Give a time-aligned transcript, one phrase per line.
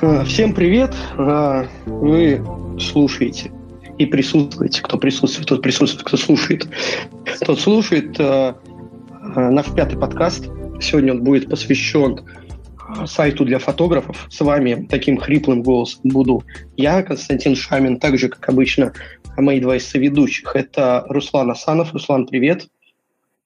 [0.00, 0.94] А, всем привет!
[1.16, 2.40] А, вы
[2.78, 3.50] слушаете
[3.98, 4.80] и присутствуете.
[4.80, 6.68] Кто присутствует, тот присутствует, кто слушает.
[7.44, 8.56] Тот слушает а,
[9.34, 10.44] наш пятый подкаст.
[10.80, 12.20] Сегодня он будет посвящен
[13.06, 14.28] сайту для фотографов.
[14.30, 16.44] С вами таким хриплым голосом буду
[16.76, 18.92] я, Константин Шамин, так же, как обычно,
[19.36, 20.54] мои два соведущих.
[20.54, 21.92] Это Руслан Асанов.
[21.92, 22.68] Руслан, привет.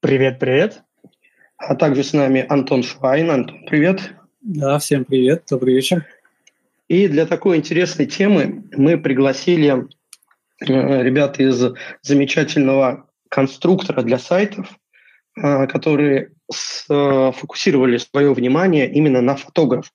[0.01, 0.83] Привет, привет.
[1.57, 3.31] А также с нами Антон Швайн.
[3.31, 4.13] Антон, привет.
[4.41, 6.05] Да, всем привет, добрый вечер.
[6.93, 9.87] И для такой интересной темы мы пригласили
[10.61, 14.77] э, ребят из замечательного конструктора для сайтов,
[15.35, 19.91] э, которые сфокусировали свое внимание именно на фотографов.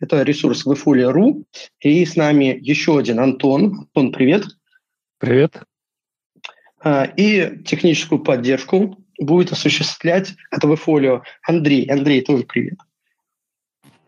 [0.00, 1.44] Это ресурс вифуля.ру.
[1.80, 3.80] И с нами еще один Антон.
[3.80, 4.46] Антон, привет.
[5.18, 5.62] Привет.
[6.82, 11.84] Э, и техническую поддержку будет осуществлять от Вифолио Андрей.
[11.90, 12.78] Андрей, тоже привет.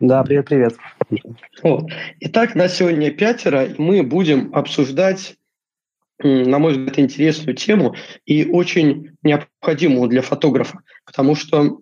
[0.01, 0.77] Да, привет-привет.
[1.61, 1.91] Вот.
[2.21, 5.35] Итак, на сегодня пятеро, и мы будем обсуждать,
[6.17, 11.81] на мой взгляд, интересную тему и очень необходимую для фотографа, потому что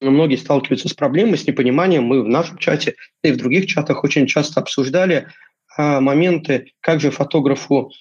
[0.00, 2.02] многие сталкиваются с проблемой, с непониманием.
[2.02, 5.28] Мы в нашем чате и в других чатах очень часто обсуждали
[5.76, 7.92] а, моменты, как же фотографу,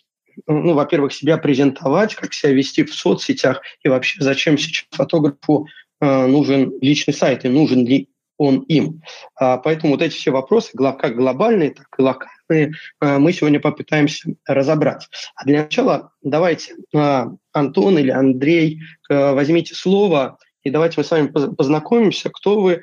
[0.48, 5.68] ну, во-первых, себя презентовать, как себя вести в соцсетях и вообще зачем сейчас фотографу
[6.00, 9.02] а, нужен личный сайт и нужен ли он им.
[9.36, 14.34] А, поэтому вот эти все вопросы, как глобальные, так и локальные, а, мы сегодня попытаемся
[14.46, 15.08] разобрать.
[15.36, 21.28] А для начала давайте, а, Антон или Андрей, возьмите слово, и давайте мы с вами
[21.28, 22.82] познакомимся, кто вы,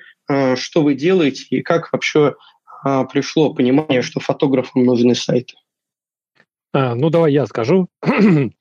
[0.57, 2.37] что вы делаете, и как вообще
[3.11, 5.55] пришло понимание, что фотографам нужны сайты.
[6.73, 7.89] Ну, давай я скажу.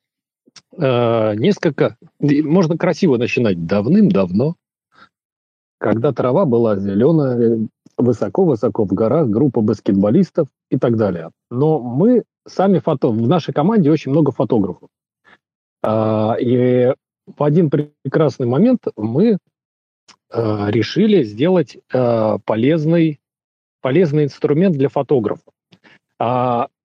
[0.76, 4.56] Несколько, можно красиво начинать давным-давно,
[5.80, 11.30] когда трава была зеленая, высоко-высоко в горах, группа баскетболистов и так далее.
[11.50, 13.08] Но мы сами фото...
[13.08, 14.90] В нашей команде очень много фотографов.
[15.82, 16.92] А, и
[17.26, 19.38] в один прекрасный момент мы
[20.30, 23.18] а, решили сделать а, полезный,
[23.80, 25.52] полезный инструмент для фотографов.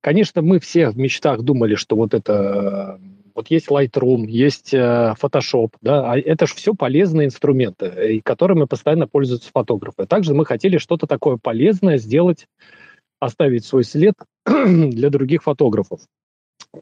[0.01, 3.01] Конечно, мы все в мечтах думали, что вот это
[3.35, 8.63] вот есть Lightroom, есть э, Photoshop, да, а это же все полезные инструменты, и которыми
[8.63, 10.05] постоянно пользуются фотографы.
[10.05, 12.47] Также мы хотели что-то такое полезное сделать,
[13.19, 14.15] оставить свой след
[14.45, 15.99] для других фотографов.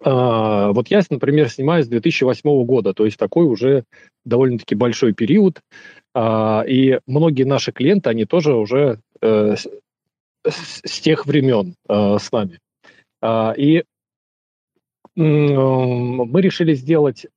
[0.02, 3.84] А, вот я, например, снимаю с 2008 года, то есть такой уже
[4.24, 5.60] довольно-таки большой период,
[6.14, 9.56] а, и многие наши клиенты, они тоже уже э,
[10.46, 12.60] с, тех времен э, с нами.
[13.58, 13.86] И
[15.16, 17.28] мы решили сделать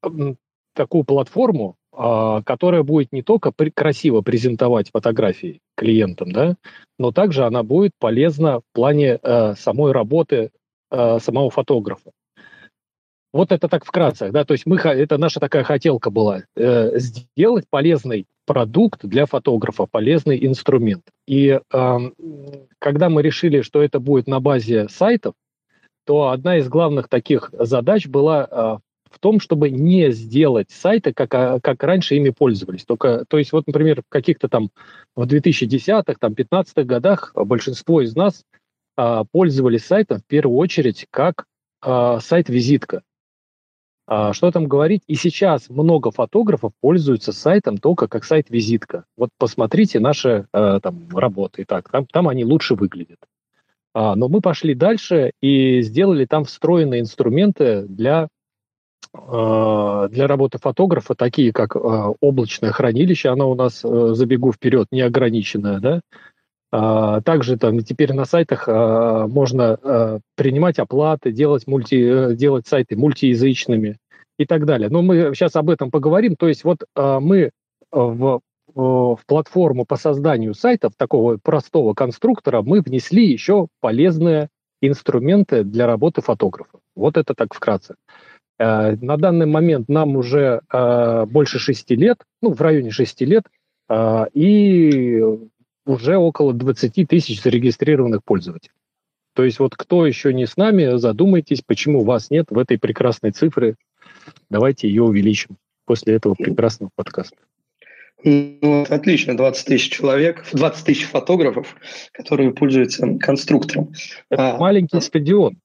[0.74, 6.56] такую платформу, а, которая будет не только красиво презентовать фотографии клиентам, да,
[6.98, 10.50] но также она будет полезна в плане э, самой работы
[10.90, 12.10] э, самого фотографа.
[13.32, 17.64] Вот это так вкратце, да, то есть мы, это наша такая хотелка была, э, сделать
[17.70, 21.04] полезный продукт для фотографа, полезный инструмент.
[21.26, 21.98] И э,
[22.78, 25.32] когда мы решили, что это будет на базе сайтов,
[26.06, 28.78] то одна из главных таких задач была а,
[29.10, 32.84] в том, чтобы не сделать сайты, как, а, как раньше ими пользовались.
[32.84, 34.70] Только, то есть, вот, например, в каких-то там
[35.14, 38.44] в 2010-х, там, 15-х годах большинство из нас
[38.96, 41.46] а, пользовались сайтом в первую очередь как
[41.82, 43.02] а, сайт-визитка.
[44.06, 45.02] А, что там говорить?
[45.08, 49.04] И сейчас много фотографов пользуются сайтом только как сайт-визитка.
[49.16, 53.18] Вот посмотрите наши а, там работы, так, там, там они лучше выглядят.
[53.96, 58.28] А, но мы пошли дальше и сделали там встроенные инструменты для,
[59.14, 64.88] а, для работы фотографа, такие как а, облачное хранилище, оно у нас, э, забегу вперед,
[64.90, 66.00] неограниченное, да,
[67.22, 73.96] также там теперь на сайтах можно принимать оплаты, делать, мульти, э, делать сайты мультиязычными
[74.36, 74.90] и так далее.
[74.90, 76.34] Но мы сейчас об этом поговорим.
[76.36, 77.50] То есть вот мы
[77.92, 78.40] в
[78.76, 84.50] в платформу по созданию сайтов, такого простого конструктора, мы внесли еще полезные
[84.82, 86.78] инструменты для работы фотографа.
[86.94, 87.94] Вот это так вкратце.
[88.58, 93.44] Э, на данный момент нам уже э, больше шести лет, ну, в районе шести лет,
[93.88, 95.22] э, и
[95.86, 98.74] уже около 20 тысяч зарегистрированных пользователей.
[99.34, 103.30] То есть вот кто еще не с нами, задумайтесь, почему вас нет в этой прекрасной
[103.30, 103.76] цифре.
[104.50, 105.56] Давайте ее увеличим
[105.86, 107.36] после этого прекрасного подкаста.
[108.28, 111.76] Ну, отлично, 20 тысяч человек, 20 тысяч фотографов,
[112.12, 113.92] которые пользуются конструктором.
[114.28, 115.60] Это а, маленький стадион.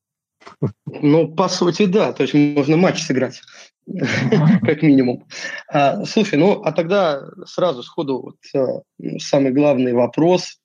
[0.85, 2.13] Ну, по сути, да.
[2.13, 3.41] То есть можно матч сыграть,
[4.61, 5.25] как минимум.
[5.67, 8.81] А, слушай, ну, а тогда сразу сходу вот, а,
[9.17, 10.59] самый главный вопрос.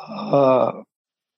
[0.00, 0.82] А,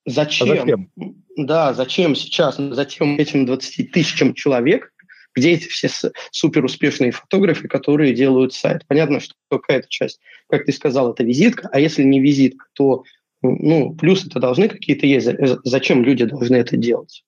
[0.06, 0.52] зачем?
[0.52, 0.90] А зачем?
[1.36, 4.93] Да, зачем сейчас, зачем этим 20 тысячам человек,
[5.34, 5.88] где эти все
[6.30, 8.82] супер успешные фотографы, которые делают сайт?
[8.86, 13.04] Понятно, что какая-то часть, как ты сказал, это визитка, а если не визитка, то
[13.42, 15.28] ну, плюсы-то должны какие-то есть.
[15.64, 17.24] Зачем люди должны это делать?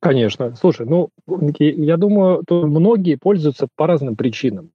[0.00, 0.54] Конечно.
[0.56, 1.08] Слушай, ну,
[1.58, 4.70] я думаю, то многие пользуются по разным причинам.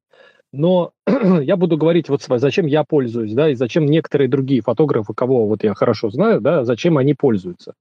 [0.51, 0.93] Но
[1.41, 5.63] я буду говорить вот зачем я пользуюсь, да, и зачем некоторые другие фотографы, кого вот
[5.63, 7.75] я хорошо знаю, да, зачем они пользуются.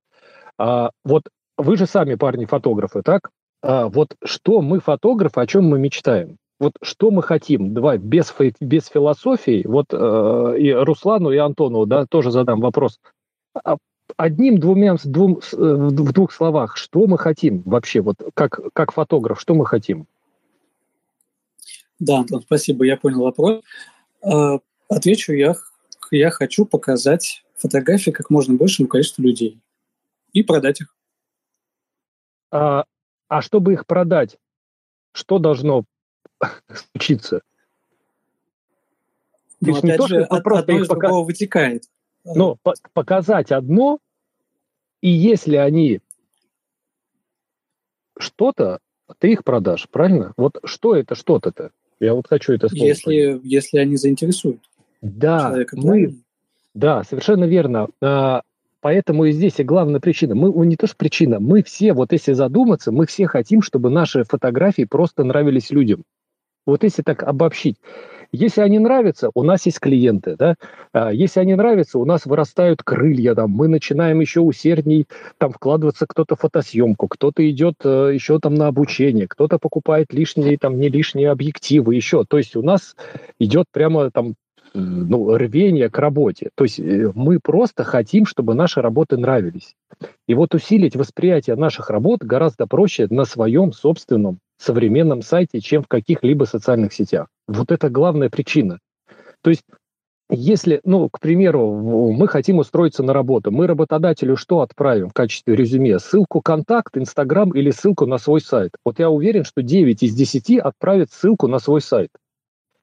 [0.59, 1.23] А, вот
[1.57, 3.31] вы же сами парни фотографы, так?
[3.63, 6.37] А, вот что мы фотографы, о чем мы мечтаем?
[6.61, 7.73] Вот что мы хотим?
[7.73, 9.65] Давай без без философии.
[9.67, 12.99] Вот э, и Руслану и Антону, да, тоже задам вопрос.
[13.55, 13.77] А
[14.17, 19.41] одним, двумя, двум, э, в двух словах, что мы хотим вообще, вот как, как фотограф,
[19.41, 20.07] что мы хотим?
[22.01, 23.63] Да, Антон, спасибо, я понял вопрос.
[24.23, 24.59] А,
[24.89, 25.55] отвечу я.
[26.11, 29.61] Я хочу показать фотографии как можно большему количеству людей
[30.33, 30.95] и продать их.
[32.51, 32.85] А,
[33.29, 34.39] а чтобы их продать,
[35.13, 35.85] что должно
[36.93, 37.43] случиться?
[39.61, 41.09] Ну, опять не то, же, от, одно из пока...
[41.09, 41.85] другого вытекает.
[42.25, 43.99] Но по показать одно,
[45.01, 46.01] и если они
[48.19, 48.81] что-то,
[49.19, 50.33] ты их продашь, правильно?
[50.37, 51.71] Вот что это что-то-то?
[52.01, 52.85] Я вот хочу это слово.
[52.85, 54.61] Если, если они заинтересуют.
[55.01, 56.17] Да, мы,
[56.75, 57.89] да, совершенно верно.
[58.01, 58.43] А,
[58.81, 60.35] поэтому и здесь и главная причина.
[60.35, 64.25] Мы не то что причина, мы все, вот если задуматься, мы все хотим, чтобы наши
[64.25, 66.05] фотографии просто нравились людям.
[66.67, 67.77] Вот если так обобщить.
[68.31, 70.57] Если они нравятся, у нас есть клиенты, да.
[70.93, 75.07] А, если они нравятся, у нас вырастают крылья, там, мы начинаем еще усердней
[75.39, 80.59] там вкладываться кто-то в фотосъемку, кто-то идет э, еще там на обучение, кто-то покупает лишние
[80.59, 82.25] там не лишние объективы еще.
[82.27, 82.97] То есть у нас
[83.39, 84.35] идет прямо там
[84.75, 86.51] ну, рвение к работе.
[86.55, 89.75] То есть э, мы просто хотим, чтобы наши работы нравились.
[90.27, 95.89] И вот усилить восприятие наших работ гораздо проще на своем собственном современном сайте, чем в
[95.89, 97.29] каких-либо социальных сетях.
[97.47, 98.79] Вот это главная причина.
[99.43, 99.63] То есть
[100.31, 105.57] если, ну, к примеру, мы хотим устроиться на работу, мы работодателю что отправим в качестве
[105.57, 105.99] резюме?
[105.99, 108.73] Ссылку контакт, Инстаграм или ссылку на свой сайт?
[108.85, 112.11] Вот я уверен, что 9 из 10 отправят ссылку на свой сайт.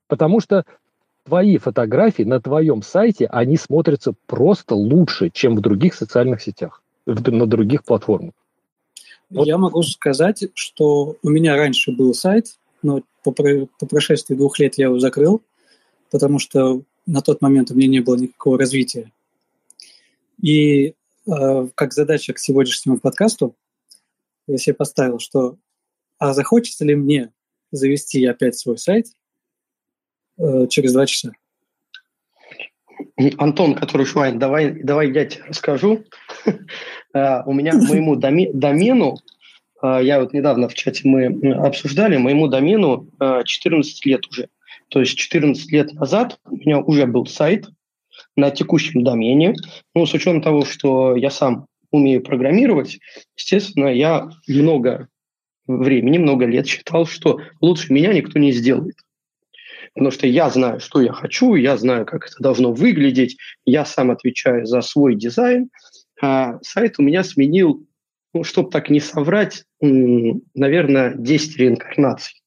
[0.07, 0.65] Потому что
[1.25, 7.47] твои фотографии на твоем сайте, они смотрятся просто лучше, чем в других социальных сетях, на
[7.47, 8.33] других платформах.
[9.29, 9.47] Вот.
[9.47, 14.77] Я могу сказать, что у меня раньше был сайт, но по, по прошествии двух лет
[14.77, 15.41] я его закрыл,
[16.11, 19.11] потому что на тот момент у меня не было никакого развития.
[20.41, 20.93] И
[21.27, 23.55] э, как задача к сегодняшнему подкасту
[24.47, 25.57] я себе поставил, что
[26.19, 27.31] а захочется ли мне
[27.71, 29.07] завести опять свой сайт
[30.69, 31.31] через два часа?
[33.37, 36.03] Антон, который Швайн, давай, давай я тебе расскажу.
[37.13, 39.17] Э, у меня моему домену,
[39.81, 44.49] э, я вот недавно в чате мы обсуждали, моему домену 14 э, лет уже.
[44.89, 47.67] То есть 14 лет назад у меня уже был сайт
[48.35, 49.55] на текущем домене.
[49.93, 52.99] Ну, с учетом того, что я сам умею программировать,
[53.37, 55.07] естественно, я много
[55.67, 58.95] времени, много лет считал, что лучше меня никто не сделает
[59.95, 64.11] потому что я знаю, что я хочу, я знаю, как это должно выглядеть, я сам
[64.11, 65.69] отвечаю за свой дизайн.
[66.21, 67.87] А сайт у меня сменил,
[68.33, 72.41] ну, чтобы так не соврать, наверное, 10 реинкарнаций.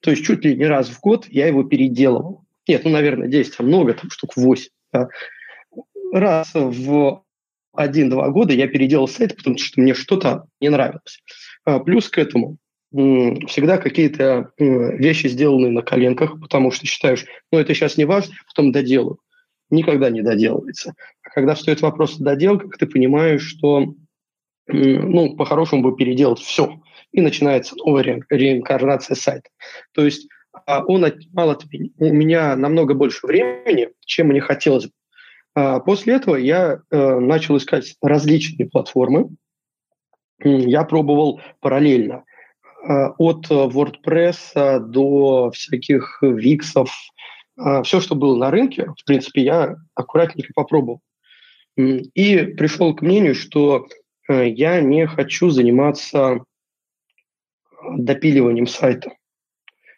[0.00, 2.44] То есть чуть ли не раз в год я его переделывал.
[2.68, 4.68] Нет, ну, наверное, 10, а много, там штук 8.
[4.92, 5.08] Да.
[6.12, 7.24] Раз в
[7.72, 11.22] один-два года я переделал сайт, потому что мне что-то не нравилось.
[11.64, 12.58] А плюс к этому
[12.94, 18.70] всегда какие-то вещи сделаны на коленках, потому что считаешь, ну это сейчас не важно, потом
[18.70, 19.18] доделаю.
[19.70, 20.94] Никогда не доделывается.
[21.22, 23.94] А когда встает вопрос о доделках, ты понимаешь, что
[24.68, 26.80] ну, по-хорошему бы переделать все.
[27.10, 29.50] И начинается новая ре- реинкарнация сайта.
[29.92, 34.92] То есть а, он отнимал от у меня намного больше времени, чем мне хотелось бы.
[35.56, 39.30] А после этого я э, начал искать различные платформы.
[40.40, 42.33] Я пробовал параллельно Э,
[43.18, 46.90] от WordPress до всяких виксов,
[47.58, 51.00] э, все, что было на рынке, в принципе, я аккуратненько попробовал.
[51.76, 53.86] И пришел к мнению, что
[54.28, 56.44] э, я не хочу заниматься
[57.96, 59.12] допиливанием сайта.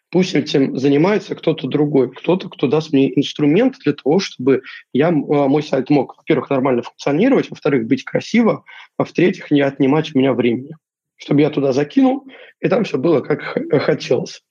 [0.09, 4.61] Пусть этим занимается кто-то другой, кто-то, кто даст мне инструмент для того, чтобы
[4.93, 8.63] я, мой сайт мог, во-первых, нормально функционировать, во-вторых, быть красиво,
[8.97, 10.75] а в-третьих, не отнимать у меня времени
[11.17, 12.27] чтобы я туда закинул,
[12.59, 14.41] и там все было как хотелось.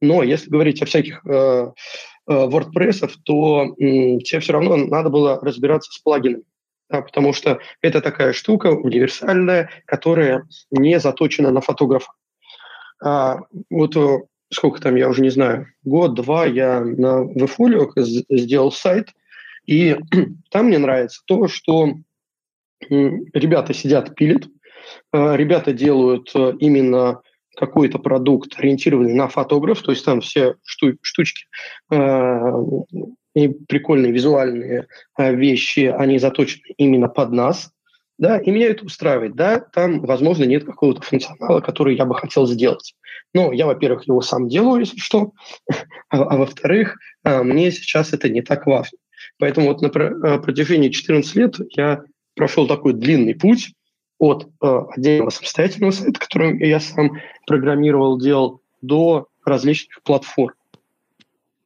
[0.00, 5.38] Но если говорить о всяких э, э, WordPress, то э, тебе все равно надо было
[5.40, 6.44] разбираться с плагинами.
[6.88, 12.12] да, потому что это такая штука универсальная, которая не заточена на фотографа.
[13.02, 14.18] А, вот э,
[14.52, 17.90] сколько там, я уже не знаю, год-два я на VFolio
[18.30, 19.10] сделал сайт,
[19.66, 19.96] и
[20.50, 21.94] там мне нравится то, что
[22.88, 24.48] ребята сидят, пилят, э,
[25.12, 27.20] ребята делают э, именно
[27.56, 31.46] какой-то продукт, ориентированный на фотограф, то есть там все шту- штучки
[33.34, 34.88] и прикольные визуальные
[35.18, 37.70] вещи, они заточены именно под нас,
[38.18, 42.46] да, и меня это устраивает, да, там, возможно, нет какого-то функционала, который я бы хотел
[42.46, 42.94] сделать.
[43.34, 45.32] Но я, во-первых, его сам делаю, если что,
[46.08, 48.98] а, а во-вторых, мне сейчас это не так важно.
[49.38, 52.02] Поэтому вот на протяжении 14 лет я
[52.34, 53.72] прошел такой длинный путь
[54.18, 57.12] от отдельного самостоятельного сайта, который я сам
[57.46, 60.54] программировал, делал, до различных платформ.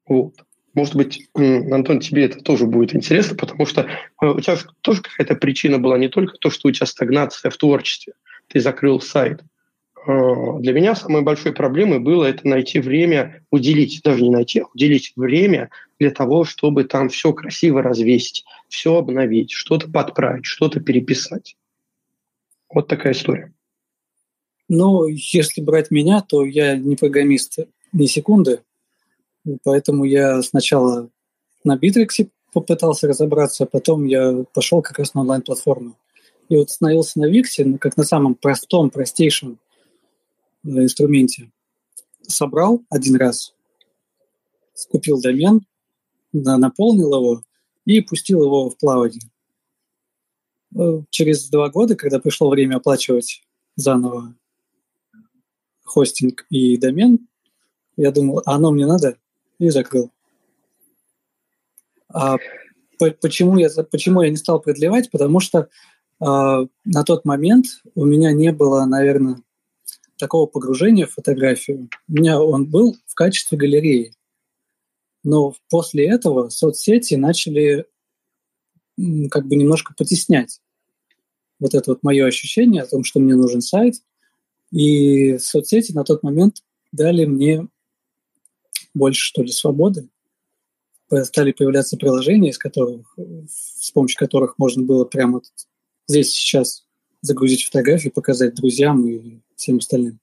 [0.07, 0.35] Вот.
[0.75, 5.35] Может быть, Антон, тебе это тоже будет интересно, потому что э, у тебя тоже какая-то
[5.35, 8.12] причина была не только то, что у тебя стагнация в творчестве,
[8.47, 9.42] ты закрыл сайт.
[10.07, 14.66] Э, для меня самой большой проблемой было это найти время, уделить, даже не найти, а
[14.73, 21.57] уделить время для того, чтобы там все красиво развесить, все обновить, что-то подправить, что-то переписать.
[22.73, 23.53] Вот такая история.
[24.69, 27.59] Ну, если брать меня, то я не программист
[27.93, 28.62] ни секунды,
[29.65, 31.09] Поэтому я сначала
[31.65, 35.97] на Битриксе попытался разобраться, а потом я пошел как раз на онлайн-платформу.
[36.49, 39.59] И вот становился на Виксе, ну, как на самом простом, простейшем
[40.65, 41.53] э, инструменте.
[42.23, 43.55] Собрал один раз,
[44.91, 45.65] купил домен,
[46.33, 47.43] наполнил его
[47.85, 49.23] и пустил его в плавание.
[50.79, 53.43] Э, через два года, когда пришло время оплачивать
[53.77, 54.35] заново
[55.85, 57.29] хостинг и домен,
[57.97, 59.19] я думал, а оно мне надо?
[59.61, 60.11] и закрыл.
[62.12, 62.39] А
[62.99, 65.11] почему, я, почему я не стал продлевать?
[65.11, 65.69] Потому что
[66.19, 69.43] а, на тот момент у меня не было, наверное,
[70.17, 71.89] такого погружения в фотографию.
[72.09, 74.15] У меня он был в качестве галереи.
[75.23, 77.87] Но после этого соцсети начали
[79.30, 80.61] как бы немножко потеснять
[81.61, 83.97] вот это вот мое ощущение о том, что мне нужен сайт.
[84.73, 87.66] И соцсети на тот момент дали мне
[88.95, 90.09] больше, что ли, свободы.
[91.25, 93.16] Стали появляться приложения, из которых,
[93.49, 95.42] с помощью которых можно было прямо
[96.07, 96.87] здесь сейчас
[97.21, 100.21] загрузить фотографии, показать друзьям и всем остальным.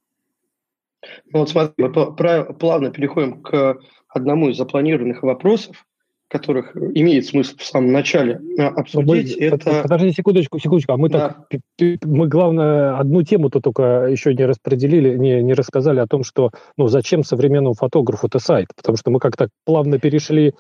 [1.32, 5.86] Ну вот смотри, мы плавно переходим к одному из запланированных вопросов,
[6.28, 9.38] которых имеет смысл в самом начале э, обсудить.
[9.38, 9.84] Мы, это...
[9.84, 11.38] Подожди секундочку, секундочку, а мы да.
[11.50, 11.62] так,
[12.04, 16.88] мы главное одну тему-то только еще не распределили, не, не рассказали о том, что, ну,
[16.88, 20.54] зачем современному фотографу это сайт, потому что мы как-то плавно перешли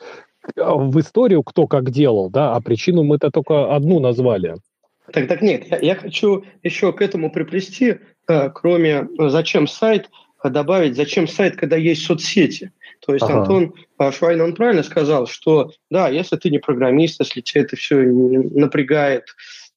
[0.57, 4.55] а, в историю, кто как делал, да, а причину мы-то только одну назвали.
[5.11, 7.97] Так, так нет, я, я хочу еще к этому приплести,
[8.29, 10.09] э, кроме э, зачем сайт,
[10.43, 12.71] добавить, зачем сайт, когда есть соцсети.
[13.05, 13.41] То есть ага.
[13.41, 13.73] Антон
[14.11, 19.25] Швайн, он правильно сказал, что да, если ты не программист, если тебе это все напрягает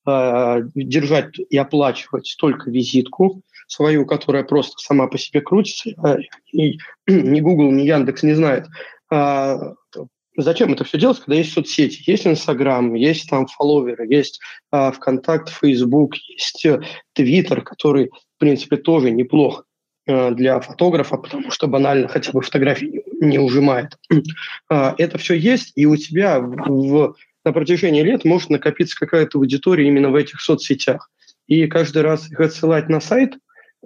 [0.07, 6.17] э, держать и оплачивать только визитку свою, которая просто сама по себе крутится, э,
[6.53, 8.67] и ни Google, ни Яндекс не знает,
[9.13, 9.57] э,
[10.37, 14.41] зачем это все делать, когда есть соцсети, есть Инстаграм, есть там фолловеры, есть
[14.73, 16.67] э, ВКонтакт, Фейсбук, есть
[17.13, 19.65] Твиттер, который, в принципе, тоже неплохо.
[20.11, 23.97] Э, для фотографа, потому что банально хотя бы фотографии не ужимает.
[24.69, 27.15] А, это все есть, и у тебя в,
[27.45, 31.11] на протяжении лет может накопиться какая-то аудитория именно в этих соцсетях.
[31.47, 33.35] И каждый раз их отсылать на сайт,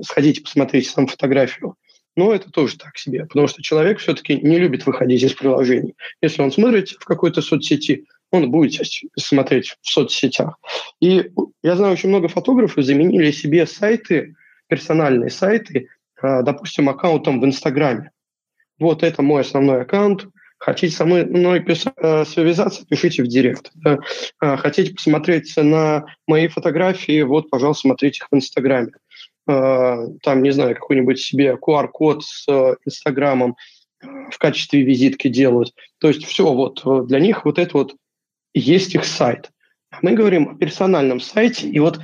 [0.01, 1.75] сходите, посмотрите сам фотографию,
[2.17, 5.95] но это тоже так себе, потому что человек все-таки не любит выходить из приложений.
[6.23, 8.81] Если он смотрит в какой-то соцсети, он будет
[9.19, 10.59] смотреть в соцсетях.
[11.01, 11.31] И
[11.63, 14.37] я знаю, очень много фотографов заменили себе сайты,
[14.69, 15.89] персональные сайты
[16.43, 18.11] допустим, аккаунтом в Инстаграме.
[18.79, 20.27] Вот это мой основной аккаунт.
[20.59, 23.71] Хотите со мной писать, э, связаться, пишите в директ.
[23.85, 23.99] Э,
[24.57, 28.93] хотите посмотреть на мои фотографии, вот, пожалуйста, смотрите их в Инстаграме.
[29.47, 32.47] Там, не знаю, какой-нибудь себе QR-код с
[32.87, 33.57] Инстаграмом
[34.01, 35.75] в качестве визитки делают.
[35.99, 37.95] То есть все, вот для них вот это вот
[38.55, 39.51] есть их сайт.
[40.01, 42.01] Мы говорим о персональном сайте, и вот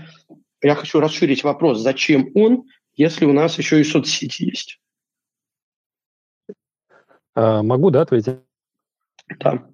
[0.63, 2.65] я хочу расширить вопрос, зачем он,
[3.01, 4.79] если у нас еще и соцсети есть?
[7.35, 8.41] А, могу, да, ответить?
[9.39, 9.67] Да.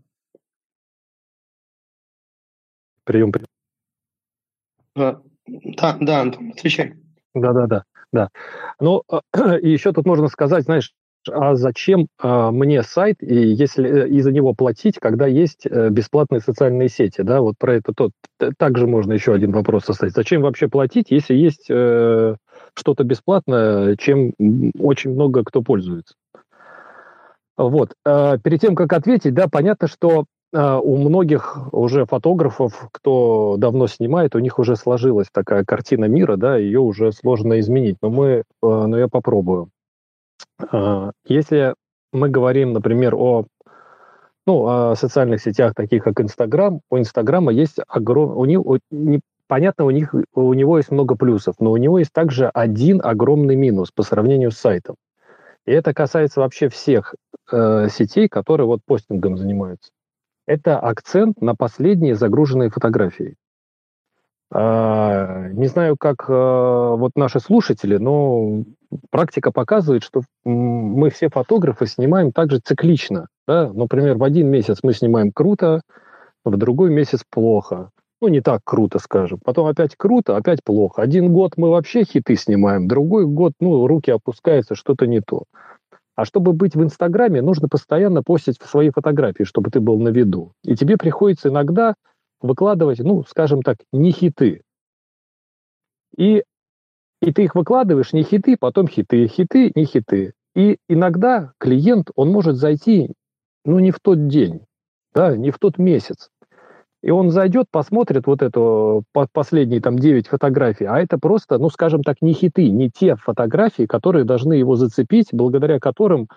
[3.02, 3.48] Прием, прием.
[4.94, 6.94] А, да, да, Антон, отвечай.
[7.34, 8.28] Да, да, да, да.
[8.78, 9.02] Ну,
[9.60, 10.94] и еще тут можно сказать, знаешь,
[11.28, 16.40] а зачем э, мне сайт, и если э, из-за него платить, когда есть э, бесплатные
[16.40, 18.12] социальные сети, да, вот про это тот,
[18.58, 20.14] также можно еще один вопрос составить.
[20.14, 22.36] Зачем вообще платить, если есть э,
[22.74, 24.32] что-то бесплатное, чем
[24.78, 26.14] очень много кто пользуется?
[27.56, 27.94] Вот.
[28.04, 33.86] Э, перед тем, как ответить, да, понятно, что э, у многих уже фотографов, кто давно
[33.86, 37.96] снимает, у них уже сложилась такая картина мира, да, ее уже сложно изменить.
[38.02, 39.70] Но мы, э, но я попробую.
[40.58, 41.74] А, если
[42.12, 43.46] мы говорим, например, о,
[44.46, 49.90] ну, о социальных сетях, таких как Инстаграм, у Инстаграма есть огромный, у не, понятно, у,
[49.90, 54.02] них, у него есть много плюсов, но у него есть также один огромный минус по
[54.02, 54.96] сравнению с сайтом.
[55.66, 57.14] И это касается вообще всех
[57.50, 59.90] э, сетей, которые вот постингом занимаются.
[60.46, 63.34] Это акцент на последние загруженные фотографии.
[64.54, 68.62] Э, не знаю, как э, вот наши слушатели, но
[69.10, 73.26] практика показывает, что мы все фотографы снимаем также циклично.
[73.48, 73.72] Да?
[73.72, 75.80] Например, в один месяц мы снимаем круто,
[76.44, 77.90] в другой месяц плохо.
[78.22, 79.40] Ну, не так круто, скажем.
[79.44, 81.02] Потом опять круто, опять плохо.
[81.02, 85.44] Один год мы вообще хиты снимаем, другой год, ну, руки опускаются, что-то не то.
[86.14, 90.52] А чтобы быть в Инстаграме, нужно постоянно постить свои фотографии, чтобы ты был на виду.
[90.64, 91.94] И тебе приходится иногда
[92.46, 94.62] выкладывать, ну, скажем так, не хиты.
[96.16, 96.42] И
[97.22, 100.34] и ты их выкладываешь, не хиты, потом хиты, хиты, не хиты.
[100.54, 103.12] И иногда клиент, он может зайти,
[103.64, 104.60] ну, не в тот день,
[105.14, 106.30] да, не в тот месяц.
[107.02, 112.02] И он зайдет, посмотрит вот эту последние там 9 фотографий, а это просто, ну, скажем
[112.02, 116.28] так, не хиты, не те фотографии, которые должны его зацепить, благодаря которым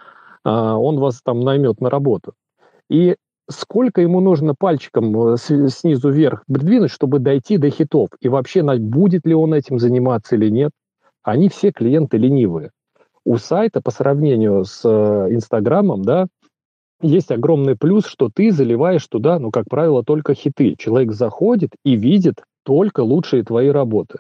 [0.44, 2.34] а, он вас там наймет на работу.
[2.90, 3.16] И
[3.50, 9.26] сколько ему нужно пальчиком э, снизу вверх придвинуть, чтобы дойти до хитов, и вообще будет
[9.26, 10.72] ли он этим заниматься или нет,
[11.24, 12.72] они все клиенты ленивые.
[13.26, 16.28] У сайта по сравнению с э, Инстаграмом, да,
[17.02, 20.76] есть огромный плюс, что ты заливаешь туда, ну, как правило, только хиты.
[20.78, 24.20] Человек заходит и видит только лучшие твои работы.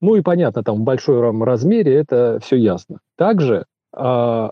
[0.00, 2.98] Ну и понятно, там в большом размере это все ясно.
[3.16, 3.64] Также
[3.96, 4.50] э,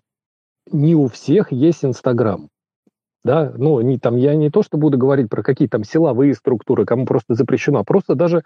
[0.73, 2.49] не у всех есть Инстаграм
[3.25, 6.85] да, ну, не, там, я не то, что буду говорить про какие там силовые структуры,
[6.85, 8.43] кому просто запрещено, а просто даже,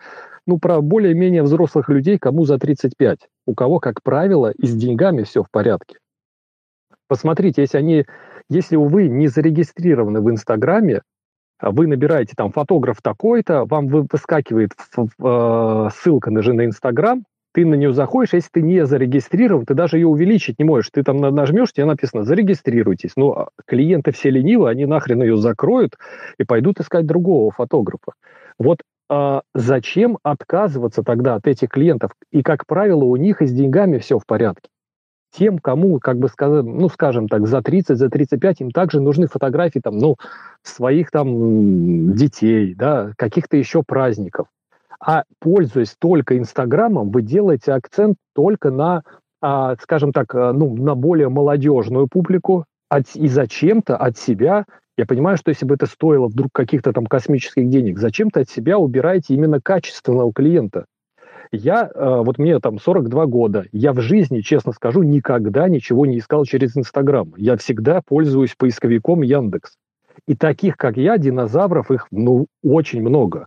[0.47, 5.23] ну, про более-менее взрослых людей, кому за 35, у кого, как правило, и с деньгами
[5.23, 5.99] все в порядке.
[7.09, 8.05] Посмотрите, если они,
[8.51, 11.03] если вы не зарегистрированы в Инстаграме,
[11.59, 17.25] а вы набираете там фотограф такой-то, вам выскакивает э, ссылка на же на Инстаграм,
[17.57, 20.91] ты на нее заходишь, если ты не зарегистрирован, ты даже ее увеличить не можешь.
[20.91, 23.13] Ты там нажмешь, тебе написано «зарегистрируйтесь».
[23.17, 25.97] Но ну, а клиенты все ленивы, они нахрен ее закроют
[26.39, 28.13] и пойдут искать другого фотографа.
[28.59, 32.11] Вот а зачем отказываться тогда от этих клиентов?
[32.31, 34.69] И, как правило, у них и с деньгами все в порядке.
[35.35, 39.29] Тем, кому, как бы скажем, ну, скажем так, за 30, за 35, им также нужны
[39.29, 40.17] фотографии там, ну,
[40.63, 44.49] своих там детей, да, каких-то еще праздников.
[45.01, 49.03] А пользуясь только Инстаграмом, вы делаете акцент только на,
[49.41, 54.65] а, скажем так, а, ну, на более молодежную публику, от, и зачем-то от себя,
[54.97, 58.79] я понимаю, что если бы это стоило вдруг каких-то там космических денег, зачем-то от себя
[58.79, 60.87] убираете именно качественного клиента.
[61.53, 66.19] Я, а, вот мне там 42 года, я в жизни, честно скажу, никогда ничего не
[66.19, 67.33] искал через Инстаграм.
[67.37, 69.75] Я всегда пользуюсь поисковиком Яндекс.
[70.27, 73.47] И таких, как я, динозавров, их, ну, очень много.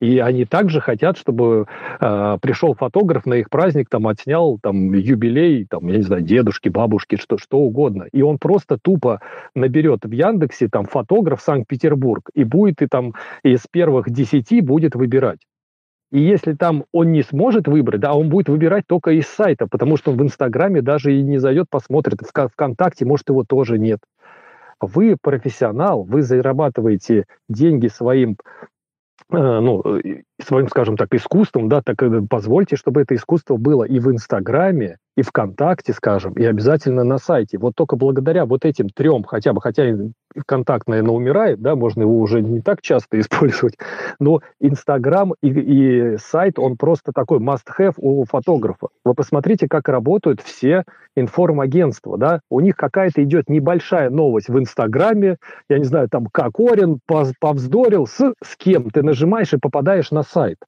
[0.00, 1.66] И они также хотят, чтобы
[2.00, 6.70] э, пришел фотограф на их праздник, там отснял там юбилей, там, я не знаю, дедушки,
[6.70, 8.06] бабушки, что, что угодно.
[8.10, 9.20] И он просто тупо
[9.54, 15.40] наберет в Яндексе там фотограф Санкт-Петербург и будет и там из первых десяти будет выбирать.
[16.10, 19.96] И если там он не сможет выбрать, да, он будет выбирать только из сайта, потому
[19.96, 24.00] что он в Инстаграме даже и не зайдет, посмотрит, в ВКонтакте, может, его тоже нет.
[24.80, 28.36] Вы профессионал, вы зарабатываете деньги своим
[29.32, 29.82] ну,
[30.42, 35.22] своим, скажем так, искусством, да, так позвольте, чтобы это искусство было и в Инстаграме, и
[35.22, 37.58] ВКонтакте, скажем, и обязательно на сайте.
[37.58, 39.84] Вот только благодаря вот этим трем, хотя бы, хотя
[40.36, 43.76] ВКонтакт, наверное, умирает, да, можно его уже не так часто использовать,
[44.18, 48.88] но Инстаграм и, и сайт, он просто такой must-have у фотографа.
[49.04, 50.84] Вы посмотрите, как работают все
[51.16, 55.36] информагентства, да, у них какая-то идет небольшая новость в Инстаграме,
[55.68, 57.00] я не знаю, там, Кокорин
[57.40, 60.58] повздорил с, с кем, ты нажимаешь и попадаешь на сайт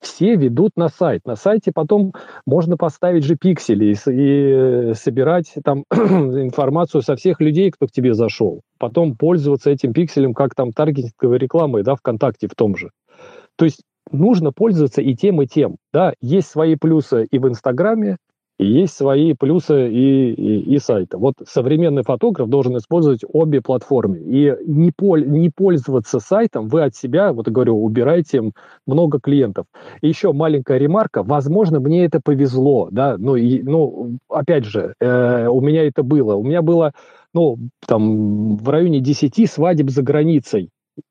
[0.00, 1.26] все ведут на сайт.
[1.26, 2.12] На сайте потом
[2.46, 8.14] можно поставить же пиксели и, и собирать там информацию со всех людей, кто к тебе
[8.14, 8.62] зашел.
[8.78, 12.90] Потом пользоваться этим пикселем как там таргетинговой рекламой, да, ВКонтакте в том же.
[13.56, 15.76] То есть нужно пользоваться и тем, и тем.
[15.92, 18.16] Да, есть свои плюсы и в Инстаграме,
[18.62, 21.16] Есть свои плюсы и, и, и сайта.
[21.16, 24.18] Вот современный фотограф должен использовать обе платформы.
[24.18, 28.52] И не, поль, не пользоваться сайтом, вы от себя, вот говорю, убираете
[28.86, 29.64] много клиентов.
[30.02, 31.22] И еще маленькая ремарка.
[31.22, 36.34] Возможно, мне это повезло, да, ну, и, ну опять же, э, у меня это было.
[36.34, 36.92] У меня было,
[37.32, 40.68] ну, там, в районе 10 свадеб за границей.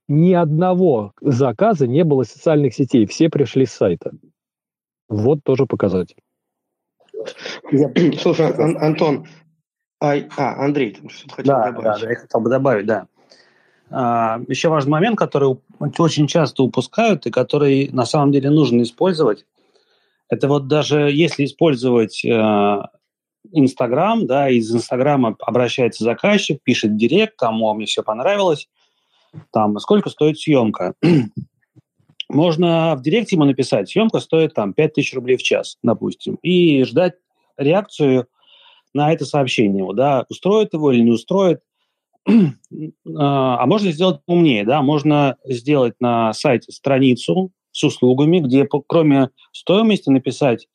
[0.08, 4.12] Ни одного заказа не было социальных сетей, все пришли с сайта.
[5.08, 6.18] Вот тоже показатель.
[8.20, 9.28] Слушай, Ан- Антон,
[10.02, 12.02] а, а Андрей, ты что-то хотел да, добавить.
[12.02, 13.08] Да, я хотел бы добавить, да.
[13.92, 15.58] А, еще важный момент, который
[15.98, 19.46] очень часто упускают и который на самом деле нужно использовать,
[20.30, 22.82] это вот даже если использовать э,
[23.52, 28.70] Инстаграм, да, из Инстаграма обращается заказчик, пишет директ, там, о, мне все понравилось,
[29.52, 30.94] там, сколько стоит съемка.
[32.30, 37.16] Можно в директе ему написать, съемка стоит там 5000 рублей в час, допустим, и ждать
[37.58, 38.28] реакцию
[38.94, 39.86] на это сообщение.
[39.94, 41.62] Да, устроит его или не устроит.
[43.18, 49.32] А, а можно сделать умнее, да, можно сделать на сайте страницу с услугами, где кроме
[49.52, 50.68] стоимости написать,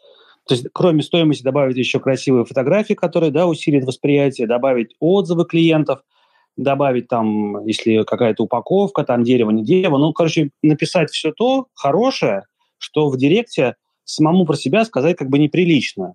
[0.47, 6.01] то есть кроме стоимости добавить еще красивые фотографии, которые, да, усилят восприятие, добавить отзывы клиентов–
[6.57, 12.43] добавить там, если какая-то упаковка, там дерево, не дерево, ну, короче, написать все то хорошее,
[12.79, 16.15] что в директе самому про себя сказать как бы неприлично.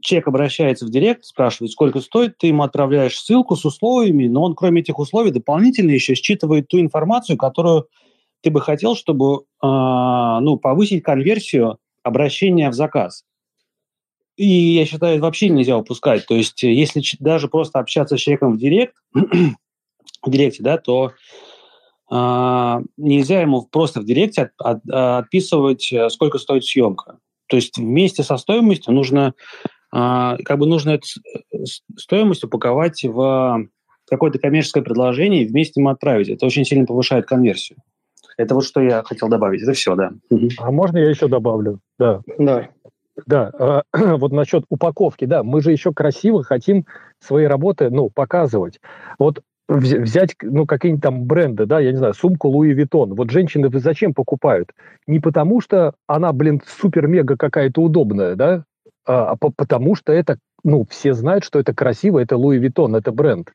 [0.00, 4.54] Человек обращается в директ, спрашивает, сколько стоит, ты ему отправляешь ссылку с условиями, но он,
[4.54, 7.88] кроме этих условий, дополнительно еще считывает ту информацию, которую
[8.40, 13.24] ты бы хотел, чтобы э, ну, повысить конверсию обращения в заказ.
[14.38, 16.24] И я считаю, это вообще нельзя упускать.
[16.26, 21.12] То есть, э, если даже просто общаться с человеком в директ, в директе, да, то
[22.08, 24.90] а, нельзя ему просто в директе от, от,
[25.24, 27.18] отписывать, э, сколько стоит съемка.
[27.48, 29.34] То есть вместе со стоимостью нужно,
[29.92, 31.06] а, как бы нужно эту
[31.52, 31.64] э,
[31.96, 33.68] стоимость упаковать в
[34.06, 36.28] какое-то коммерческое предложение и вместе ему отправить.
[36.28, 37.78] Это очень сильно повышает конверсию.
[38.36, 39.62] Это вот что я хотел добавить.
[39.62, 40.12] Это все, да.
[40.58, 41.80] А можно я еще добавлю?
[41.98, 42.22] Да.
[42.38, 42.68] Да.
[43.26, 43.82] Да, э,
[44.16, 46.86] вот насчет упаковки, да, мы же еще красиво хотим
[47.20, 48.80] свои работы, ну, показывать.
[49.18, 53.14] Вот взять, ну, какие-нибудь там бренды, да, я не знаю, сумку Louis Vuitton.
[53.14, 54.72] Вот женщины зачем покупают?
[55.06, 58.64] Не потому что она, блин, супер-мега какая-то удобная, да,
[59.06, 63.12] а, а потому что это, ну, все знают, что это красиво, это Louis Vuitton, это
[63.12, 63.52] бренд а,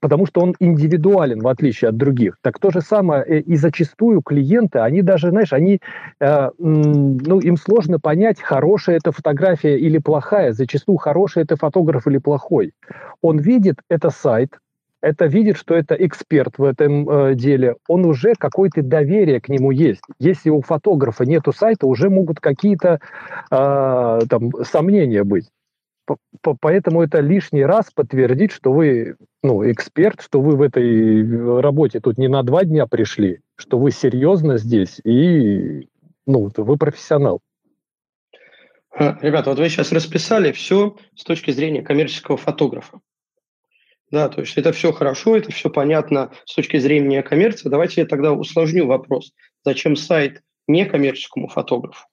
[0.00, 2.36] потому что он индивидуален, в отличие от других.
[2.42, 5.80] Так то же самое э, и зачастую клиенты, они даже, знаешь, они,
[6.20, 10.52] э, ну, им сложно понять, хорошая это фотография или плохая.
[10.52, 12.72] Зачастую хороший это фотограф или плохой.
[13.22, 14.58] Он видит это сайт,
[15.02, 19.70] это видит, что это эксперт в этом э, деле, он уже какое-то доверие к нему
[19.70, 20.02] есть.
[20.18, 23.00] Если у фотографа нету сайта, уже могут какие-то
[23.50, 25.48] э, там сомнения быть.
[26.60, 32.18] Поэтому это лишний раз подтвердит, что вы ну, эксперт, что вы в этой работе тут
[32.18, 35.88] не на два дня пришли, что вы серьезно здесь и
[36.26, 37.40] ну, вы профессионал.
[38.92, 43.00] А, ребята, вот вы сейчас расписали все с точки зрения коммерческого фотографа.
[44.10, 47.68] Да, то есть это все хорошо, это все понятно с точки зрения коммерции.
[47.68, 49.32] Давайте я тогда усложню вопрос.
[49.64, 52.06] Зачем сайт некоммерческому фотографу?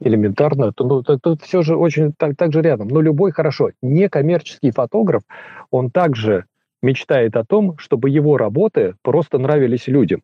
[0.00, 2.88] Элементарно, то ну, тут, тут все же очень так, так же рядом.
[2.88, 5.22] Но любой хорошо, некоммерческий фотограф,
[5.70, 6.44] он также
[6.82, 10.22] мечтает о том, чтобы его работы просто нравились людям.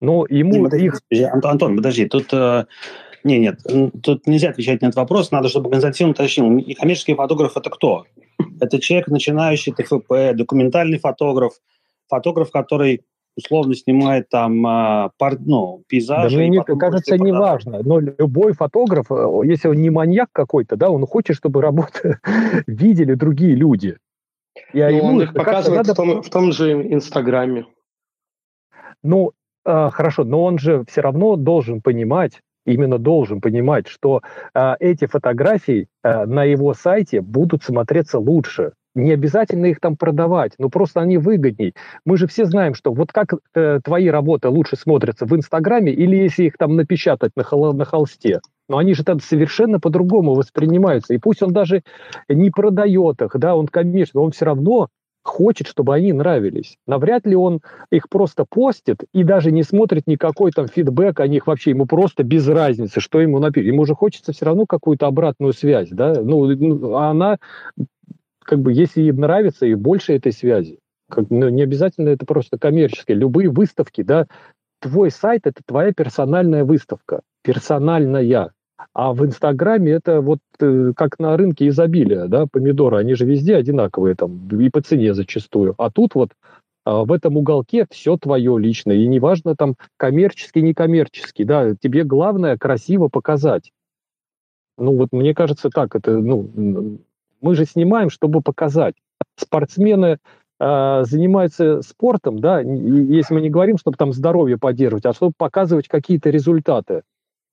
[0.00, 1.34] Но ему подожди, их...
[1.42, 2.32] Антон, подожди, тут...
[2.32, 2.66] Э,
[3.24, 3.60] не, нет,
[4.02, 6.48] тут нельзя отвечать на этот вопрос, надо, чтобы Константин уточнил.
[6.48, 8.06] Некоммерческий фотограф– это кто?
[8.60, 11.54] Это человек, начинающий ТФП, документальный фотограф,
[12.08, 13.02] фотограф, который
[13.38, 16.36] условно снимает там а, пар, ну, пейзажи.
[16.36, 17.80] Да мне кажется, не важно.
[17.82, 22.18] Но любой фотограф, э, если он не маньяк какой-то, да, он хочет, чтобы работы
[22.66, 23.96] видели другие люди.
[24.72, 25.92] И ну, он их показывает надо...
[25.92, 27.66] в, том, в том же Инстаграме.
[29.04, 29.32] Ну,
[29.64, 34.22] э, хорошо, но он же все равно должен понимать, именно должен понимать, что
[34.54, 38.72] э, эти фотографии э, на его сайте будут смотреться лучше.
[38.98, 41.74] Не обязательно их там продавать, но просто они выгодней.
[42.04, 46.16] Мы же все знаем, что вот как э, твои работы лучше смотрятся в Инстаграме или
[46.16, 48.40] если их там напечатать на, хол- на холсте.
[48.68, 51.14] Но они же там совершенно по-другому воспринимаются.
[51.14, 51.82] И пусть он даже
[52.28, 54.88] не продает их, да, он, конечно, он все равно
[55.22, 56.76] хочет, чтобы они нравились.
[56.86, 61.46] Навряд ли он их просто постит и даже не смотрит никакой там фидбэк о них
[61.46, 61.70] вообще.
[61.70, 63.68] Ему просто без разницы, что ему напишут.
[63.68, 66.14] Ему же хочется все равно какую-то обратную связь, да.
[66.20, 67.38] Ну, ну а она
[68.48, 70.78] как бы, если им нравится, и больше этой связи.
[71.10, 73.18] Как, ну, не обязательно это просто коммерческие.
[73.18, 74.26] Любые выставки, да,
[74.80, 77.20] твой сайт– это твоя персональная выставка.
[77.42, 78.52] Персональная.
[78.94, 83.54] А в Инстаграме это вот э, как на рынке изобилия, да, помидоры, они же везде
[83.54, 85.74] одинаковые там, и по цене зачастую.
[85.76, 86.30] А тут вот
[86.86, 92.56] а, в этом уголке все твое личное, и неважно там коммерческий, некоммерческий, да, тебе главное
[92.56, 93.72] красиво показать.
[94.78, 96.98] Ну вот мне кажется так, это, ну,
[97.40, 98.94] мы же снимаем, чтобы показать.
[99.36, 100.18] Спортсмены
[100.60, 105.88] э, занимаются спортом, да, если мы не говорим, чтобы там здоровье поддерживать, а чтобы показывать
[105.88, 107.02] какие-то результаты.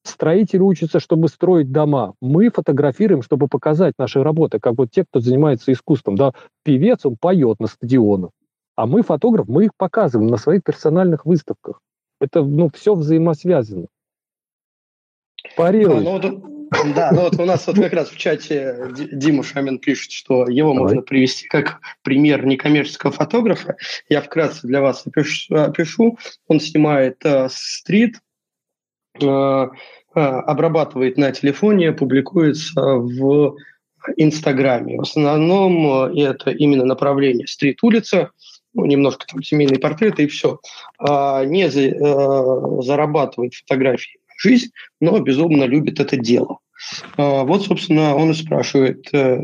[0.03, 2.13] Строители учатся, чтобы строить дома.
[2.21, 6.15] Мы фотографируем, чтобы показать наши работы, как вот те, кто занимается искусством.
[6.15, 8.29] Да, певец, он поет на стадионах.
[8.75, 11.81] А мы, фотограф, мы их показываем на своих персональных выставках.
[12.21, 13.87] Это, ну, все взаимосвязано.
[15.57, 16.03] Парируй.
[16.03, 16.54] Да, ну,
[16.95, 20.73] да, ну вот у нас вот как раз в чате Дима Шамин пишет, что его
[20.73, 20.83] Давай.
[20.83, 23.75] можно привести как пример некоммерческого фотографа.
[24.09, 25.55] Я вкратце для вас опишу.
[25.55, 26.17] опишу.
[26.47, 28.15] Он снимает э, стрит,
[29.21, 29.67] э, э,
[30.19, 33.55] обрабатывает на телефоне, публикуется в
[34.17, 34.97] Инстаграме.
[34.97, 38.31] В основном э, это именно направление стрит-улица,
[38.73, 40.59] ну, немножко там семейные портреты и все.
[40.99, 46.59] А, не за, а, зарабатывает фотографии жизнь, но безумно любит это дело.
[47.17, 49.41] А, вот, собственно, он и спрашивает, а,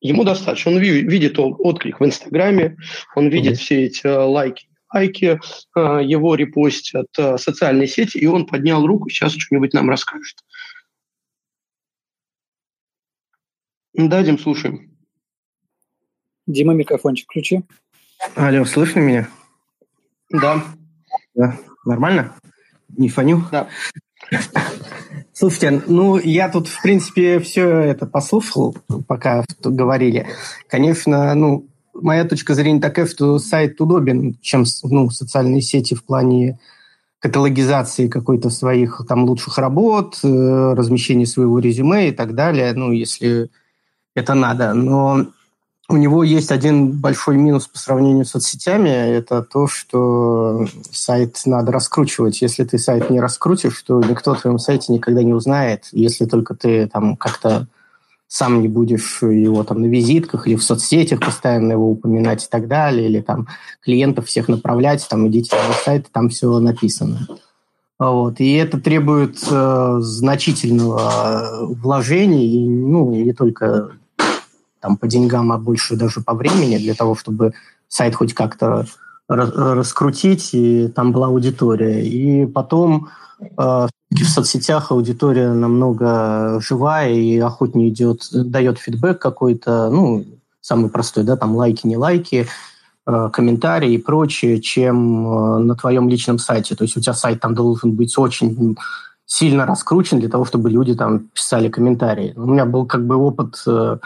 [0.00, 2.76] ему достаточно, он видит отклик в Инстаграме,
[3.14, 3.60] он видит mm-hmm.
[3.60, 5.40] все эти лайки, лайки,
[5.74, 10.36] его репостят социальные сети, и он поднял руку, сейчас что-нибудь нам расскажет.
[13.94, 14.94] Дадим, слушаем.
[16.46, 17.62] Дима, микрофончик включи.
[18.34, 19.28] Алло, слышно меня?
[20.30, 20.62] Да.
[21.34, 21.58] Да.
[21.84, 22.36] Нормально?
[22.88, 23.42] Не фоню?
[23.50, 23.68] Да.
[25.32, 28.76] Слушайте, ну, я тут, в принципе, все это послушал,
[29.06, 30.26] пока говорили.
[30.68, 36.58] Конечно, ну, моя точка зрения такая, что сайт удобен, чем ну, социальные сети в плане
[37.18, 40.28] каталогизации какой-то своих там лучших работ, э,
[40.74, 43.50] размещения своего резюме и так далее, ну, если
[44.14, 44.74] это надо.
[44.74, 45.26] Но
[45.88, 51.70] у него есть один большой минус по сравнению с соцсетями, это то, что сайт надо
[51.70, 52.42] раскручивать.
[52.42, 56.54] Если ты сайт не раскрутишь, то никто о твоем сайте никогда не узнает, если только
[56.54, 57.68] ты там как-то
[58.28, 62.66] сам не будешь его там на визитках или в соцсетях постоянно его упоминать и так
[62.66, 63.46] далее, или там
[63.80, 67.28] клиентов всех направлять, там идите на сайт, там все написано.
[67.98, 68.40] Вот.
[68.40, 73.92] И это требует э, значительного вложения, и, ну, не только
[74.86, 77.54] там, по деньгам, а больше даже по времени для того, чтобы
[77.88, 78.86] сайт хоть как-то
[79.28, 82.06] раскрутить, и там была аудитория.
[82.06, 83.08] И потом
[83.40, 90.24] э, в соцсетях аудитория намного живая и охотнее идет, дает фидбэк какой-то, ну,
[90.60, 92.46] самый простой, да, там лайки, не лайки,
[93.08, 96.76] э, комментарии и прочее, чем э, на твоем личном сайте.
[96.76, 98.76] То есть у тебя сайт там должен быть очень
[99.24, 102.32] сильно раскручен для того, чтобы люди там писали комментарии.
[102.36, 103.98] У меня был как бы опыт э,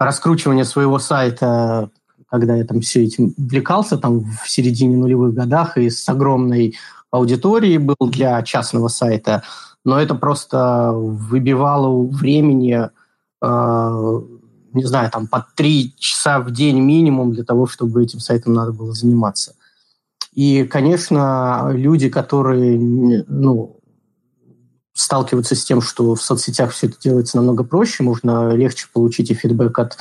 [0.00, 1.90] раскручивания своего сайта,
[2.30, 6.76] когда я там все этим увлекался, там в середине нулевых годах и с огромной
[7.10, 9.42] аудиторией был для частного сайта,
[9.84, 12.88] но это просто выбивало времени,
[13.42, 14.20] э,
[14.72, 18.72] не знаю, там по три часа в день минимум для того, чтобы этим сайтом надо
[18.72, 19.54] было заниматься.
[20.32, 23.79] И, конечно, люди, которые ну,
[25.00, 29.34] сталкиваются с тем, что в соцсетях все это делается намного проще, можно легче получить и
[29.34, 29.96] фидбэк от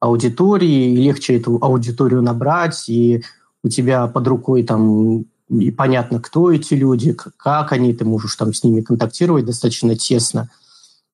[0.00, 3.24] аудитории, и легче эту аудиторию набрать, и
[3.62, 8.52] у тебя под рукой там и понятно, кто эти люди, как они, ты можешь там
[8.52, 10.50] с ними контактировать достаточно тесно.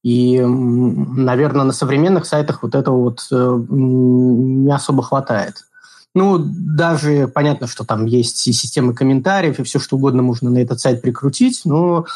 [0.02, 5.64] И, наверное, на современных сайтах вот этого вот э, не особо хватает.
[6.14, 10.58] Ну, даже понятно, что там есть и системы комментариев, и все что угодно можно на
[10.58, 12.06] этот сайт прикрутить, но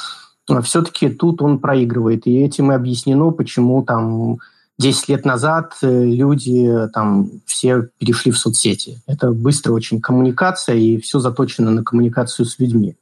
[0.62, 2.26] все-таки тут он проигрывает.
[2.26, 4.38] И этим и объяснено, почему там
[4.78, 9.00] 10 лет назад э, люди там все перешли в соцсети.
[9.06, 12.96] Это быстрая очень коммуникация, и все заточено на коммуникацию с людьми.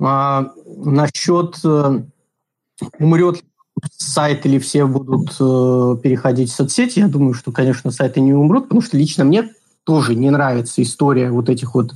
[0.00, 2.02] А, насчет э,
[2.98, 3.42] умрет
[3.96, 8.64] сайт или все будут э, переходить в соцсети, я думаю, что, конечно, сайты не умрут,
[8.64, 9.50] потому что лично мне
[9.84, 11.92] тоже не нравится история вот этих вот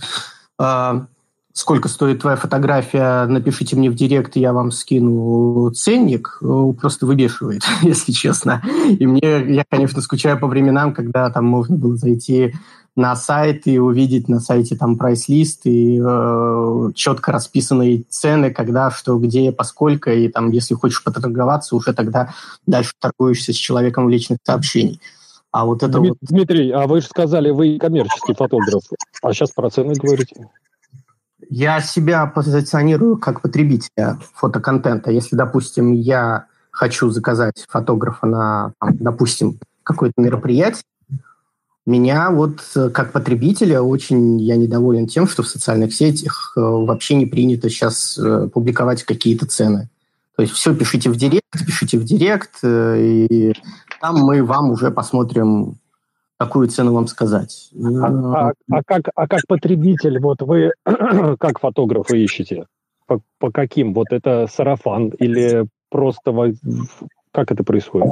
[0.58, 1.06] а,
[1.52, 7.62] сколько стоит твоя фотография, напишите мне в директ, я вам скину ценник, э, просто выбешивает,
[7.82, 8.62] если честно.
[8.88, 12.54] И мне, я, конечно, скучаю по временам, когда там можно было зайти
[12.96, 19.16] на сайт и увидеть на сайте там прайс-лист и э, четко расписанные цены, когда, что,
[19.18, 22.34] где, поскольку, и там, если хочешь поторговаться, уже тогда
[22.66, 24.98] дальше торгуешься с человеком в личных сообщениях.
[25.52, 26.18] А вот это Дмитрий, вот...
[26.20, 28.82] Дмитрий, а вы же сказали, вы коммерческий фотограф,
[29.22, 30.48] а сейчас про цены говорите.
[31.52, 35.10] Я себя позиционирую как потребителя фотоконтента.
[35.10, 40.84] Если, допустим, я хочу заказать фотографа на, допустим, какое-то мероприятие,
[41.86, 47.16] меня вот э, как потребителя очень я недоволен тем, что в социальных сетях э, вообще
[47.16, 49.88] не принято сейчас э, публиковать какие-то цены.
[50.36, 53.54] То есть все пишите в директ, пишите в директ, и
[54.00, 55.78] там мы вам уже посмотрим,
[56.40, 57.70] какую цену вам сказать.
[57.74, 60.72] А, а, а, как, а как потребитель, вот вы
[61.38, 62.64] как фотографы ищете?
[63.06, 63.92] По, по каким?
[63.92, 66.32] Вот это сарафан или просто
[67.32, 68.10] как это происходит?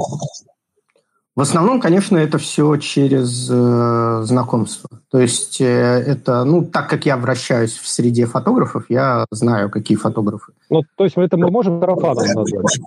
[1.35, 4.89] В основном, конечно, это все через э, знакомство.
[5.09, 9.97] То есть э, это, ну, так как я вращаюсь в среде фотографов, я знаю, какие
[9.97, 10.51] фотографы.
[10.69, 12.79] Ну, то есть это мы можем сарафаном назвать?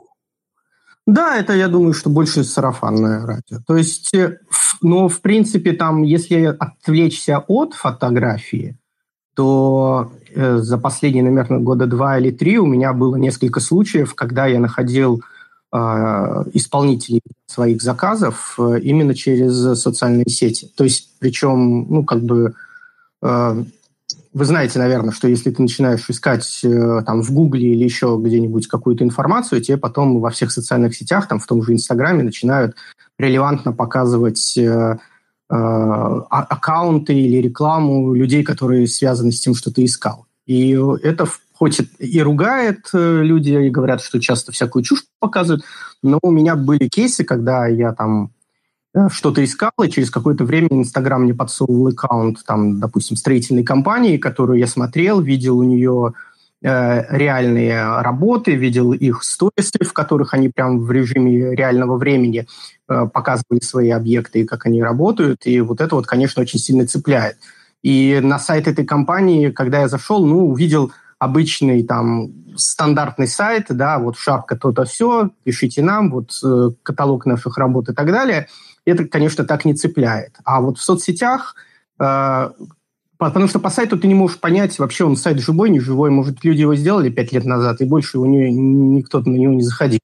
[1.07, 3.59] Да, это, я думаю, что больше сарафанное радио.
[3.67, 4.39] То есть, э,
[4.83, 8.77] но, в принципе, там, если отвлечься от фотографии,
[9.35, 14.47] то э, за последние, наверное, года два или три у меня было несколько случаев, когда
[14.47, 15.23] я находил
[15.75, 20.71] а, исполнителей своих заказов э, именно через социальные сети.
[20.77, 22.53] То есть, причем, ну, как бы,
[23.23, 23.65] э,
[24.33, 28.67] вы знаете, наверное, что если ты начинаешь искать э, там в Гугле или еще где-нибудь
[28.67, 32.77] какую-то информацию, тебе потом во всех социальных сетях, там в том же Инстаграме начинают
[33.19, 34.59] релевантно показывать
[35.55, 40.25] а, аккаунты или рекламу людей, которые связаны с тем, что ты искал.
[40.47, 45.63] И это хоть и ругает э, люди, и говорят, что часто всякую чушь показывают,
[46.03, 48.42] но у меня были кейсы, когда я там э,
[49.09, 54.59] что-то искал, и через какое-то время Инстаграм мне подсовывал аккаунт, там, допустим, строительной компании, которую
[54.59, 56.13] я смотрел, видел у нее
[56.63, 62.47] э, реальные работы, видел их сторисы, в которых они прям в режиме реального времени
[62.89, 66.87] э, показывали свои объекты и как они работают, и вот это вот, конечно, очень сильно
[66.87, 67.39] цепляет.
[67.83, 73.99] И на сайт этой компании, когда я зашел, ну, увидел обычный там стандартный сайт, да,
[73.99, 78.49] вот шапка то-то все, пишите нам, вот э, каталог наших работ и так далее,
[78.85, 80.37] это, конечно, так не цепляет.
[80.45, 81.55] А вот в соцсетях,
[82.01, 82.51] э,
[83.19, 86.45] потому что по сайту ты не можешь понять, вообще он сайт живой, не живой, может,
[86.45, 90.01] люди его сделали пять лет назад, и больше у него никто на него не заходил.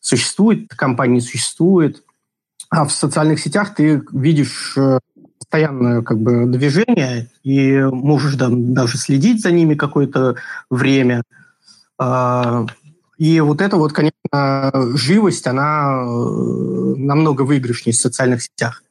[0.00, 2.02] Существует компания, существует.
[2.70, 4.98] А в социальных сетях ты видишь э,
[5.38, 10.36] постоянное как бы движение, и можешь там, даже следить за ними какое-то
[10.70, 11.22] время.
[13.22, 18.82] И вот это вот, конечно, живость, она э, намного выигрышнее в социальных сетях.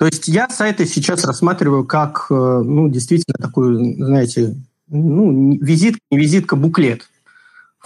[0.00, 4.56] То есть я сайты сейчас рассматриваю как, э, ну, действительно такую, знаете,
[4.88, 7.08] ну, визитка, не визитка, буклет,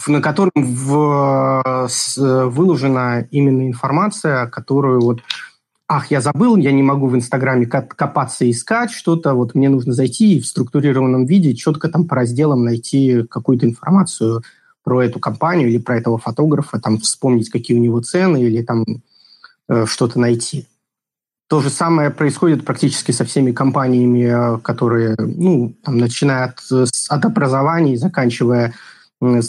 [0.06, 5.20] на котором в, выложена именно информация, которую вот
[5.88, 9.92] ах, я забыл, я не могу в Инстаграме копаться и искать что-то, вот мне нужно
[9.92, 14.42] зайти и в структурированном виде четко там по разделам найти какую-то информацию
[14.82, 18.84] про эту компанию или про этого фотографа, там вспомнить, какие у него цены или там
[19.68, 20.66] э, что-то найти.
[21.48, 26.60] То же самое происходит практически со всеми компаниями, которые, ну, там, начиная от,
[27.08, 28.72] от образования и заканчивая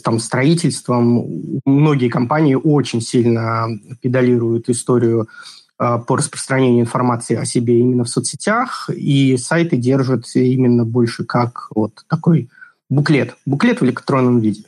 [0.03, 1.25] там, строительством.
[1.65, 3.67] Многие компании очень сильно
[4.01, 5.29] педалируют историю
[5.77, 11.69] а, по распространению информации о себе именно в соцсетях, и сайты держат именно больше как
[11.73, 12.49] вот такой
[12.89, 14.63] буклет, буклет в электронном виде.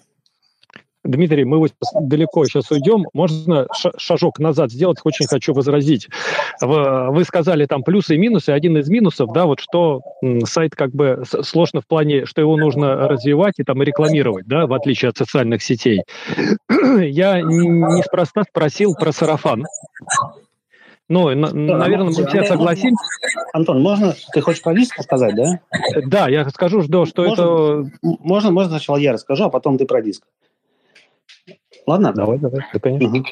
[1.06, 3.06] Дмитрий, мы вот далеко сейчас уйдем.
[3.14, 4.98] Можно шажок назад сделать?
[5.04, 6.10] Очень хочу возразить.
[6.62, 8.50] Вы сказали там плюсы и минусы.
[8.50, 10.02] Один из минусов, да, вот что
[10.46, 14.74] сайт как бы сложно в плане, что его нужно развивать и там рекламировать, да, в
[14.74, 16.04] отличие от социальных сетей.
[16.70, 19.66] Я неспроста спросил про сарафан.
[21.08, 23.04] Ну, на, наверное, мы все согласимся.
[23.54, 25.60] Антон, можно, ты хочешь про диск сказать, да?
[26.08, 27.92] Да, я скажу, что, что можно, это...
[28.02, 30.24] Можно, можно сначала я расскажу, а потом ты про диск.
[31.88, 32.14] Ладно?
[32.14, 33.20] Давай, давай, да, конечно.
[33.20, 33.26] Угу.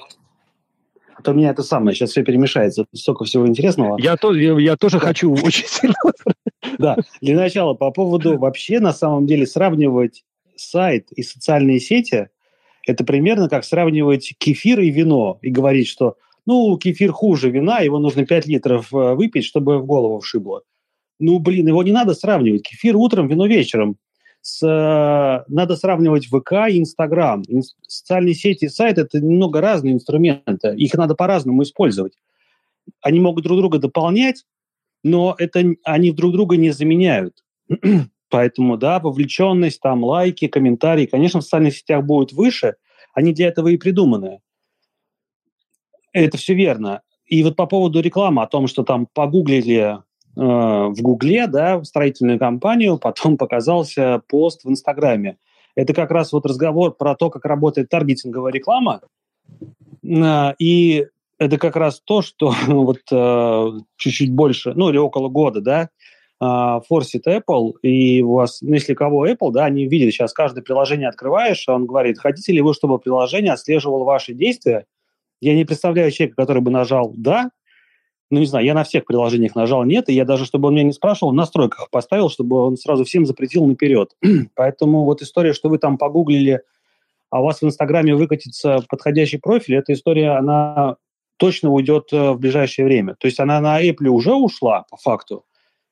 [1.15, 3.97] А то у меня это самое, сейчас все перемешается, столько всего интересного.
[3.99, 5.07] Я, то, я, я тоже да.
[5.07, 5.95] хочу очень сильно.
[6.79, 10.23] Да, для начала по поводу вообще на самом деле сравнивать
[10.55, 12.29] сайт и социальные сети,
[12.87, 16.15] это примерно как сравнивать кефир и вино и говорить, что
[16.45, 20.63] ну, кефир хуже вина, его нужно 5 литров э, выпить, чтобы в голову вшибло.
[21.19, 22.63] Ну, блин, его не надо сравнивать.
[22.63, 23.97] Кефир утром, вино вечером.
[24.43, 27.45] С, э, надо сравнивать ВК и Инстаграм.
[27.87, 30.75] Социальные сети и сайт– это немного разные инструменты.
[30.75, 32.17] Их надо по-разному использовать.
[33.01, 34.43] Они могут друг друга дополнять,
[35.01, 37.41] но это они друг друга не заменяют.
[38.29, 42.75] Поэтому, да, вовлеченность, там, лайки, комментарии, конечно, в социальных сетях будут выше.
[43.13, 44.41] Они для этого и придуманы.
[46.11, 47.01] Это все верно.
[47.27, 49.99] И вот по поводу рекламы, о том, что там погуглили
[50.35, 55.37] в Гугле, да, строительную компанию, потом показался пост в Инстаграме.
[55.75, 59.01] Это как раз вот разговор про то, как работает таргетинговая реклама.
[60.03, 61.07] И
[61.39, 63.01] это как раз то, что вот
[63.97, 65.89] чуть-чуть больше, ну или около года, да,
[66.87, 71.07] форсит Apple, и у вас, ну, если кого Apple, да, они видели, сейчас каждое приложение
[71.07, 74.85] открываешь, он говорит, хотите ли вы, чтобы приложение отслеживало ваши действия?
[75.39, 77.49] Я не представляю человека, который бы нажал «да»,
[78.33, 80.85] ну, не знаю, я на всех приложениях нажал «нет», и я даже, чтобы он меня
[80.85, 84.09] не спрашивал, в настройках поставил, чтобы он сразу всем запретил наперед.
[84.55, 86.61] Поэтому вот история, что вы там погуглили,
[87.29, 90.95] а у вас в Инстаграме выкатится подходящий профиль, эта история, она
[91.37, 93.15] точно уйдет э, в ближайшее время.
[93.19, 95.45] То есть она на Apple уже ушла, по факту,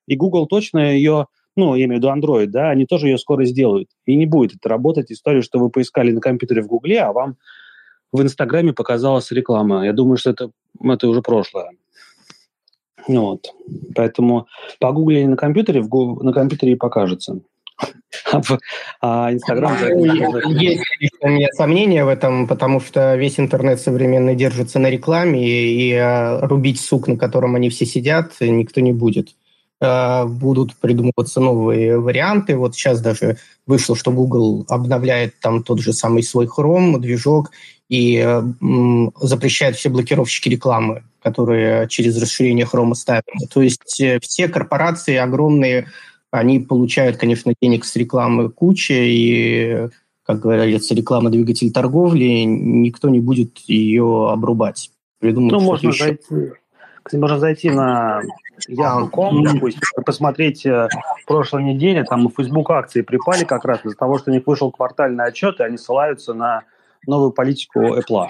[0.07, 3.45] и Google точно ее, ну, я имею в виду Android, да, они тоже ее скоро
[3.45, 3.89] сделают.
[4.05, 7.37] И не будет это работать история, что вы поискали на компьютере в Гугле, а вам
[8.11, 9.85] в Инстаграме показалась реклама.
[9.85, 10.49] Я думаю, что это,
[10.83, 11.69] это уже прошлое.
[13.07, 13.53] Вот.
[13.95, 14.47] Поэтому
[14.79, 17.39] погугли на компьютере, в, на компьютере и покажется.
[19.01, 19.75] А Инстаграм...
[19.79, 20.83] Ну, есть
[21.21, 25.93] у меня сомнения в этом, потому что весь интернет современный держится на рекламе, и, и
[25.93, 29.35] а, рубить сук, на котором они все сидят, никто не будет.
[29.84, 32.55] А, будут придумываться новые варианты.
[32.55, 37.49] Вот сейчас даже вышло, что Google обновляет там тот же самый свой Chrome, движок,
[37.89, 43.25] и м, запрещает все блокировщики рекламы, которые через расширение Chrome ставят.
[43.51, 45.88] То есть э, все корпорации огромные,
[46.29, 49.89] они получают, конечно, денег с рекламы куча, и,
[50.23, 54.91] как говорится, реклама двигатель торговли, никто не будет ее обрубать.
[55.19, 56.03] Придумать ну, можно еще.
[56.03, 56.51] зайти,
[57.03, 58.21] кстати, можно зайти на
[58.69, 60.87] Yahoo.com, допустим, посмотреть э,
[61.31, 64.69] прошлой неделе, там в Facebook акции припали как раз из-за того, что у них вышел
[64.69, 66.63] квартальный отчет, и они ссылаются на
[67.07, 68.27] новую политику Apple.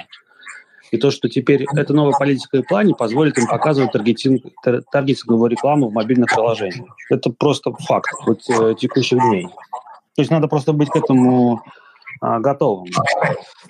[0.91, 4.43] И то, что теперь эта новая политика Apple не позволит им показывать таргетинг,
[4.91, 6.95] таргетинговую рекламу в мобильных приложениях.
[7.09, 9.47] Это просто факт вот, э, текущих дней.
[10.15, 11.63] То есть надо просто быть к этому
[12.21, 12.87] а, готовым.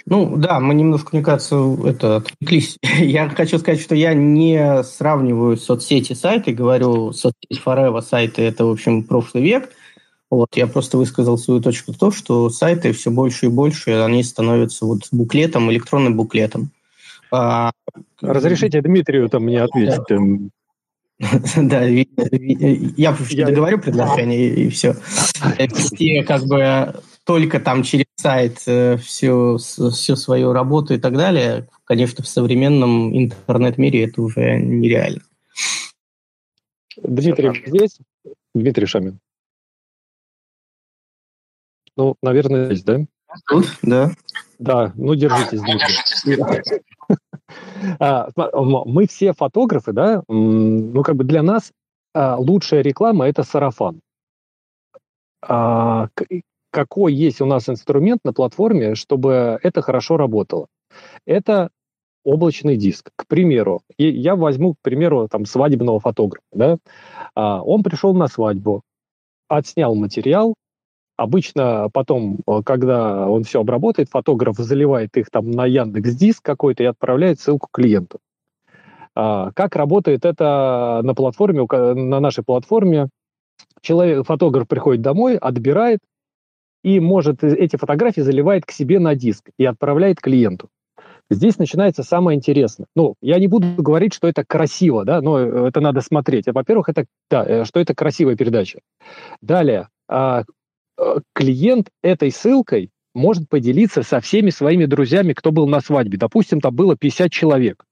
[0.06, 2.78] Ну да, мы немножко, мне кажется, это отвлеклись.
[3.00, 8.72] Я хочу сказать, что я не сравниваю соцсети сайты, говорю, соцсети Forever сайты это, в
[8.72, 9.70] общем, прошлый век.
[10.30, 14.86] Вот, я просто высказал свою точку то, что сайты все больше и больше, они становятся
[14.86, 16.72] вот буклетом, электронным буклетом.
[17.32, 17.72] А,
[18.22, 20.02] Разрешите Дмитрию там мне ответить.
[21.58, 24.96] Да, я договорю предложение и все.
[25.76, 31.68] Все как бы только там через сайт э, всю, всю свою работу и так далее,
[31.86, 35.22] конечно, в современном интернет-мире это уже нереально.
[36.98, 38.00] Дмитрий здесь?
[38.54, 39.20] Дмитрий Шамин.
[41.96, 43.06] Ну, наверное, здесь, да?
[43.48, 44.12] Тут, да.
[44.60, 46.82] Да, ну держитесь, Дмитрий.
[48.00, 51.74] А, мы все фотографы, да, ну как бы для нас
[52.14, 54.00] а, лучшая реклама– это сарафан.
[55.42, 56.08] А,
[56.72, 60.68] какой есть у нас инструмент на платформе, чтобы это хорошо работало?
[61.26, 61.70] Это
[62.24, 63.12] облачный диск.
[63.16, 66.46] К примеру, я возьму, к примеру, там, свадебного фотографа.
[66.54, 66.78] Да?
[67.36, 68.82] Он пришел на свадьбу,
[69.48, 70.56] отснял материал,
[71.22, 76.82] Обычно потом, э, когда он все обработает, фотограф заливает их там на Яндекс Диск какой-то
[76.82, 78.18] и отправляет ссылку клиенту.
[79.16, 83.10] А, как работает это на платформе, на нашей платформе?
[83.82, 86.00] Человек, фотограф приходит домой, отбирает
[86.84, 90.70] и может эти фотографии заливает к себе на диск и отправляет клиенту.
[91.30, 92.88] Здесь начинается самое интересное.
[92.96, 96.48] Ну, я не буду говорить, что это красиво, да, но это надо смотреть.
[96.48, 98.80] Во-первых, это, да, э, что это красивая передача.
[99.42, 100.44] Далее, а,
[101.02, 106.18] Э, клиент этой ссылкой может поделиться со всеми своими друзьями, кто был на свадьбе.
[106.18, 107.84] Допустим, там было 50 человек.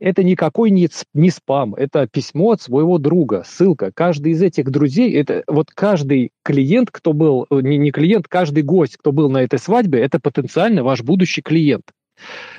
[0.00, 3.90] Это никакой не, не спам, это письмо от своего друга, ссылка.
[3.92, 8.62] Каждый из этих друзей, это вот каждый клиент, кто был, э, не, не клиент, каждый
[8.62, 11.90] гость, кто был на этой свадьбе, это потенциально ваш будущий клиент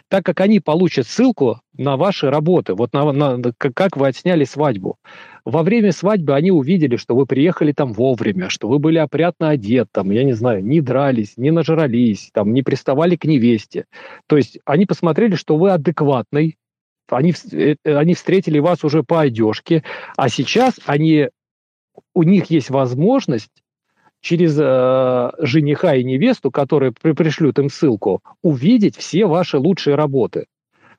[0.10, 4.98] так как они получат ссылку на ваши работы, вот на, на, как вы отсняли свадьбу.
[5.46, 9.88] Во время свадьбы они увидели, что вы приехали там вовремя, что вы были опрятно одет,
[9.92, 13.86] там, я не знаю, не дрались, не нажрались, там, не приставали к невесте.
[14.28, 16.58] То есть они посмотрели, что вы адекватный,
[17.10, 19.84] они, э, они встретили вас уже по одежке,
[20.16, 21.30] а сейчас они,
[22.14, 23.52] у них есть возможность
[24.22, 30.46] через э, жениха и невесту, которые при, пришлют им ссылку, увидеть все ваши лучшие работы.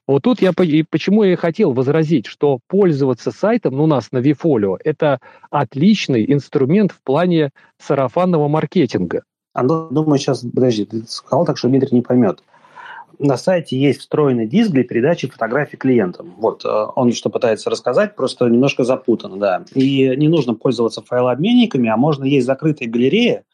[0.06, 4.10] Вот тут я и почему я и хотел возразить, что пользоваться сайтом ну, у нас
[4.10, 9.22] на Вифолио– это отличный инструмент в плане сарафанного маркетинга.
[9.52, 12.42] А, думаю, сейчас, подожди, ты сказал так, что Дмитрий не поймет
[13.20, 16.34] на сайте есть встроенный диск для передачи фотографий клиентам.
[16.38, 19.64] Вот, э, он что пытается рассказать, просто немножко запутан, да.
[19.74, 23.44] И не нужно пользоваться файлообменниками, а можно есть закрытая галерея,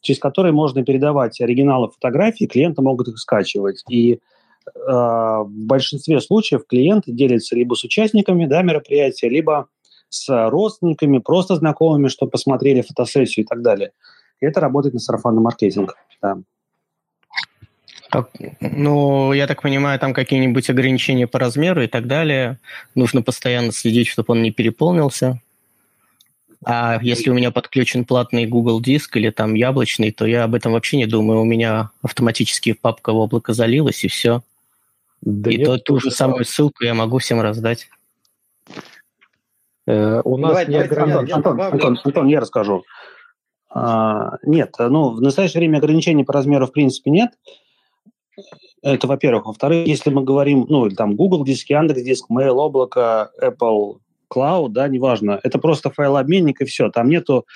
[0.00, 3.84] через которую можно передавать оригиналы фотографий, клиенты могут их скачивать.
[3.88, 4.18] И
[4.74, 9.68] в большинстве случаев клиенты делятся либо с участниками да, мероприятия, либо
[10.08, 13.92] с родственниками, просто знакомыми, что посмотрели фотосессию и так далее.
[14.40, 15.96] И это работает на сарафанный маркетинг.
[16.20, 16.38] Да.
[18.60, 22.58] Ну, я так понимаю, там какие-нибудь ограничения по размеру и так далее.
[22.94, 25.40] Нужно постоянно следить, чтобы он не переполнился.
[26.64, 30.72] А если у меня подключен платный Google диск или там яблочный, то я об этом
[30.72, 31.40] вообще не думаю.
[31.40, 34.42] У меня автоматически папка в облако залилась, и все.
[35.22, 37.88] Да и нет, то, ту же самую ссылку я могу всем раздать.
[39.86, 41.34] Э, у нас Давай, не ограничения.
[41.34, 42.84] Антон, Антон, Антон, Антон, я расскажу.
[43.70, 47.30] А, нет, ну, в настоящее время ограничений по размеру в принципе нет.
[48.82, 49.46] Это, во-первых.
[49.46, 53.98] Во-вторых, если мы говорим, ну, там, Google диск, Яндекс диск, Mail, облако, Apple
[54.32, 56.90] Cloud, да, неважно, это просто файлообменник и все.
[56.90, 57.46] Там нету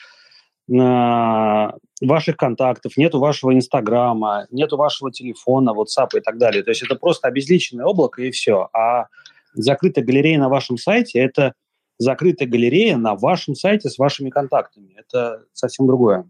[0.71, 6.63] э, ваших контактов, нету вашего Инстаграма, нету вашего телефона, WhatsApp и так далее.
[6.63, 8.69] То есть это просто обезличенное облако и все.
[8.73, 9.07] А
[9.55, 11.55] закрытая галерея на вашем сайте– это
[11.99, 14.95] закрытая галерея на вашем сайте с вашими контактами.
[14.97, 16.29] Это совсем другое.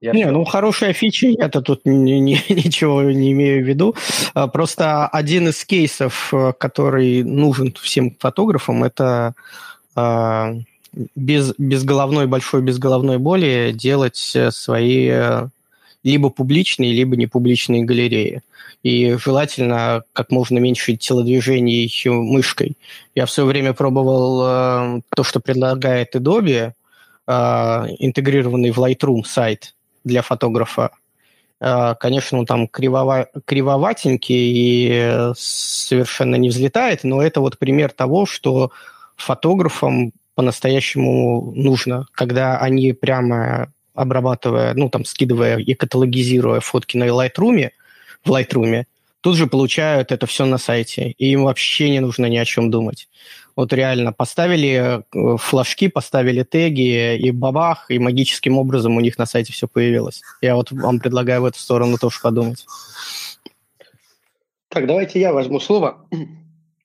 [0.00, 3.94] Я не, ну хорошая фича, я-то тут ни, ни, ничего не имею в виду.
[4.34, 9.34] А, просто один из кейсов, э, который нужен всем фотографам, это
[9.96, 10.60] э,
[11.14, 15.48] без, без головной, большой без головной боли делать э, свои э,
[16.02, 18.40] либо публичные, либо непубличные галереи.
[18.82, 22.78] И желательно как можно меньше телодвижений мышкой.
[23.14, 26.72] Я в свое время пробовал э, то, что предлагает Adobe,
[27.26, 27.32] э,
[27.98, 29.74] интегрированный в Lightroom сайт–
[30.04, 30.90] для фотографа.
[31.60, 38.26] А, конечно, он там кривова, кривоватенький и совершенно не взлетает, но это вот пример того,
[38.26, 38.72] что
[39.16, 47.70] фотографам по-настоящему нужно, когда они прямо обрабатывая, ну, там, скидывая и каталогизируя фотки на Lightroom,
[48.24, 48.84] в Lightroom,
[49.20, 52.70] тут же получают это все на сайте, и им вообще не нужно ни о чем
[52.70, 53.08] думать.
[53.56, 59.26] Вот реально поставили э, флажки, поставили теги, и бабах, и магическим образом у них на
[59.26, 60.22] сайте все появилось.
[60.40, 62.66] Я вот вам предлагаю в эту сторону тоже подумать.
[64.68, 66.06] Так, давайте я возьму слово.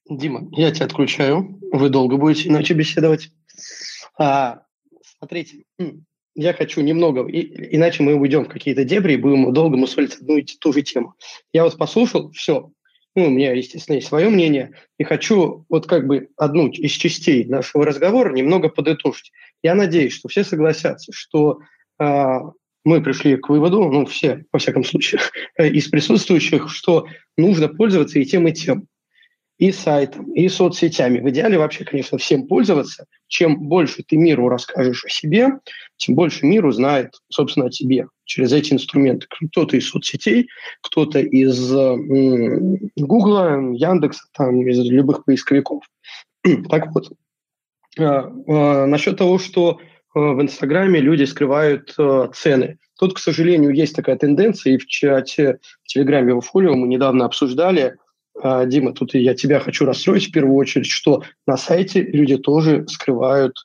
[0.10, 1.60] Дима, я тебя отключаю.
[1.72, 3.32] Вы долго будете иначе беседовать.
[4.18, 4.62] А,
[5.20, 5.64] смотрите,
[6.36, 10.38] я хочу немного, и, иначе мы уйдем в какие-то дебри и будем долго мусолить одну
[10.38, 11.16] и ту же тему.
[11.54, 12.72] Я вот послушал, все,
[13.16, 17.46] ну, у меня, естественно, есть свое мнение, и хочу вот как бы одну из частей
[17.46, 19.32] нашего разговора немного подытожить.
[19.64, 21.60] Я надеюсь, что все согласятся, что
[22.00, 22.40] э,
[22.84, 25.22] мы пришли к выводу, ну, все, во всяком случае,
[25.58, 27.08] из присутствующих, что
[27.38, 28.88] нужно пользоваться и тем, и тем
[29.58, 31.20] и сайтом, и соцсетями.
[31.20, 33.06] В идеале вообще, конечно, всем пользоваться.
[33.28, 35.48] Чем больше ты миру расскажешь о себе,
[35.96, 39.28] тем больше мир узнает, собственно, о тебе через эти инструменты.
[39.30, 40.50] Кто-то из соцсетей,
[40.82, 41.72] кто-то из
[42.96, 45.84] Гугла, Яндекса, там, из любых поисковиков.
[46.70, 47.12] так вот,
[47.98, 49.80] а, а, насчет того, что
[50.14, 51.96] а, в Инстаграме люди скрывают
[52.34, 52.78] цены.
[52.98, 57.26] Тут, к сожалению, есть такая тенденция, и в чате, в Телеграме в Фолио мы недавно
[57.26, 57.96] обсуждали–
[58.66, 63.56] Дима, тут я тебя хочу расстроить в первую очередь, что на сайте люди тоже скрывают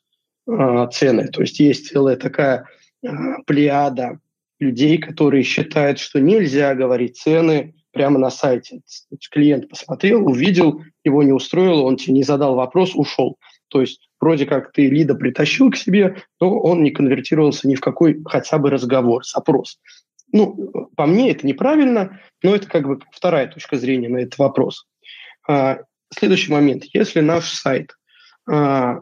[0.47, 1.27] цены.
[1.27, 2.67] То есть есть целая такая
[3.47, 4.21] плеяда
[4.61, 8.83] людей, которые считают, что нельзя говорить цены прямо на сайте.
[9.31, 13.39] Клиент посмотрел, увидел, его не устроило, он тебе не задал вопрос, ушел.
[13.69, 17.81] То есть вроде как ты лида притащил к себе, но он не конвертировался ни в
[17.81, 19.81] какой хотя бы разговор, запрос.
[20.33, 24.87] Ну, по мне это неправильно, но это как бы вторая точка зрения на этот вопрос.
[25.49, 25.79] А,
[26.13, 26.85] следующий момент.
[26.93, 27.97] Если наш сайт
[28.49, 29.01] а,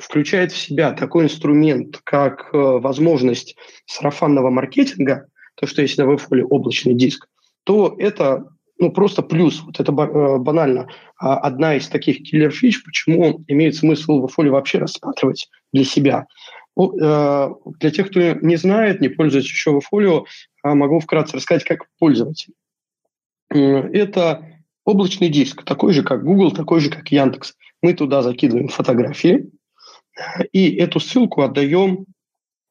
[0.00, 6.44] включает в себя такой инструмент, как а, возможность сарафанного маркетинга, то, что есть на Wfolio
[6.44, 7.28] облачный диск,
[7.64, 9.62] то это ну, просто плюс.
[9.62, 15.84] Вот это э, банально одна из таких киллер-фич, почему имеет смысл Wfolio вообще рассматривать для
[15.84, 16.26] себя.
[16.76, 20.24] Э, для тех, кто не знает, не пользуется еще Folio,
[20.62, 22.52] а могу вкратце рассказать, как пользователь.
[23.48, 24.44] Это
[24.84, 27.54] облачный диск, такой же, как Google, такой же, как Яндекс.
[27.82, 29.50] Мы туда закидываем фотографии,
[30.52, 32.06] и эту ссылку отдаем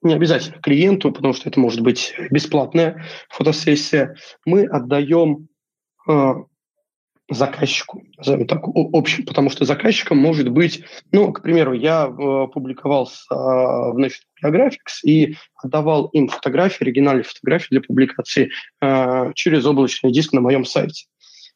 [0.01, 4.15] не обязательно клиенту, потому что это может быть бесплатная фотосессия.
[4.45, 5.47] Мы отдаем
[6.09, 6.33] э,
[7.29, 13.23] заказчику, назовем так, общем, потому что заказчиком может быть, ну, к примеру, я э, публиковался
[13.31, 20.11] э, в National Geographic и отдавал им фотографии, оригинальные фотографии для публикации э, через облачный
[20.11, 21.05] диск на моем сайте.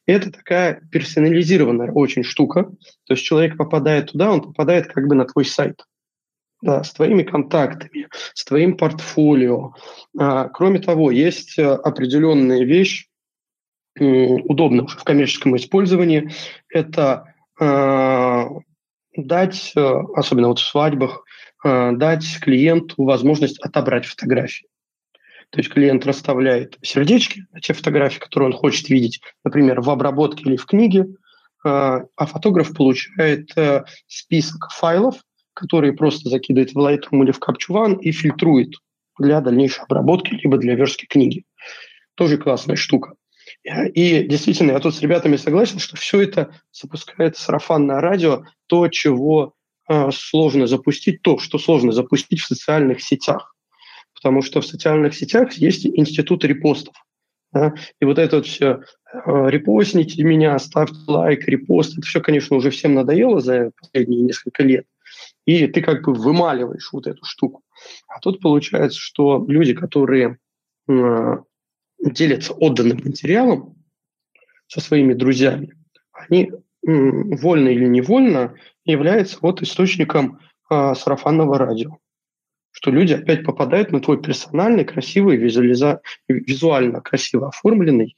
[0.08, 5.26] Это такая персонализированная очень штука, то есть человек попадает туда, он попадает как бы на
[5.26, 5.84] твой сайт.
[6.60, 9.76] Да, с твоими контактами, с твоим портфолио.
[10.18, 13.10] А, кроме того, есть определенная вещь,
[14.00, 16.32] удобно уже в коммерческом использовании,
[16.70, 18.46] это э,
[19.16, 19.80] дать, э,
[20.16, 21.24] особенно вот в свадьбах,
[21.64, 24.68] э, дать клиенту возможность отобрать фотографии.
[25.50, 30.44] То есть клиент расставляет сердечки на те фотографии, которые он хочет видеть, например, в обработке
[30.44, 31.08] или в книге, э,
[31.64, 35.16] а фотограф получает э, список файлов,
[35.54, 38.74] которые просто закидывает в Lightroom или в Capture One и фильтрует
[39.18, 41.46] для дальнейшей обработки, либо для верстки книги.
[42.16, 43.14] Тоже классная штука.
[43.64, 49.54] И действительно, я тут с ребятами согласен, что все это запускает сарафанное радио, то, чего
[49.90, 53.56] э, сложно запустить, то, что сложно запустить в социальных сетях.
[54.18, 56.96] Потому что в социальных сетях есть институт репостов.
[57.54, 57.74] Да?
[58.02, 58.82] И вот это вот все
[59.14, 64.64] э, репостните меня, ставьте лайк, репост, это все, конечно, уже всем надоело за последние несколько
[64.64, 64.86] лет.
[65.46, 67.62] И ты как бы вымаливаешь вот эту штуку.
[68.08, 70.38] А тут получается, что люди, которые
[70.88, 73.76] делятся отданным материалом
[74.68, 75.74] со своими друзьями,
[76.12, 76.52] они
[76.82, 78.56] вольно или невольно
[78.86, 80.40] являются вот источником
[80.70, 81.98] э, сарафанного радио.
[82.78, 86.02] Что люди опять попадают на твой персональный, красивый, визуализа...
[86.28, 88.16] визуально красиво оформленный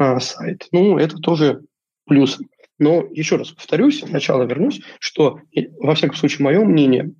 [0.00, 0.66] э, сайт.
[0.72, 1.62] Ну, это тоже
[2.08, 2.40] плюс.
[2.80, 5.38] Но еще раз повторюсь, сначала вернусь, что,
[5.78, 7.12] во всяком случае, мое мнение,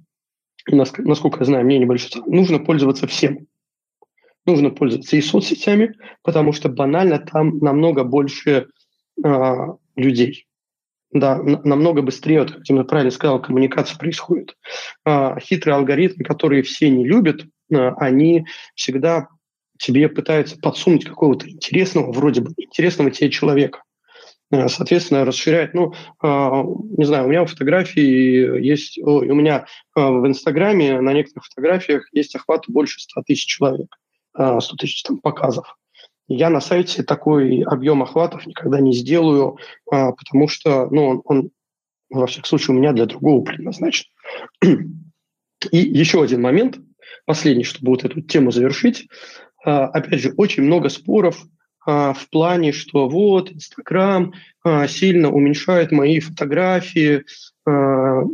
[0.66, 3.46] насколько я знаю, мнение большинства, нужно пользоваться всем
[4.46, 8.66] нужно пользоваться и соцсетями, потому что банально там намного больше
[9.22, 10.48] э, людей.
[11.12, 14.56] Да, намного быстрее, вот, как Дима правильно сказал, коммуникация происходит.
[15.04, 19.28] Э, хитрые алгоритмы, которые все не любят, э, они всегда
[19.78, 23.82] тебе пытаются подсунуть какого-то интересного, вроде бы интересного тебе человека
[24.50, 25.74] соответственно, расширяет.
[25.74, 32.34] Ну, не знаю, у меня фотографии есть, у меня в Инстаграме на некоторых фотографиях есть
[32.34, 33.96] охват больше 100 тысяч человек.
[34.34, 35.76] 100 э, тысяч там, показов.
[36.32, 39.58] Я на сайте такой объем охватов никогда не сделаю,
[39.92, 41.50] э, потому что ну, он, он,
[42.08, 44.06] во всяком случае, у меня для другого предназначен.
[45.72, 46.78] И еще один момент,
[47.26, 49.08] последний, чтобы вот эту тему завершить.
[49.66, 51.44] Э, опять же, очень много споров
[51.84, 54.34] в плане, что вот Инстаграм
[54.86, 57.24] сильно уменьшает мои фотографии,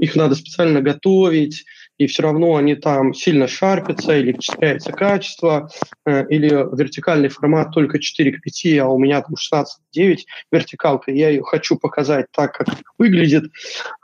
[0.01, 1.65] их надо специально готовить,
[1.99, 5.71] и все равно они там сильно шарпятся или теряется качество,
[6.05, 10.27] э, или вертикальный формат только 4 к 5, а у меня там 16 к 9
[10.53, 12.69] вертикалка, я ее хочу показать так, как
[12.99, 13.51] выглядит.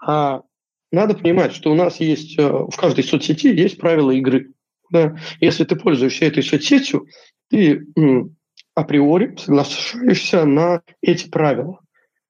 [0.01, 0.43] А
[0.91, 4.53] надо понимать, что у нас есть, э, в каждой соцсети есть правила игры.
[4.91, 5.17] Да?
[5.41, 7.07] Если ты пользуешься этой соцсетью,
[7.49, 7.87] ты
[8.75, 11.81] априори соглашаешься на эти правила.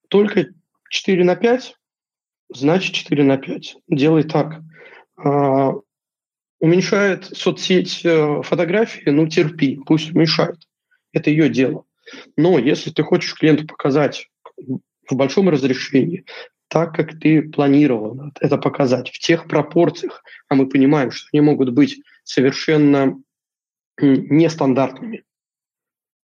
[0.09, 0.47] Только
[0.91, 1.77] 4 на 5,
[2.55, 3.77] значит 4 на 5.
[3.89, 4.61] Делай так.
[5.17, 5.73] А,
[6.61, 10.69] уменьшает соцсеть э, фотографии, ну терпи, пусть уменьшает.
[11.13, 11.85] Это ее дело.
[12.37, 16.25] Но если ты хочешь клиенту показать в большом разрешении,
[16.69, 21.71] так, как ты планировал это показать, в тех пропорциях, а мы понимаем, что они могут
[21.71, 23.21] быть совершенно
[24.01, 25.25] нестандартными,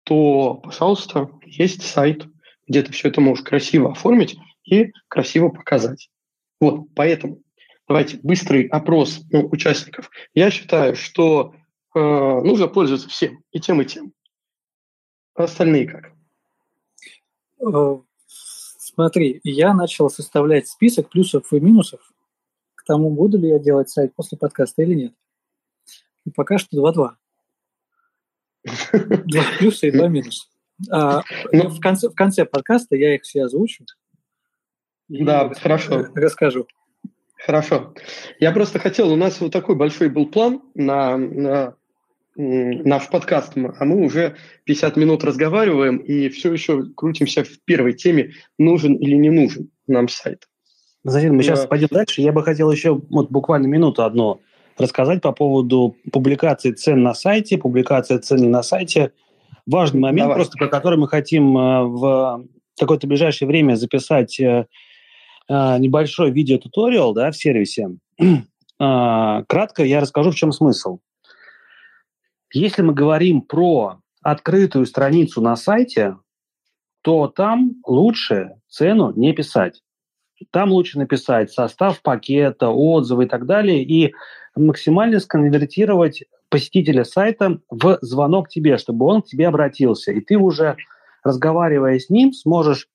[0.04, 2.26] то, пожалуйста, есть сайт,
[2.68, 6.10] где ты все это можешь красиво оформить и красиво показать.
[6.62, 7.42] Вот, поэтому
[7.88, 10.10] давайте быстрый опрос ну, участников.
[10.34, 11.56] Я считаю, что
[11.96, 14.14] э, нужно пользоваться всем, и тем, и тем.
[15.34, 16.12] остальные как?
[17.60, 22.02] Э, смотри, я начал составлять список плюсов и минусов
[22.76, 25.14] к тому, буду ли я делать сайт после подкаста или нет.
[26.26, 27.12] И пока что 2-2.
[29.26, 30.46] Два плюса и два минуса.
[30.92, 31.22] А,
[31.54, 33.86] ну, в, конце, в конце подкаста я их все озвучу.
[35.08, 36.08] Да, хорошо.
[36.14, 36.68] Расскажу.
[37.46, 37.94] Хорошо.
[38.40, 41.76] Я просто хотел, у нас вот такой большой был план на, на
[42.36, 44.36] наш подкаст, а мы уже
[44.66, 50.08] 50 минут разговариваем и все еще крутимся в первой теме, нужен или не нужен нам
[50.08, 50.48] сайт.
[51.04, 52.22] Затем мы сейчас пойдем дальше.
[52.22, 54.42] Я бы хотел еще вот буквально минуту одну
[54.78, 59.12] рассказать по поводу публикации цен на сайте, публикации цен не на сайте.
[59.66, 60.36] Важный момент, Давай.
[60.36, 62.46] просто про который мы хотим э, в
[62.80, 64.40] какое-то ближайшее время записать
[65.50, 67.98] э, небольшой видеотуториал да, в сервисе.
[68.80, 71.00] А, кратко я расскажу, в чем смысл.
[72.54, 76.18] Если мы говорим про открытую страницу на сайте,
[77.02, 79.82] то там лучше цену не писать.
[80.52, 84.14] Там лучше написать состав пакета, отзывы и так далее, и
[84.56, 90.12] максимально сконвертировать посетителя сайта в звонок тебе, чтобы он к тебе обратился.
[90.12, 90.78] И ты уже,
[91.24, 92.88] разговаривая с ним, сможешь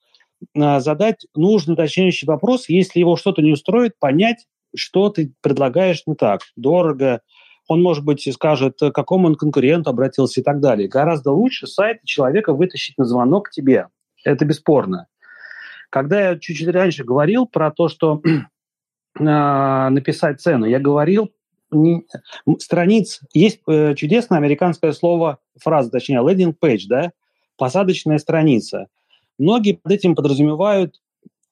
[0.54, 6.40] задать нужный уточняющий вопрос, если его что-то не устроит, понять, что ты предлагаешь не так,
[6.56, 7.20] дорого,
[7.68, 10.88] он, может быть, скажет, к какому он конкуренту обратился и так далее.
[10.88, 13.88] Гораздо лучше сайт человека вытащить на звонок к тебе.
[14.24, 15.06] Это бесспорно.
[15.90, 18.22] Когда я чуть-чуть раньше говорил про то, что
[19.18, 21.30] а, написать цену, я говорил
[21.70, 22.04] не,
[22.58, 27.12] страниц, есть э, чудесное американское слово, фраза, точнее, landing page, да,
[27.56, 28.88] посадочная страница.
[29.42, 31.00] Многие под этим подразумевают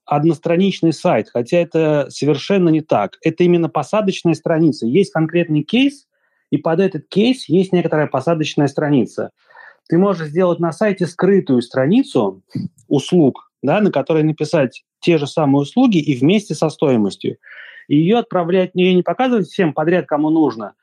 [0.05, 3.19] одностраничный сайт, хотя это совершенно не так.
[3.21, 4.87] Это именно посадочная страница.
[4.87, 6.07] Есть конкретный кейс,
[6.51, 9.31] и под этот кейс есть некоторая посадочная страница.
[9.89, 12.45] Ты можешь сделать на сайте скрытую страницу
[12.87, 17.39] услуг, да, на которой написать те же самые услуги и вместе со стоимостью.
[17.89, 20.75] И ее отправлять, ее не показывать всем подряд, кому нужно,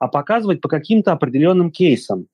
[0.00, 2.26] а показывать по каким-то определенным кейсам.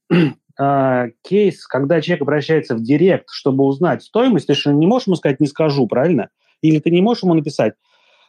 [0.59, 5.16] А, кейс, когда человек обращается в директ, чтобы узнать стоимость, ты же не можешь ему
[5.16, 6.30] сказать «не скажу», правильно?
[6.61, 7.74] Или ты не можешь ему написать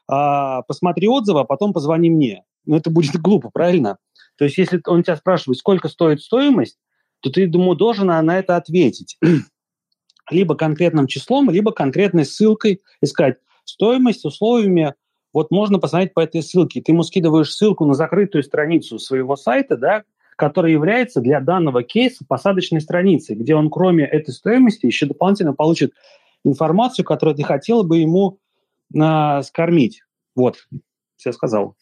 [0.07, 2.43] а, «посмотри отзывы, а потом позвони мне».
[2.65, 3.97] Ну, это будет глупо, правильно?
[4.38, 6.80] То есть, если он тебя спрашивает, сколько стоит стоимость,
[7.19, 9.17] то ты, думаю, должен на это ответить.
[10.30, 14.93] либо конкретным числом, либо конкретной ссылкой и сказать, стоимость условиями,
[15.34, 16.82] вот можно посмотреть по этой ссылке.
[16.82, 20.03] Ты ему скидываешь ссылку на закрытую страницу своего сайта, да,
[20.36, 25.93] которая является для данного кейса посадочной страницей, где он кроме этой стоимости еще дополнительно получит
[26.43, 28.39] информацию, которую ты хотела бы ему
[28.93, 30.03] э, скормить.
[30.36, 30.67] Вот,
[31.15, 31.75] все сказал.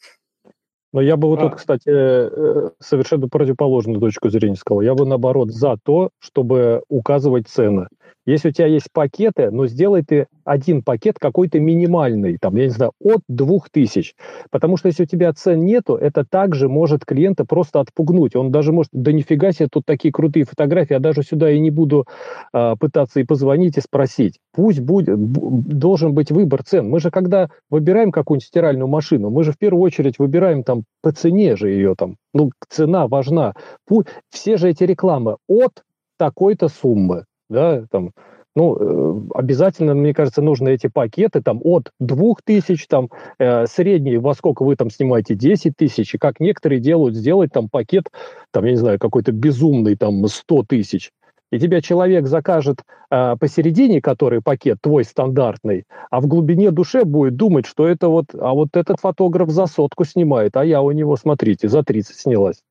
[0.92, 1.48] Но я бы вот а.
[1.48, 4.82] тут, кстати, э, совершенно противоположную точку зрения сказал.
[4.82, 7.88] Я бы, наоборот, за то, чтобы указывать цены.
[8.24, 12.70] Если у тебя есть пакеты, ну, сделай ты один пакет какой-то минимальный, там, я не
[12.70, 14.14] знаю, от 2000.
[14.50, 18.36] Потому что если у тебя цен нету, это также может клиента просто отпугнуть.
[18.36, 21.70] Он даже может, да нифига себе, тут такие крутые фотографии, я даже сюда и не
[21.70, 22.06] буду
[22.52, 24.38] а, пытаться и позвонить, и спросить.
[24.52, 26.88] Пусть будет, должен быть выбор цен.
[26.88, 31.10] Мы же, когда выбираем какую-нибудь стиральную машину, мы же в первую очередь выбираем там по
[31.10, 32.16] цене же ее там.
[32.34, 33.54] Ну, цена важна.
[33.86, 35.82] Пусть, все же эти рекламы от
[36.18, 38.12] такой-то суммы да, там,
[38.54, 44.34] ну, э, обязательно, мне кажется, нужно эти пакеты там от 2000, там, э, средний, во
[44.34, 48.10] сколько вы там снимаете, 10 тысяч, и как некоторые делают, сделать там пакет,
[48.50, 51.12] там, я не знаю, какой-то безумный, там, 100 тысяч.
[51.50, 57.36] И тебя человек закажет э, посередине, который пакет твой стандартный, а в глубине душе будет
[57.36, 61.16] думать, что это вот, а вот этот фотограф за сотку снимает, а я у него,
[61.16, 62.62] смотрите, за 30 снялась.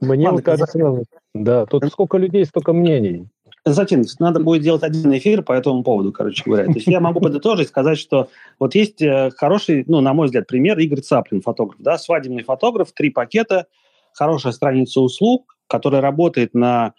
[0.00, 1.02] Мне Ладно, вот кажется, за...
[1.34, 3.28] да, тут сколько людей, столько мнений.
[3.68, 6.64] Константин, надо будет делать один эфир по этому поводу, короче говоря.
[6.64, 10.46] То есть я могу подытожить, сказать, что вот есть э, хороший, ну, на мой взгляд,
[10.46, 13.66] пример Игорь Цаплин, фотограф, да, свадебный фотограф, три пакета,
[14.14, 16.94] хорошая страница услуг, которая работает на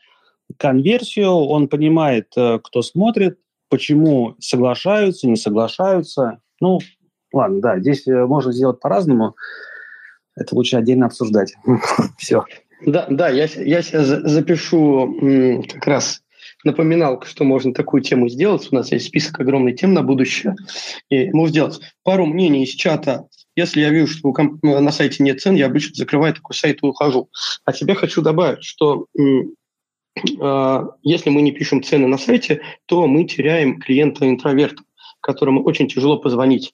[0.58, 6.40] конверсию, он понимает, э, кто смотрит, почему соглашаются, не соглашаются.
[6.62, 6.80] Ну,
[7.34, 9.36] ладно, да, здесь э, можно сделать по-разному.
[10.36, 11.56] Это лучше отдельно обсуждать.
[12.20, 12.46] Все.
[12.86, 16.22] Да, да, я, я сейчас запишу как раз
[16.64, 18.68] напоминал, что можно такую тему сделать.
[18.72, 20.56] У нас есть список огромных тем на будущее.
[21.10, 23.28] И можно сделать пару мнений из чата.
[23.56, 27.30] Если я вижу, что на сайте нет цен, я обычно закрываю такой сайт и ухожу.
[27.66, 33.26] А тебе хочу добавить, что э, если мы не пишем цены на сайте, то мы
[33.26, 34.84] теряем клиента-интроверта,
[35.22, 36.74] которому очень тяжело позвонить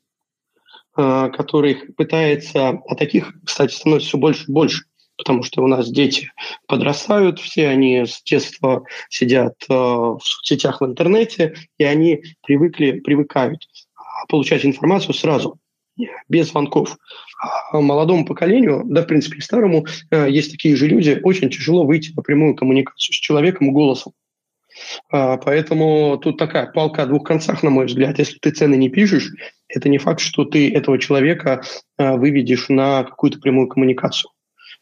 [0.98, 4.86] э, который пытается, а таких, кстати, становится все больше и больше,
[5.18, 6.32] потому что у нас дети
[6.68, 13.68] подрастают, все они с детства сидят э, в соцсетях в интернете, и они привыкли, привыкают
[13.96, 15.60] а, получать информацию сразу,
[16.28, 16.98] без звонков.
[17.72, 21.86] А молодому поколению, да, в принципе, и старому, э, есть такие же люди, очень тяжело
[21.86, 24.14] выйти на прямую коммуникацию с человеком голосом.
[25.10, 28.20] А, поэтому тут такая палка о двух концах, на мой взгляд.
[28.20, 29.32] Если ты цены не пишешь,
[29.70, 31.64] это не факт, что ты этого человека
[31.98, 34.32] э, выведешь на какую-то прямую коммуникацию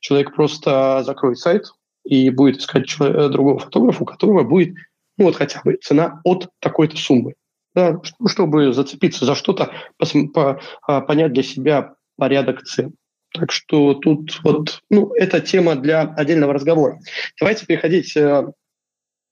[0.03, 1.65] человек просто закроет сайт
[2.03, 4.75] и будет искать человека, другого фотографа, у которого будет
[5.17, 7.35] ну вот хотя бы цена от такой-то суммы.
[7.75, 12.93] Да, чтобы зацепиться за что-то, по, а, понять для себя порядок цен.
[13.33, 16.99] Так что тут вот, ну, это тема для отдельного разговора.
[17.39, 18.45] Давайте переходить э,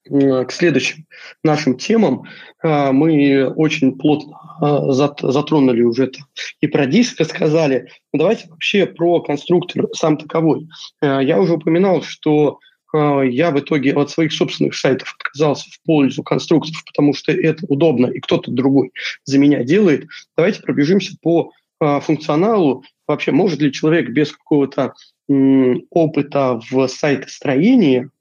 [0.09, 1.05] к следующим
[1.43, 2.23] нашим темам.
[2.63, 6.19] А, мы очень плотно а, затронули уже это
[6.59, 7.89] и про диск рассказали.
[8.13, 10.67] Но давайте вообще про конструктор сам таковой.
[11.01, 12.59] Я уже упоминал, что
[12.93, 18.07] я в итоге от своих собственных сайтов отказался в пользу конструкторов, потому что это удобно,
[18.07, 18.91] и кто-то другой
[19.23, 20.07] за меня делает.
[20.35, 22.83] Давайте пробежимся по функционалу.
[23.07, 24.93] Вообще, может ли человек без какого-то
[25.89, 28.20] опыта в сайтостроении Э,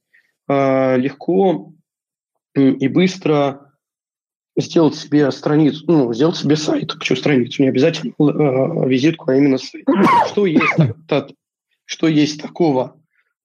[0.51, 1.72] легко
[2.55, 3.70] и быстро
[4.57, 6.92] сделать себе страницу, ну, сделать себе сайт.
[6.98, 7.62] Почему страницу?
[7.62, 9.86] Не обязательно э, визитку, а именно сайт.
[10.26, 10.64] Что есть,
[11.84, 13.01] что есть такого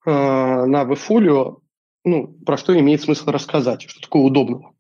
[0.06, 1.60] э, на Вефолио,
[2.04, 4.74] ну, про что имеет смысл рассказать, что такое удобного?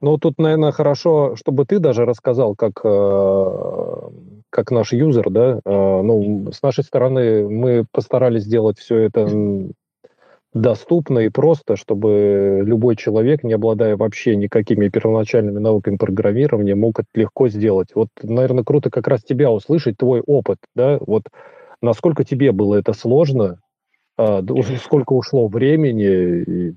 [0.00, 4.10] Ну, тут, наверное, хорошо, чтобы ты даже рассказал, как, э,
[4.50, 5.60] как наш юзер, да.
[5.64, 9.28] Э, ну, с нашей стороны мы постарались сделать все это
[10.54, 17.08] доступно и просто, чтобы любой человек, не обладая вообще никакими первоначальными навыками программирования, мог это
[17.14, 17.88] легко сделать.
[17.94, 21.24] Вот, наверное, круто как раз тебя услышать, твой опыт, да, вот
[21.82, 23.60] насколько тебе было это сложно,
[24.16, 24.42] а,
[24.82, 26.74] сколько ушло времени,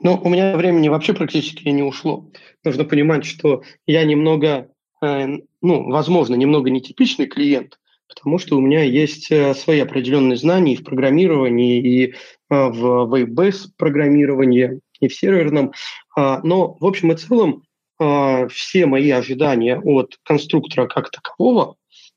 [0.00, 2.30] ну, у меня времени вообще практически не ушло.
[2.62, 4.68] Нужно понимать, что я немного,
[5.00, 7.78] ну, возможно, немного нетипичный клиент,
[8.08, 12.14] потому что у меня есть э, свои определенные знания и в программировании, и э,
[12.48, 15.72] в web-based программировании, и в серверном.
[16.16, 17.62] А, но, в общем и целом,
[18.00, 21.76] э, все мои ожидания от конструктора как такового,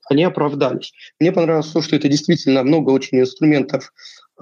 [0.10, 0.94] они оправдались.
[1.20, 3.94] Мне понравилось то, что это действительно много очень инструментов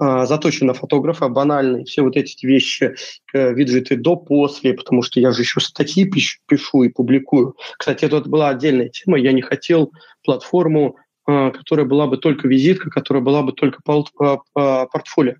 [0.02, 2.94] а, заточено фотографа, банальные, все вот эти вещи,
[3.34, 7.54] э, виджеты до-после, потому что я же еще статьи пишу, пишу и публикую.
[7.78, 9.92] Кстати, это была отдельная тема, я не хотел
[10.24, 10.96] платформу,
[11.26, 15.34] а, которая была бы только визитка, которая была бы только а, портфолио.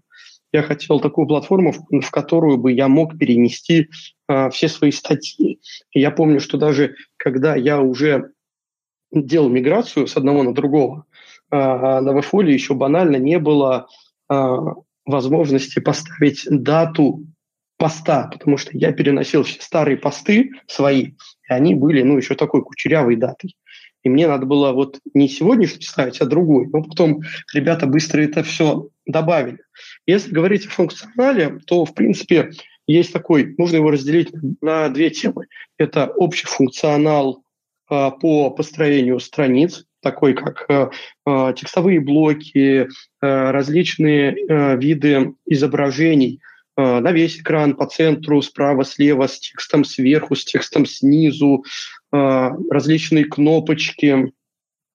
[0.53, 3.89] Я хотел такую платформу, в которую бы я мог перенести
[4.51, 5.61] все свои статьи.
[5.95, 8.33] Я помню, что даже когда я уже
[9.13, 11.05] делал миграцию с одного на другого,
[11.53, 13.87] на Вефоле еще банально не было
[15.05, 17.27] возможности поставить дату
[17.77, 21.15] поста, потому что я переносил старые посты свои, и
[21.49, 23.57] они были, ну, еще такой кучерявой датой.
[24.03, 26.69] И мне надо было вот не сегодняшний ставить, а другой.
[26.69, 27.21] Но потом
[27.53, 29.59] ребята быстро это все добавили.
[30.07, 32.51] Если говорить о функционале, то, в принципе,
[32.87, 35.47] есть такой, можно его разделить на две темы.
[35.79, 37.43] Это общий функционал
[37.91, 40.91] по построению страниц, такой как э,
[41.27, 42.87] э, текстовые блоки, э,
[43.21, 46.41] различные виды изображений
[46.77, 51.65] на весь экран, по центру, справа, слева, с текстом сверху, с текстом снизу,
[52.11, 54.33] различные кнопочки.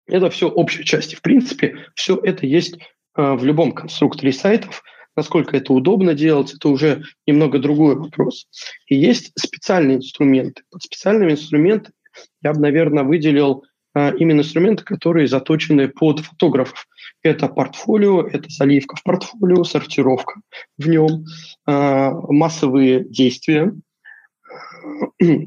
[0.08, 1.14] Это все общие части.
[1.14, 2.80] В принципе, все это есть
[3.14, 4.84] в любом конструкторе сайтов.
[5.16, 8.48] Насколько это удобно делать, это уже немного другой вопрос.
[8.88, 10.64] И есть специальные инструменты.
[10.72, 11.94] Под специальными инструментами
[12.42, 13.64] я бы, наверное, выделил
[13.96, 16.86] а, именно инструменты, которые заточены под фотографов.
[17.24, 20.42] Это портфолио, это заливка в портфолио, сортировка
[20.78, 21.24] в нем,
[21.66, 23.74] а, массовые действия.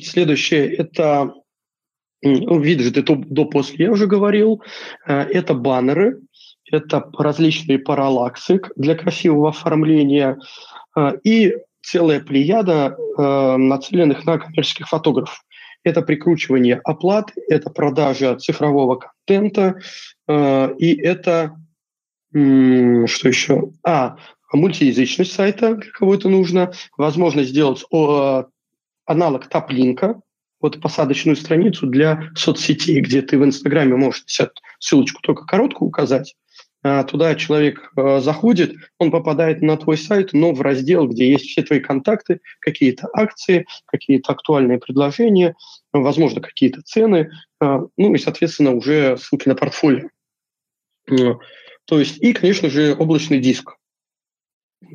[0.00, 1.34] Следующее– это
[2.22, 4.62] ну, виджеты до-после, я уже говорил.
[5.06, 6.22] А, это баннеры,
[6.70, 10.38] это различные параллаксы для красивого оформления
[11.22, 15.42] и целая плеяда нацеленных на коммерческих фотографов
[15.88, 19.80] это прикручивание оплат, это продажа цифрового контента,
[20.26, 21.56] э, и это
[22.30, 23.72] что еще?
[23.86, 24.18] А,
[24.52, 27.84] мультиязычность сайта, для кого это нужно, возможность сделать
[29.06, 30.20] аналог таплинка,
[30.60, 34.24] вот посадочную страницу для соцсетей, где ты в Инстаграме можешь
[34.78, 36.34] ссылочку только короткую указать,
[37.04, 41.62] туда человек а, заходит, он попадает на твой сайт, но в раздел, где есть все
[41.62, 45.56] твои контакты, какие-то акции, какие-то актуальные предложения,
[45.92, 47.30] возможно, какие-то цены,
[47.60, 50.08] а, ну и, соответственно, уже ссылки на портфолио.
[51.06, 53.76] То есть, и, конечно же, облачный диск.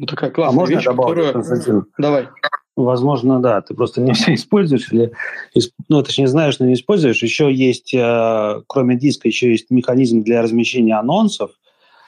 [0.07, 1.83] Такая классная а можно вещь, добавлю, которая...
[1.97, 2.27] Давай.
[2.75, 5.11] Возможно, да, ты просто не все используешь или,
[5.89, 7.21] ну, точнее, знаешь, но не используешь.
[7.21, 7.91] Еще есть,
[8.67, 11.51] кроме диска, еще есть механизм для размещения анонсов,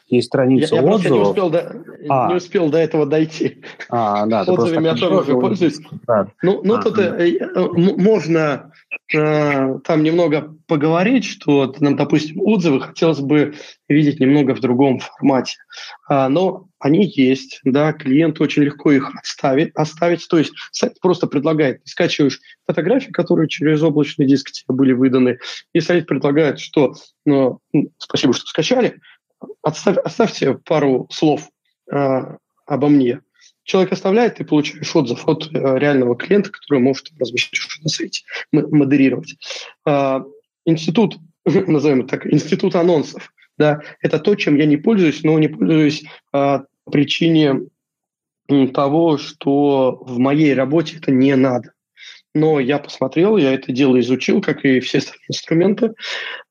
[0.08, 1.20] есть страница я, я отзывов.
[1.20, 2.30] Не успел, до, а.
[2.30, 3.64] не успел до этого дойти.
[3.90, 5.80] А, да, Отзывами я тоже уже пользуюсь.
[6.06, 6.28] Да.
[6.44, 7.18] Ну, ну а, тут да.
[7.18, 8.72] Э, э, можно
[9.14, 13.56] э, там немного поговорить, что, ну, допустим, отзывы хотелось бы
[13.90, 15.58] видеть немного в другом формате.
[16.08, 20.28] А, но они есть, да, клиент очень легко их оставить, оставить.
[20.28, 25.40] То есть сайт просто предлагает, ты скачиваешь фотографии, которые через облачный диск тебе были выданы,
[25.74, 26.94] и сайт предлагает, что
[27.26, 27.60] ну,
[27.98, 29.00] спасибо, что скачали,
[29.62, 31.50] Отставь, оставьте пару слов
[31.92, 33.22] э, обо мне.
[33.64, 39.36] Человек оставляет, ты получаешь отзыв от э, реального клиента, который может размещать на сайте, модерировать.
[39.86, 40.22] Э,
[40.66, 45.48] институт, назовем это так, институт анонсов, да, это то, чем я не пользуюсь, но не
[45.48, 46.60] пользуюсь э,
[46.92, 47.62] причине
[48.74, 51.75] того, что в моей работе это не надо
[52.36, 55.94] но я посмотрел, я это дело изучил, как и все остальные инструменты,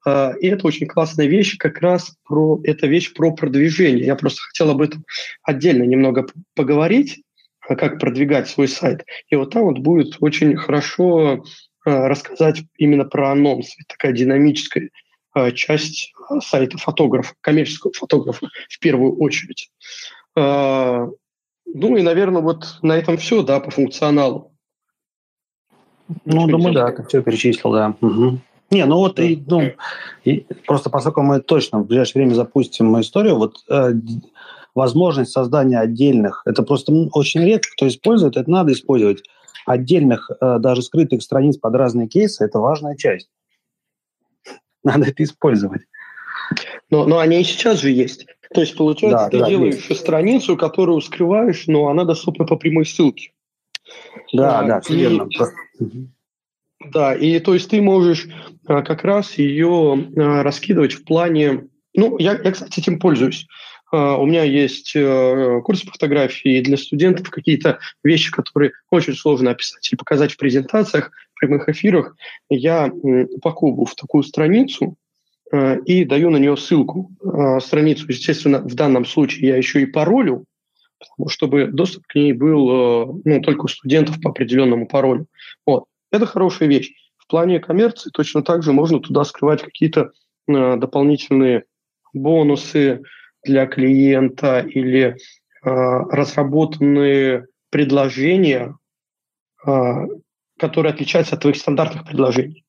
[0.05, 4.05] а, и это очень классная вещь, как раз про, эта вещь про продвижение.
[4.05, 5.05] Я просто хотел об этом
[5.43, 6.27] отдельно немного
[6.57, 7.23] поговорить,
[7.69, 9.05] а, как продвигать свой сайт.
[9.29, 11.45] И вот там вот будет очень хорошо
[11.85, 13.75] а, рассказать именно про анонс.
[13.79, 14.91] Это такая динамическая
[15.55, 16.13] часть
[16.43, 19.69] сайта фотографа, коммерческого фотографа в первую очередь.
[20.37, 21.17] Ну
[21.67, 24.54] и, наверное, вот на этом все, да, по функционалу.
[26.25, 27.95] Ну, думаю, да, ты все перечислил, да.
[28.01, 28.39] Угу.
[28.71, 29.73] Не, ну вот, и, ну,
[30.25, 33.93] и просто поскольку мы точно в ближайшее время запустим историю, вот э,
[34.75, 39.23] возможность создания отдельных, это просто очень редко кто использует, это надо использовать,
[39.67, 43.31] отдельных, э, даже скрытых страниц под разные кейсы, это важная часть.
[44.83, 45.83] Надо это использовать.
[46.91, 48.27] Но, но они и сейчас же есть.
[48.53, 50.01] То есть, получается, да, ты да, делаешь есть.
[50.01, 53.33] страницу, которую скрываешь, но она доступна по прямой ссылке.
[54.33, 55.29] Да, да, все верно.
[56.93, 58.27] Да, и то есть ты можешь
[58.67, 61.69] а, как раз ее а, раскидывать в плане...
[61.95, 63.47] Ну, я, я, кстати, этим пользуюсь.
[63.91, 69.53] А, у меня есть э, курс по фотографии для студентов, какие-то вещи, которые очень сложно
[69.53, 72.17] описать или показать в презентациях, в прямых эфирах.
[72.51, 74.99] Я упаковываю в такую страницу,
[75.55, 77.11] Э, и даю на нее ссылку.
[77.23, 80.45] Э, страницу, естественно, в данном случае я еще и паролю,
[81.29, 85.27] чтобы доступ к ней был э, ну, только у студентов по определенному паролю.
[86.15, 86.93] Это хорошая вещь.
[87.17, 90.13] В плане коммерции точно так же можно туда скрывать какие-то
[90.47, 91.65] дополнительные
[92.13, 93.03] бонусы
[93.43, 95.17] для клиента или
[95.63, 98.77] разработанные предложения,
[100.59, 102.65] которые отличаются от твоих стандартных предложений.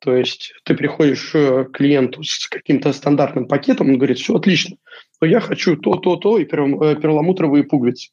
[0.00, 4.76] То есть ты приходишь э, к клиенту с каким-то стандартным пакетом, он говорит, все отлично,
[5.20, 8.10] но я хочу то, то, то и э, перламутровые пуговицы.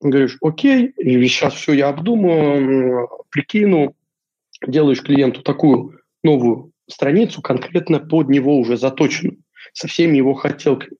[0.00, 3.94] Говоришь, окей, сейчас все я обдумаю, прикину,
[4.66, 9.38] делаешь клиенту такую новую страницу, конкретно под него уже заточенную,
[9.72, 10.96] со всеми его хотелками.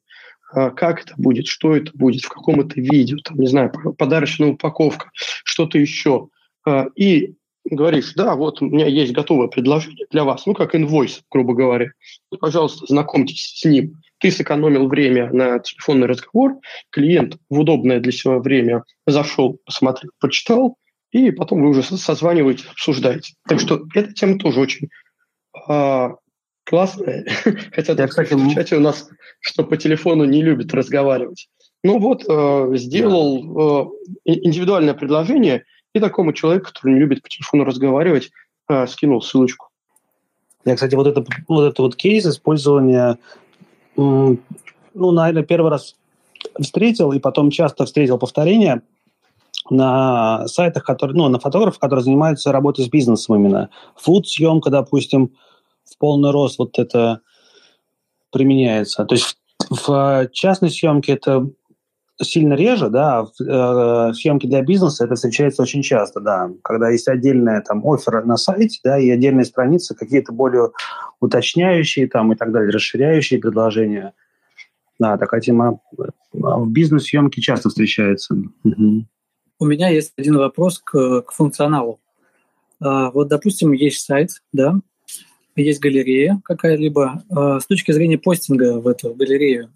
[0.51, 4.49] А как это будет, что это будет, в каком это видео, там, не знаю, подарочная
[4.49, 6.29] упаковка, что-то еще.
[6.67, 7.35] А, и
[7.65, 11.93] говоришь, да, вот у меня есть готовое предложение для вас, ну, как инвойс, грубо говоря.
[12.41, 14.01] Пожалуйста, знакомьтесь с ним.
[14.19, 16.57] Ты сэкономил время на телефонный разговор,
[16.91, 20.77] клиент в удобное для себя время зашел, посмотрел, почитал,
[21.11, 23.35] и потом вы уже созваниваете, обсуждаете.
[23.49, 24.89] Так что эта тема тоже очень
[25.69, 26.17] а,
[26.65, 27.27] классная.
[27.73, 29.09] Хотя Я, кстати, в чате у нас,
[29.41, 31.49] что по телефону не любят разговаривать.
[31.85, 33.89] Ну вот, э, сделал э,
[34.25, 35.65] индивидуальное предложение–
[35.95, 38.31] и такому человеку, который не любит по телефону разговаривать,
[38.69, 39.69] э, скинул ссылочку.
[40.65, 43.19] Я, кстати, вот это вот, это вот кейс использования,
[43.99, 45.97] ну, наверное, первый раз
[46.61, 48.83] встретил, и потом часто встретил повторения
[49.71, 53.71] на сайтах, которые, ну, на фотографов, которые занимаются работой с бизнесом именно.
[53.97, 55.33] Фуд-съемка, допустим,
[55.85, 57.21] в полный рост вот это
[58.31, 59.05] применяется.
[59.05, 59.37] То есть
[59.69, 61.49] в, в частной съемке это
[62.21, 67.09] сильно реже, да, в э, съемке для бизнеса это встречается очень часто, да, когда есть
[67.09, 70.71] отдельная там офер на сайте, да, и отдельные страницы, какие-то более
[71.21, 74.15] уточняющие там и так далее, расширяющие предложения.
[74.99, 76.03] Да, такая тема э,
[76.33, 78.35] в бизнес-съемке часто встречается.
[78.65, 79.05] Угу.
[79.61, 82.01] У меня есть один вопрос к, к функционалу.
[82.81, 84.81] А, вот, допустим, есть сайт, да,
[85.57, 87.23] есть галерея какая-либо.
[87.31, 89.71] А, с точки зрения постинга в эту галерею,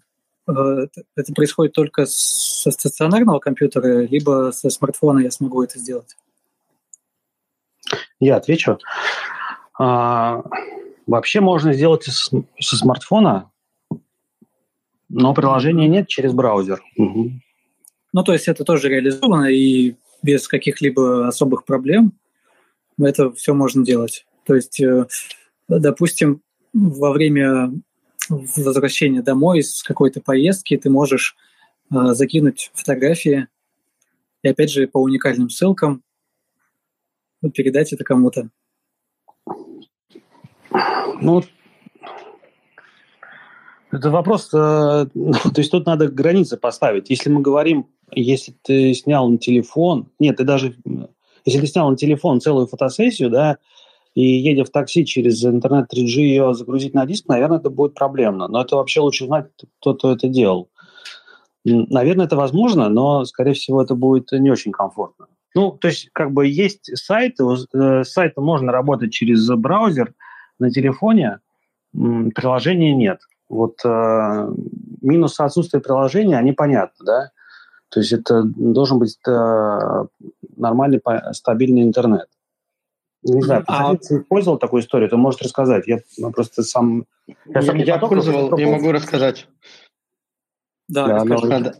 [0.45, 6.15] это происходит только со стационарного компьютера, либо со смартфона я смогу это сделать?
[8.19, 8.77] Я отвечу.
[9.77, 10.43] А,
[11.07, 13.51] вообще можно сделать со, со смартфона,
[15.09, 16.81] но приложения нет через браузер.
[16.97, 17.31] Угу.
[18.13, 22.13] Ну, то есть это тоже реализовано и без каких-либо особых проблем
[22.99, 24.25] это все можно делать.
[24.45, 25.07] То есть, э,
[25.67, 26.41] допустим,
[26.73, 27.71] во время
[28.29, 31.35] возвращения домой с какой-то поездки ты можешь
[31.91, 33.47] э, закинуть фотографии
[34.43, 36.03] и опять же по уникальным ссылкам
[37.41, 38.49] ну, передать это кому-то.
[41.21, 41.43] Ну,
[43.91, 47.09] это вопрос, э, то есть тут надо границы поставить.
[47.09, 50.75] Если мы говорим, если ты снял на телефон, нет, ты даже,
[51.45, 53.57] если ты снял на телефон целую фотосессию, да,
[54.15, 58.47] и едя в такси через интернет 3G ее загрузить на диск, наверное, это будет проблемно.
[58.47, 59.47] Но это вообще лучше знать,
[59.79, 60.69] кто, кто это делал.
[61.65, 65.27] Наверное, это возможно, но, скорее всего, это будет не очень комфортно.
[65.55, 70.13] Ну, то есть, как бы есть сайт, э, с сайтом можно работать через браузер
[70.59, 71.39] на телефоне,
[71.93, 73.19] приложения нет.
[73.49, 74.49] Вот э,
[75.01, 77.31] минусы отсутствия приложения, они понятны, да?
[77.89, 80.05] То есть это должен быть э,
[80.57, 81.01] нормальный,
[81.33, 82.27] стабильный интернет.
[83.23, 83.95] Не знаю, а...
[83.95, 85.87] ты использовал такую историю, ты можешь рассказать.
[85.87, 87.05] Я ну, просто сам...
[87.45, 89.47] Я, сам я пользовал, я могу рассказать.
[90.89, 91.73] Да, да, да.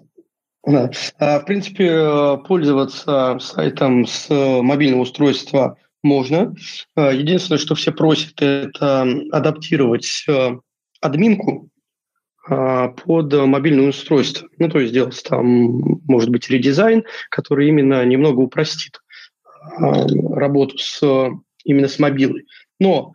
[0.65, 0.91] да.
[1.19, 6.55] А, в принципе, пользоваться сайтом с мобильного устройства можно.
[6.95, 10.57] А, единственное, что все просят, это адаптировать э,
[11.01, 11.69] админку
[12.45, 14.49] под мобильное устройство.
[14.57, 18.99] Ну, то есть сделать там, может быть, редизайн, который именно немного упростит
[19.77, 21.01] работу с,
[21.63, 22.45] именно с мобилой.
[22.79, 23.13] Но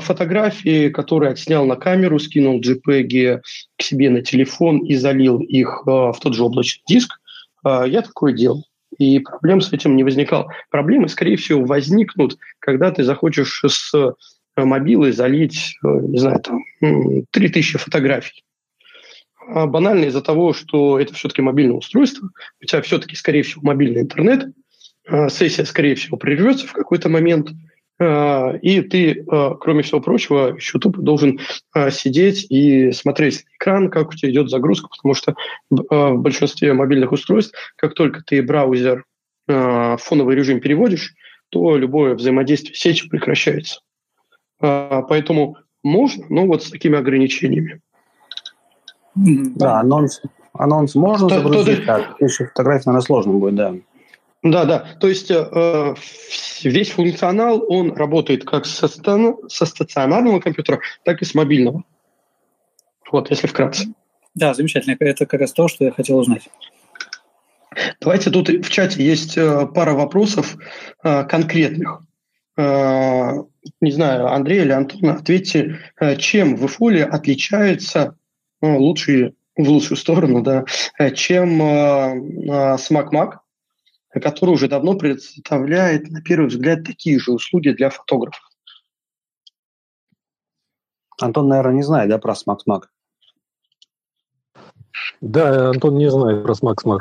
[0.00, 3.40] фотографии, которые отснял на камеру, скинул JPEG
[3.76, 7.18] к себе на телефон и залил их в тот же облачный диск,
[7.64, 8.64] я такое делал.
[8.98, 10.52] И проблем с этим не возникало.
[10.70, 14.14] Проблемы, скорее всего, возникнут, когда ты захочешь с
[14.54, 16.62] мобилы залить, не знаю, там,
[17.30, 18.44] 3000 фотографий.
[19.48, 22.28] А банально из-за того, что это все-таки мобильное устройство,
[22.60, 24.46] у тебя все-таки, скорее всего, мобильный интернет,
[25.28, 27.50] сессия, скорее всего, прервется в какой-то момент,
[28.00, 29.24] а, и ты,
[29.60, 31.40] кроме всего прочего, еще тупо должен
[31.90, 35.34] сидеть и смотреть на экран, как у тебя идет загрузка, потому что
[35.70, 39.04] в большинстве мобильных устройств, как только ты браузер
[39.46, 41.14] в фоновый режим переводишь,
[41.50, 43.80] то любое взаимодействие с сетью прекращается.
[44.58, 47.80] Поэтому можно, но вот с такими ограничениями.
[49.14, 50.22] Да, анонс,
[50.54, 53.74] анонс можно то, загрузить, то, так, еще фотографии, наверное, сложно будет, да.
[54.42, 54.96] Да, да.
[55.00, 55.94] То есть э,
[56.64, 61.84] весь функционал, он работает как со, со стационарного компьютера, так и с мобильного.
[63.10, 63.92] Вот, если вкратце.
[64.34, 64.96] Да, замечательно.
[64.98, 66.48] Это как раз то, что я хотел узнать.
[68.00, 70.56] Давайте тут в чате есть э, пара вопросов
[71.04, 72.02] э, конкретных.
[72.56, 73.32] Э,
[73.80, 75.78] не знаю, Андрей или Антон, ответьте,
[76.18, 78.16] чем вИфуле отличается
[78.60, 80.64] ну, лучшие, в лучшую сторону, да,
[81.14, 83.34] чем э, SmackMac,
[84.20, 88.48] который уже давно представляет, на первый взгляд, такие же услуги для фотографов.
[91.20, 92.82] Антон, наверное, не знает, да, про SmackMac?
[95.20, 97.00] Да, Антон не знает про SmackMac.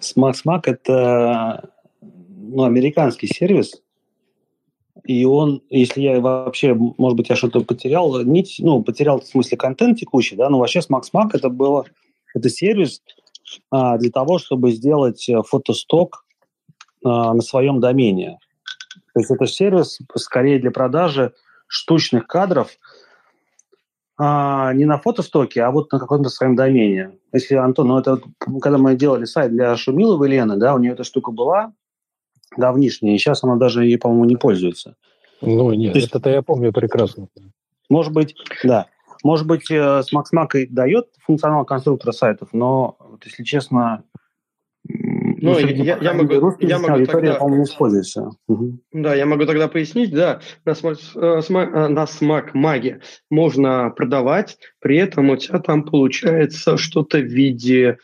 [0.00, 1.70] SmackMac– это
[2.00, 3.82] ну, американский сервис,
[5.04, 9.58] и он, если я вообще, может быть, я что-то потерял, нить, ну, потерял в смысле
[9.58, 11.84] контент текущий, да, но вообще с MaxMac это было,
[12.34, 13.02] это сервис
[13.70, 16.26] для того, чтобы сделать э, фотосток
[17.06, 18.38] а, на своем домене.
[19.14, 21.32] То есть это сервис скорее для продажи
[21.68, 22.70] штучных кадров,
[24.18, 27.12] а, не на фотостоке, а вот на каком-то своем домене.
[27.32, 28.20] Если, Антон, ну это
[28.60, 31.72] когда мы делали сайт для Шумиловой Лены, да, у нее эта штука была,
[32.56, 34.96] давнишняя, и сейчас она даже ей, по-моему, не пользуется.
[35.42, 37.28] Ну, нет, есть, это я помню прекрасно.
[37.88, 38.34] Может быть,
[38.64, 38.86] да.
[39.24, 44.04] Может быть, э, SmugMug дает функционал конструктора сайтов, но, вот, если честно,
[44.88, 48.30] ну, ну я, я могу, русский я могу тогда, по-моему, используется.
[48.48, 48.78] Угу.
[48.92, 53.00] Да, я могу тогда пояснить, да, на, Smug, э, э, на SmugMug е
[53.30, 57.98] можно продавать, при этом у тебя там получается что-то в виде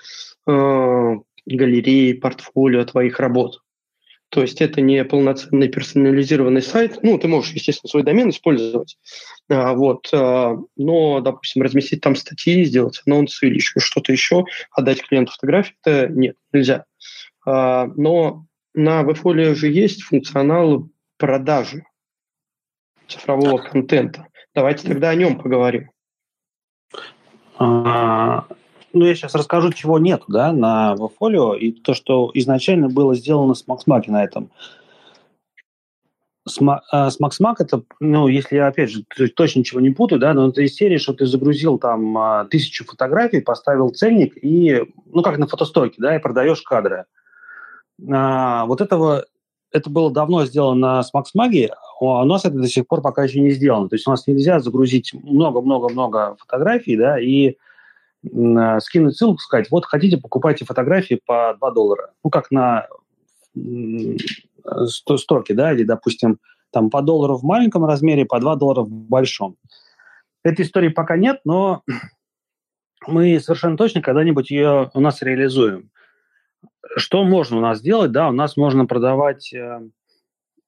[0.47, 3.62] э, галереи, портфолио твоих работ.
[4.33, 7.01] То есть это не полноценный персонализированный сайт.
[7.03, 8.97] Ну, ты можешь, естественно, свой домен использовать.
[9.51, 15.03] А, вот, а, но, допустим, разместить там статьи, сделать анонсы или еще что-то еще, отдать
[15.03, 16.87] клиенту фотографии, это нет, нельзя.
[17.45, 21.85] А, но на WebFolio же есть функционал продажи
[23.09, 24.29] цифрового контента.
[24.55, 25.91] Давайте тогда о нем поговорим.
[27.59, 28.47] А,
[28.93, 33.55] ну, я сейчас расскажу, чего нет, да, на Вафолио, и то, что изначально было сделано
[33.55, 34.51] с MaxMac на этом.
[36.47, 36.59] С,
[36.91, 39.05] а, с MaxMac это, ну, если я, опять же,
[39.37, 42.85] точно ничего не путаю, да, но это из серии, что ты загрузил там а, тысячу
[42.85, 47.05] фотографий, поставил ценник и, ну, как на фотостоке, да, и продаешь кадры.
[48.11, 49.25] А, вот этого,
[49.71, 53.41] это было давно сделано на SmaxMag, а у нас это до сих пор пока еще
[53.41, 53.89] не сделано.
[53.89, 57.55] То есть у нас нельзя загрузить много-много-много фотографий, да, и Э,
[58.25, 62.13] скинуть ссылку, сказать, вот хотите, покупайте фотографии по 2 доллара.
[62.23, 62.87] Ну, как на
[64.87, 66.39] стоке, да, или, допустим,
[66.71, 69.57] там по доллару в маленьком размере, по 2 доллара в большом.
[70.45, 71.83] Этой истории пока нет, но
[73.07, 75.91] мы совершенно точно когда-нибудь ее у нас реализуем.
[76.97, 78.13] Что можно у нас делать?
[78.13, 79.81] Да, у нас можно продавать э,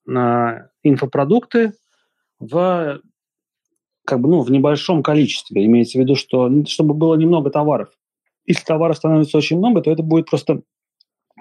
[0.08, 1.72] э, инфопродукты
[2.38, 3.00] в
[4.04, 5.64] как бы, ну, в небольшом количестве.
[5.64, 7.88] Имеется в виду, что чтобы было немного товаров.
[8.46, 10.62] Если товаров становится очень много, то это будет просто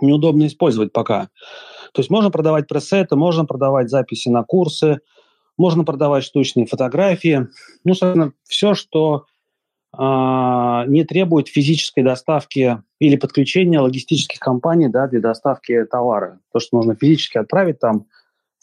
[0.02, 1.30] неудобно использовать пока.
[1.94, 5.00] То есть можно продавать пресеты, можно продавать записи на курсы,
[5.58, 7.48] можно продавать штучные фотографии.
[7.84, 9.26] Ну, собственно, все, что
[9.96, 9.98] э,
[10.88, 16.40] не требует физической доставки или подключения логистических компаний да, для доставки товара.
[16.52, 18.06] То, что нужно физически отправить там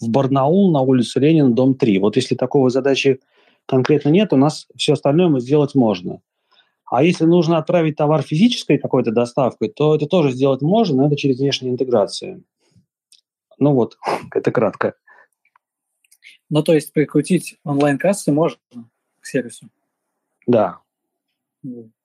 [0.01, 1.99] в Барнаул на улицу Ленина, дом 3.
[1.99, 3.21] Вот если такого задачи
[3.71, 6.21] конкретно нет, у нас все остальное мы сделать можно.
[6.87, 11.17] А если нужно отправить товар физической какой-то доставкой, то это тоже сделать можно, но это
[11.17, 12.43] через внешнюю интеграцию.
[13.59, 13.97] Ну вот,
[14.35, 14.95] это кратко.
[16.51, 18.59] Ну, то есть прикрутить онлайн-кассы можно
[19.21, 19.69] к сервису?
[20.49, 20.81] Да.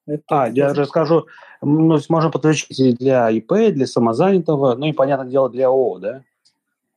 [0.06, 1.26] Это а, я же скажу,
[1.64, 6.24] ну, можно подключить для ИП, для самозанятого, ну и, понятное дело, для ООО, да?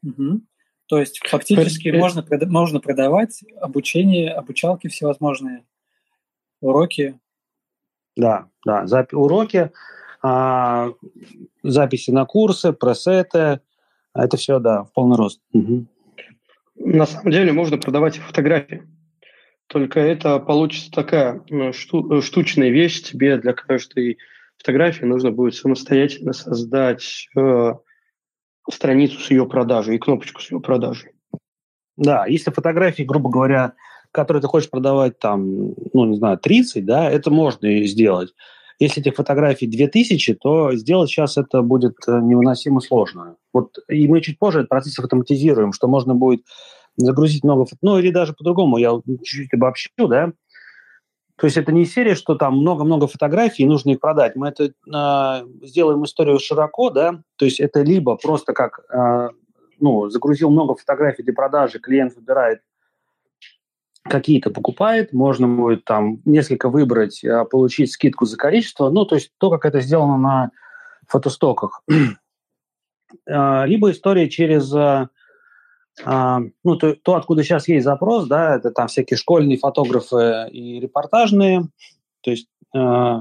[0.04, 0.42] Угу.
[0.88, 5.64] То есть фактически есть, можно, можно продавать обучение, обучалки всевозможные,
[6.60, 7.18] уроки.
[8.16, 9.70] Да, да, запи- уроки,
[10.22, 10.90] а,
[11.62, 13.60] записи на курсы, пресеты,
[14.14, 15.40] это все, да, в полный рост.
[15.52, 15.86] Угу.
[16.76, 18.88] На самом деле можно продавать фотографии.
[19.66, 23.02] Только это получится такая ну, шту, штучная вещь.
[23.02, 24.18] Тебе для каждой
[24.56, 27.74] фотографии нужно будет самостоятельно создать э,
[28.70, 31.12] страницу с ее продажей и кнопочку с ее продажей.
[31.96, 33.72] Да, если фотографии, грубо говоря,
[34.12, 38.34] которые ты хочешь продавать там, ну, не знаю, 30, да, это можно сделать.
[38.78, 43.34] Если этих фотографий 2000, то сделать сейчас это будет э, невыносимо сложно.
[43.52, 46.42] Вот, и мы чуть позже этот процесс автоматизируем, что можно будет
[46.96, 50.32] загрузить много фото, ну или даже по-другому, я чуть-чуть обобщу, да,
[51.38, 54.34] то есть это не серия, что там много-много фотографий, и нужно их продать.
[54.34, 59.28] Мы это э, сделаем историю широко, да, то есть это либо просто как, э,
[59.78, 62.60] ну, загрузил много фотографий для продажи, клиент выбирает
[64.02, 69.30] какие-то покупает, можно будет там несколько выбрать, э, получить скидку за количество, ну, то есть
[69.38, 70.50] то, как это сделано на
[71.06, 71.84] фотостоках.
[73.26, 75.08] Либо история через а,
[76.04, 81.68] ну, то, то, откуда сейчас есть запрос, да, это там всякие школьные фотографы и репортажные.
[82.20, 83.20] То есть, э,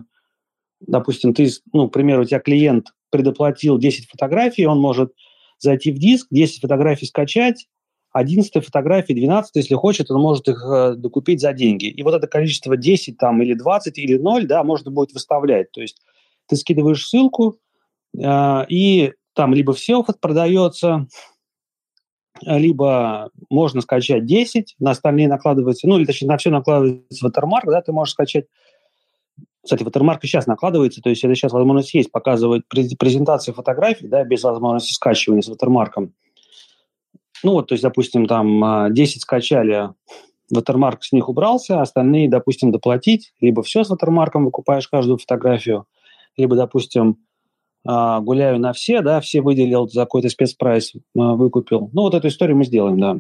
[0.81, 5.13] допустим, ты, ну, к примеру, у тебя клиент предоплатил 10 фотографий, он может
[5.59, 7.67] зайти в диск, 10 фотографий скачать,
[8.11, 11.85] 11 фотографии, 12, если хочет, он может их э, докупить за деньги.
[11.85, 15.71] И вот это количество 10 там, или 20 или 0, да, можно будет выставлять.
[15.71, 16.01] То есть
[16.47, 17.57] ты скидываешь ссылку,
[18.17, 21.07] э, и там либо все продается,
[22.41, 27.81] либо можно скачать 10, на остальные накладывается, ну, или точнее, на все накладывается watermark, да,
[27.81, 28.45] ты можешь скачать
[29.67, 34.43] кстати, и сейчас накладывается, то есть это сейчас возможность есть показывать презентацию фотографий, да, без
[34.43, 36.09] возможности скачивания с watermark.
[37.43, 39.89] Ну вот, то есть, допустим, там 10 а, скачали,
[40.53, 45.85] watermark с них убрался, остальные, допустим, доплатить, либо все с watermark выкупаешь каждую фотографию,
[46.37, 47.17] либо, допустим,
[47.87, 51.89] гуляю на все, да, все выделил за какой-то спецпрайс, а, выкупил.
[51.93, 53.17] Ну, вот эту историю мы сделаем, да.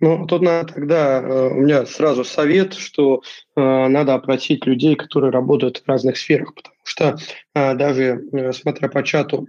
[0.00, 3.22] Ну, тут надо тогда, э, у меня сразу совет, что
[3.56, 7.16] э, надо опросить людей, которые работают в разных сферах, потому что
[7.54, 9.46] э, даже э, смотря по чату,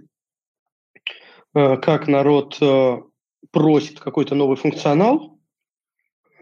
[1.54, 2.98] э, как народ э,
[3.50, 5.38] просит какой-то новый функционал,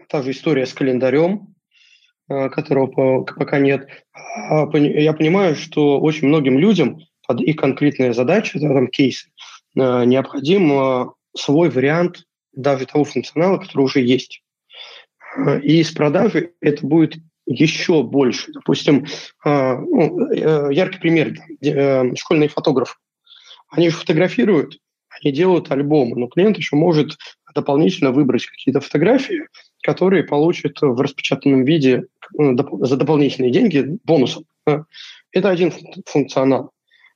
[0.07, 1.55] та же история с календарем,
[2.29, 3.87] которого пока нет.
[4.13, 9.29] А, я понимаю, что очень многим людям под их конкретные задачи, там, кейсы,
[9.75, 12.23] э, необходим э, свой вариант
[12.53, 14.43] даже того функционала, который уже есть.
[15.61, 17.15] И с продажи это будет
[17.45, 18.51] еще больше.
[18.51, 19.05] Допустим,
[19.45, 20.31] ну,
[20.71, 21.35] яркий пример,
[22.15, 22.95] школьные фотографы.
[23.69, 24.79] Они же фотографируют,
[25.21, 27.17] они делают альбомы, но клиент еще может
[27.53, 29.47] дополнительно выбрать какие-то фотографии,
[29.81, 34.45] которые получат в распечатанном виде э, за дополнительные деньги бонусом.
[34.65, 35.73] Это один
[36.05, 36.71] функционал.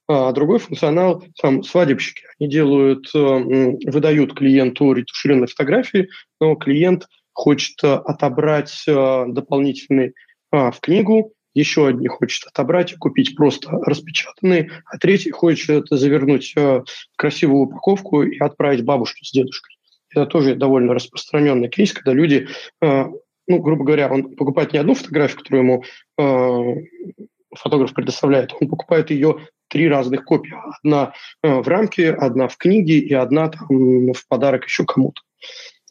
[0.08, 6.10] А другой функционал, там, свадебщики, они делают, э, выдают клиенту ретушированные фотографии,
[6.42, 10.14] но клиент хочет э, отобрать дополнительные
[10.52, 16.54] а, в книгу, еще одни хочет отобрать и купить просто распечатанные, а третий хочет завернуть
[16.56, 16.84] в
[17.16, 19.78] красивую упаковку и отправить бабушке с дедушкой.
[20.10, 22.48] Это тоже довольно распространенный кейс, когда люди,
[22.82, 23.06] э,
[23.48, 25.84] ну, грубо говоря, он покупает не одну фотографию, которую ему
[26.18, 27.26] э,
[27.56, 30.54] фотограф предоставляет, он покупает ее три разных копии.
[30.80, 35.22] Одна э, в рамке, одна в книге и одна там, в подарок еще кому-то.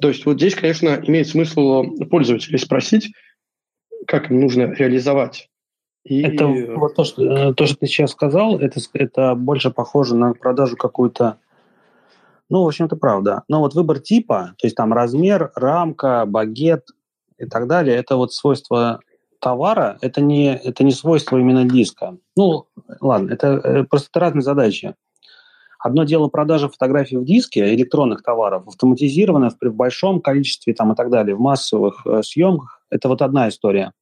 [0.00, 3.12] То есть вот здесь, конечно, имеет смысл пользователей спросить,
[4.06, 5.48] как им нужно реализовать.
[6.04, 6.22] И...
[6.22, 10.76] Это вот то что, то, что ты сейчас сказал, это, это больше похоже на продажу
[10.76, 11.38] какую-то
[12.48, 13.44] ну, в общем, это правда.
[13.48, 16.86] Но вот выбор типа, то есть там размер, рамка, багет
[17.42, 19.00] и так далее, это вот свойство
[19.40, 22.16] товара, это не, это не свойство именно диска.
[22.36, 22.66] Ну,
[23.00, 24.94] ладно, это э, просто разные задачи.
[25.78, 31.10] Одно дело продажа фотографий в диске, электронных товаров, автоматизированных в большом количестве там, и так
[31.10, 32.80] далее, в массовых э, съемках.
[32.88, 33.92] Это вот одна история.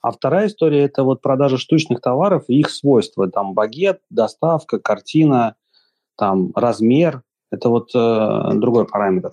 [0.00, 3.30] А вторая история– это вот продажа штучных товаров и их свойства.
[3.30, 5.54] Там багет, доставка, картина,
[6.16, 9.32] там размер, это вот э, другой параметр.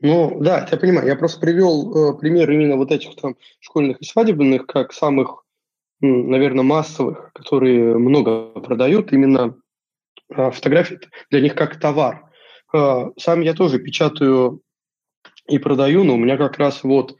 [0.00, 1.06] Ну, да, я понимаю.
[1.06, 5.44] Я просто привел э, пример именно вот этих там школьных и свадебных, как самых,
[6.00, 9.56] наверное, массовых, которые много продают, именно
[10.30, 12.30] э, фотографии для них как товар.
[12.74, 14.60] Э, сам я тоже печатаю
[15.46, 17.16] и продаю, но у меня как раз вот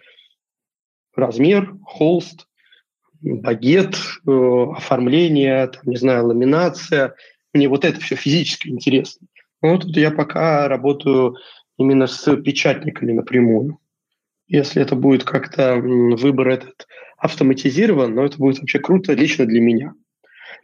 [1.14, 2.46] размер, холст,
[3.20, 3.94] багет,
[4.26, 4.30] э,
[4.76, 7.14] оформление, там, не знаю, ламинация.
[7.52, 9.26] Мне вот это все физически интересно.
[9.62, 11.36] Но тут я пока работаю
[11.78, 13.78] именно с печатниками напрямую.
[14.46, 16.86] Если это будет как-то выбор этот
[17.16, 19.94] автоматизирован, но это будет вообще круто лично для меня.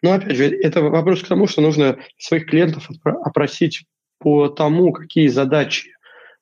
[0.02, 3.84] Но опять же, это вопрос к тому, что нужно своих клиентов опросить
[4.18, 5.90] по тому, какие задачи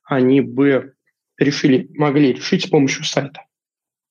[0.04, 0.94] они бы
[1.38, 3.42] решили, могли решить с помощью сайта.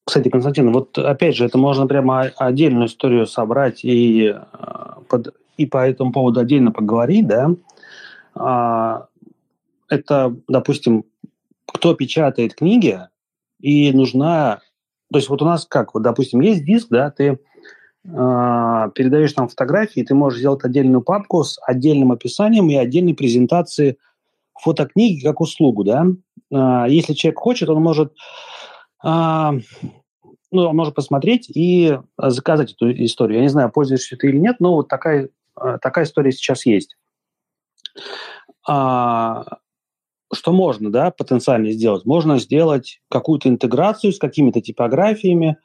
[0.05, 5.65] Кстати, Константин, вот опять же, это можно прямо отдельную историю собрать и, э, под, и
[5.65, 7.51] по этому поводу отдельно поговорить, да.
[8.33, 9.07] А,
[9.89, 11.05] это, допустим,
[11.65, 12.99] кто печатает книги,
[13.59, 14.61] и нужна...
[15.11, 17.37] То есть вот у нас как, вот, допустим, есть диск, да, ты э,
[18.03, 23.97] передаешь там фотографии, ты можешь сделать отдельную папку с отдельным описанием и отдельной презентацией
[24.59, 26.07] фотокниги как услугу, да.
[26.51, 28.13] Э, если человек хочет, он может
[29.03, 29.07] э,
[30.51, 33.37] ну, он может посмотреть и заказать эту историю.
[33.37, 35.29] Я не знаю, пользуешься ты или нет, но вот такая,
[35.81, 36.97] такая история сейчас есть.
[40.33, 42.05] Что можно, да, потенциально сделать?
[42.05, 45.57] Можно сделать какую-то интеграцию с какими-то типографиями,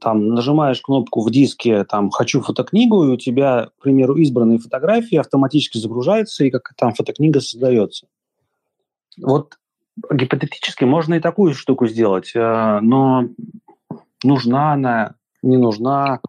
[0.00, 5.16] там нажимаешь кнопку в диске, там «Хочу фотокнигу», и у тебя, к примеру, избранные фотографии
[5.16, 8.06] автоматически загружаются, и как там фотокнига создается.
[9.20, 9.54] Вот
[10.10, 13.28] гипотетически можно и такую штуку сделать, э, но
[14.24, 16.20] нужна она, не нужна,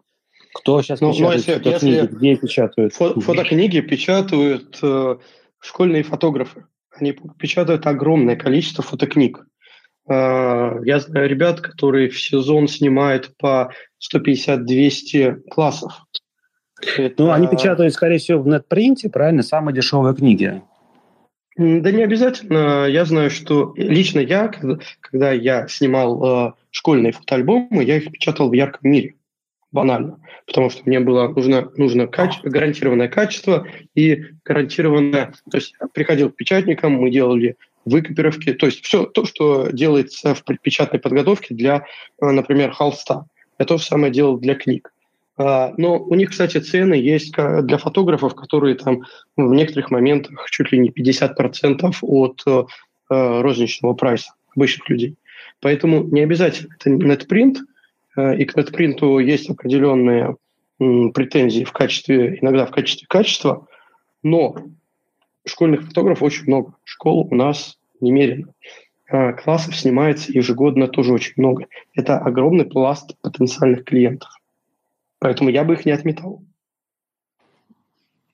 [0.54, 2.94] кто сейчас ну, печатает если, фотокниги, если где печатают?
[2.94, 5.16] Фо- фотокниги печатают э,
[5.60, 6.66] школьные фотографы.
[6.98, 9.46] Они печатают огромное количество фотокниг.
[10.08, 13.72] Э, я знаю ребят, которые в сезон снимают по
[14.14, 16.06] 150-200 классов.
[16.96, 17.22] Это...
[17.22, 19.42] Ну, они печатают, скорее всего, в нетпринте, правильно?
[19.42, 20.62] Самые дешевые книги.
[21.56, 22.86] Да не обязательно.
[22.86, 28.50] Я знаю, что лично я, когда, когда я снимал э, школьные фотоальбомы, я их печатал
[28.50, 29.15] в ярком мире.
[29.76, 30.18] Банально.
[30.46, 35.34] Потому что мне было нужно, нужно каче- гарантированное качество и гарантированное...
[35.50, 40.42] То есть приходил к печатникам, мы делали выкопировки, то есть все то, что делается в
[40.60, 41.84] печатной подготовке для,
[42.20, 43.26] э, например, холста.
[43.58, 44.92] Я то же самое делал для книг.
[45.38, 49.02] А, но у них, кстати, цены есть для фотографов, которые там
[49.36, 52.64] в некоторых моментах чуть ли не 50% от э,
[53.08, 55.16] розничного прайса обычных людей.
[55.60, 57.58] Поэтому не обязательно это нетпринт,
[58.16, 60.36] и к нетпринту есть определенные
[60.78, 63.66] претензии в качестве, иногда в качестве качества,
[64.22, 64.56] но
[65.46, 66.74] школьных фотографов очень много.
[66.84, 68.52] Школ у нас немерено.
[69.08, 71.66] А классов снимается ежегодно тоже очень много.
[71.94, 74.30] Это огромный пласт потенциальных клиентов.
[75.18, 76.42] Поэтому я бы их не отметал.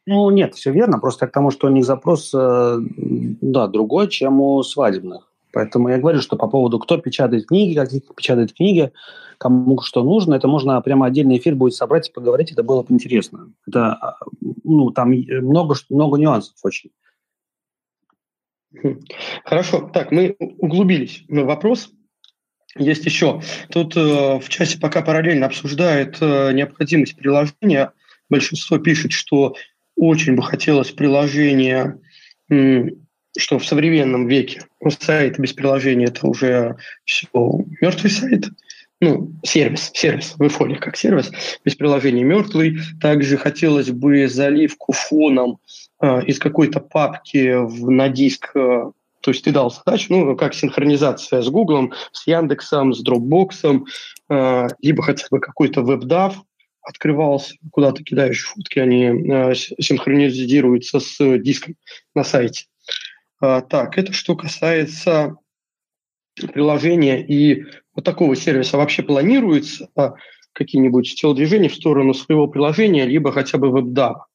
[0.07, 0.99] Ну, нет, все верно.
[0.99, 5.32] Просто к тому, что у них запрос, э, да, другой, чем у свадебных.
[5.53, 8.91] Поэтому я говорю, что по поводу, кто печатает книги, как печатает книги,
[9.39, 12.95] кому что нужно, это можно прямо отдельный эфир будет собрать и поговорить, это было бы
[12.95, 13.53] интересно.
[13.67, 14.17] Это, а,
[14.65, 16.91] ну, там много, много нюансов очень.
[19.45, 19.91] Хорошо.
[19.93, 21.91] Так, мы углубились в вопрос.
[22.77, 23.43] Есть еще.
[23.71, 27.93] Тут э, в часе пока параллельно обсуждают э, необходимость приложения.
[28.31, 29.55] Большинство пишет, что
[29.95, 32.01] очень бы хотелось приложение,
[33.37, 34.63] что в современном веке
[35.01, 37.27] сайт без приложения это уже все
[37.81, 38.45] мертвый сайт.
[39.01, 41.33] Ну, сервис, сервис, в фоле как сервис,
[41.65, 42.79] без приложения мертвый.
[43.01, 45.59] Также хотелось бы заливку фоном
[46.01, 48.93] э, из какой-то папки в, на диск э,
[49.23, 53.85] то есть ты дал задачу, ну, как синхронизация с Гуглом, с Яндексом, с Dropbox,
[54.29, 56.37] э, либо хотя бы какой-то веб-дав
[56.83, 61.77] открывался, куда ты кидаешь фотки, они э, синхронизируются с диском
[62.15, 62.65] на сайте.
[63.43, 65.37] Э, так, это что касается
[66.55, 67.65] приложения и
[67.95, 68.79] вот такого сервиса.
[68.79, 69.89] Вообще планируется
[70.53, 74.27] какие-нибудь телодвижения в сторону своего приложения, либо хотя бы веб-дава?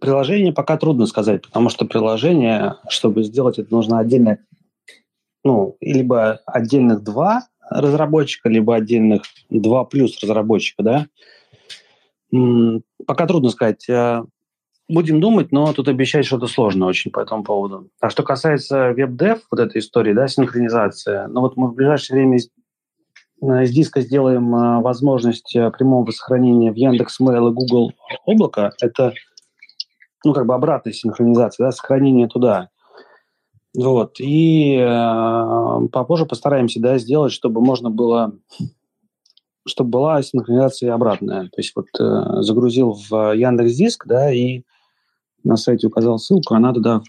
[0.00, 4.38] Приложение пока трудно сказать, потому что приложение, чтобы сделать это, нужно отдельно,
[5.44, 11.06] ну, либо отдельных два разработчика, либо отдельных два плюс разработчика, да.
[13.06, 13.88] Пока трудно сказать.
[13.88, 14.24] Э,
[14.88, 17.88] будем думать, но тут обещать что-то сложно очень по этому поводу.
[18.00, 22.38] А что касается веб-дев, вот этой истории, да, синхронизация, ну вот мы в ближайшее время
[23.42, 27.92] Э, из диска сделаем э, возможность прямого сохранения в Яндекс Mail и Google
[28.24, 28.72] облако.
[28.80, 29.12] Это
[30.24, 32.70] ну, как бы обратная синхронизация, да, сохранение туда.
[33.76, 34.18] Вот.
[34.20, 38.32] И э, попозже постараемся да, сделать, чтобы можно было
[39.66, 41.44] чтобы была синхронизация обратная.
[41.44, 44.62] То есть вот э, загрузил в Яндекс Диск, да, и
[45.44, 47.02] на сайте указал ссылку, она туда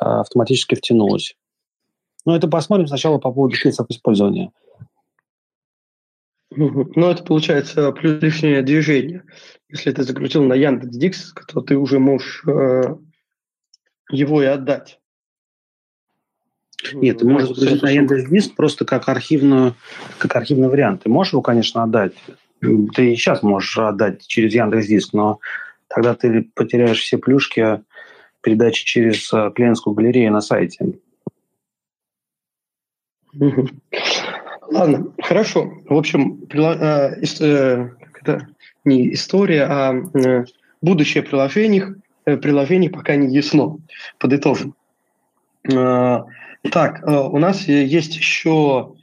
[0.00, 1.36] автоматически втянулась.
[2.24, 4.50] Но это посмотрим сначала по поводу кейсов использования.
[6.56, 9.24] Ну, это получается плюс лишнее движение.
[9.68, 12.96] Если ты загрузил на Яндекс.Дикс, то ты уже можешь э,
[14.10, 15.00] его и отдать.
[16.92, 19.74] Нет, ты можешь загрузить на Яндекс.Диск просто как, архивную,
[20.18, 21.04] как архивный вариант.
[21.04, 22.12] Ты можешь его, конечно, отдать.
[22.60, 25.38] Ты сейчас можешь отдать через Яндекс.Диск, но
[25.88, 27.80] тогда ты потеряешь все плюшки
[28.40, 30.94] передачи через э, клиентскую галерею на сайте.
[34.70, 35.72] Ладно, хорошо.
[35.88, 37.88] В общем, э, э,
[38.20, 38.48] это
[38.84, 40.44] не история, а э,
[40.82, 43.78] будущее приложений, приложений пока не ясно.
[44.18, 44.74] Подытожим.
[46.70, 48.94] Так, у нас есть еще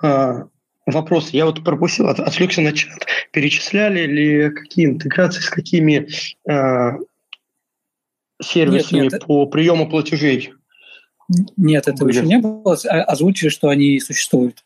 [0.00, 1.30] вопрос.
[1.30, 3.06] Я вот пропустил, отвлекся на чат.
[3.32, 6.08] Перечисляли ли какие интеграции с какими
[8.40, 9.26] сервисами нет, нет.
[9.26, 10.52] по приему платежей?
[11.56, 12.74] Нет, этого еще не было.
[12.74, 14.64] Озвучили, что они существуют.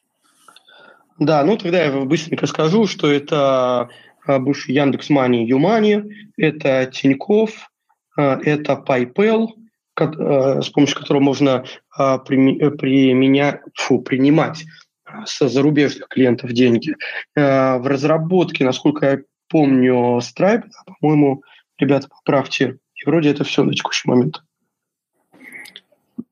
[1.19, 3.89] Да, ну тогда я быстренько скажу, что это
[4.27, 7.71] а, бывший Яндекс Мани, Юмани, это Тиньков,
[8.17, 9.62] а, это PayPal, а,
[10.07, 11.65] с помощью которого можно
[11.97, 14.65] применять, фу, принимать
[15.27, 16.97] со зарубежных клиентов деньги.
[17.35, 19.19] В разработке, насколько я
[19.49, 20.65] помню, Stripe,
[21.01, 21.43] по-моему,
[21.79, 24.43] ребята, поправьте, и вроде это все на текущий момент.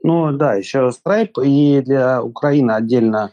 [0.02, 3.32] Ну да, еще Stripe, и для Украины отдельно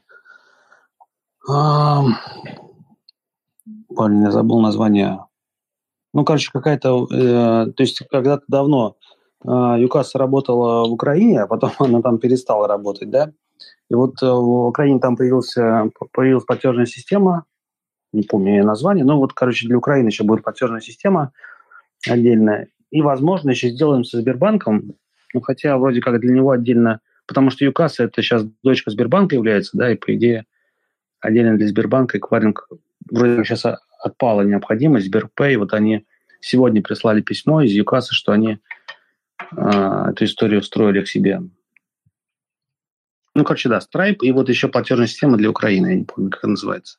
[3.98, 5.26] Блин, я забыл название.
[6.14, 7.08] Ну, короче, какая-то...
[7.12, 9.07] Э, то есть когда-то давно э,
[9.44, 13.32] ЮКАС работала в Украине, а потом она там перестала работать, да?
[13.90, 17.46] И вот э, в Украине там появился, появилась платежная система,
[18.14, 21.32] не помню ее название, но вот, короче, для Украины еще будет платежная система
[22.08, 22.68] отдельная.
[22.92, 24.94] И, возможно, еще сделаем со Сбербанком,
[25.34, 29.78] ну, хотя вроде как для него отдельно, потому что ЮКАС это сейчас дочка Сбербанка является,
[29.78, 30.46] да, и по идее
[31.20, 32.68] отдельно для Сбербанка эквайринг
[33.10, 33.66] вроде сейчас
[34.02, 35.08] отпала необходимость.
[35.08, 36.06] Сберпэй, вот они
[36.40, 38.60] сегодня прислали письмо из ЮКАСа, что они
[39.56, 41.42] э, эту историю встроили к себе.
[43.36, 46.44] Ну, короче, да, Stripe и вот еще платежная система для Украины, я не помню, как
[46.44, 46.98] она называется.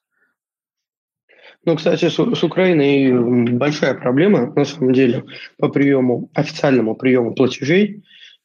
[1.64, 3.12] Ну, кстати, с, с Украиной
[3.52, 5.24] большая проблема, на самом деле,
[5.58, 8.04] по приему, официальному приему платежей.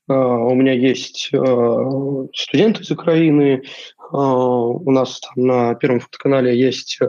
[0.09, 3.63] Uh, у меня есть uh, студенты из Украины,
[4.13, 6.99] а, у нас там на Первом фотоканале есть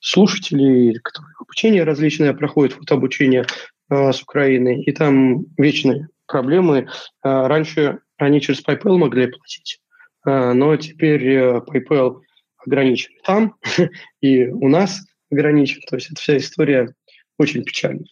[0.00, 3.44] слушатели, которые обучение различное проходят, фотообучение
[3.90, 6.88] а, с Украины, и там вечные проблемы.
[7.22, 9.80] А, раньше они через PayPal могли платить,
[10.24, 12.20] но теперь э, PayPal
[12.64, 13.56] ограничен там,
[14.20, 15.00] и у нас
[15.30, 15.80] ограничен.
[15.88, 16.94] То есть это вся история
[17.38, 18.06] очень печальная.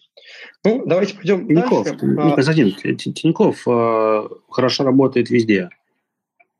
[0.63, 2.35] Ну, давайте пойдем Тиньков, дальше.
[2.35, 3.63] Константин, Тиньков
[4.49, 5.69] хорошо работает везде.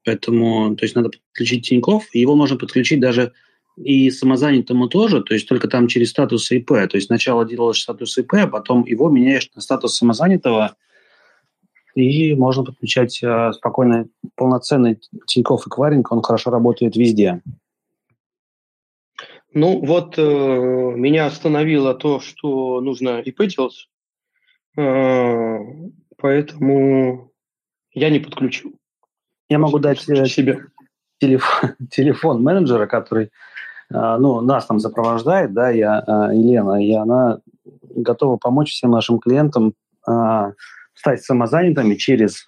[0.06, 3.32] Поэтому, то есть надо подключить Тиньков, его можно подключить даже
[3.78, 6.68] и самозанятому тоже, то есть только там через статус ИП.
[6.68, 10.76] То есть сначала делаешь статус ИП, а потом его меняешь на статус самозанятого,
[11.96, 17.42] и можно подключать э, спокойно полноценный Тиньков эквайринг, он хорошо работает везде.
[19.54, 23.88] Ну вот э, меня остановило то, что нужно ИП делать,
[24.78, 25.58] э,
[26.18, 27.32] поэтому
[27.92, 28.74] я не подключил.
[29.50, 30.66] Я могу дать э, себе
[31.20, 33.30] телефон, телефон менеджера, который э,
[33.90, 37.40] ну, нас там сопровождает, да, я, э, Елена, и она
[37.96, 39.74] готова помочь всем нашим клиентам
[40.94, 42.46] стать самозанятыми через,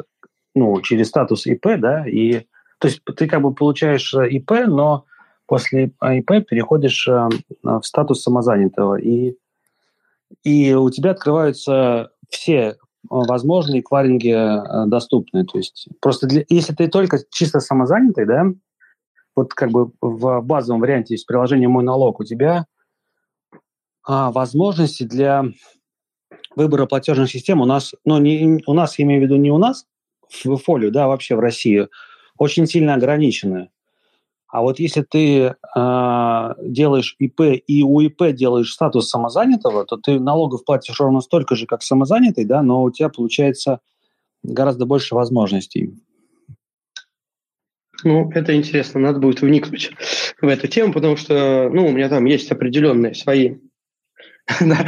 [0.53, 2.45] ну, через статус ИП, да, и
[2.79, 5.05] то есть ты как бы получаешь ИП, но
[5.47, 9.35] после ИП переходишь в статус самозанятого, и,
[10.43, 12.77] и у тебя открываются все
[13.09, 15.45] возможные эквайринги э, доступны.
[15.45, 18.45] То есть просто для, если ты только чисто самозанятый, да,
[19.35, 22.65] вот как бы в базовом варианте есть приложение «Мой налог», у тебя
[24.03, 25.45] а, возможности для
[26.55, 29.57] выбора платежных систем у нас, ну, не, у нас, я имею в виду не у
[29.57, 29.85] нас,
[30.43, 31.87] в фолио, да, вообще в России,
[32.37, 33.69] очень сильно ограничены.
[34.47, 40.19] А вот если ты э, делаешь ИП и у ИП делаешь статус самозанятого, то ты
[40.19, 43.81] налогов платишь ровно столько же, как самозанятый, да, но у тебя получается
[44.43, 45.95] гораздо больше возможностей.
[48.03, 49.91] Ну, это интересно, надо будет вникнуть
[50.39, 53.55] в эту тему, потому что, ну, у меня там есть определенные свои
[54.61, 54.85] да,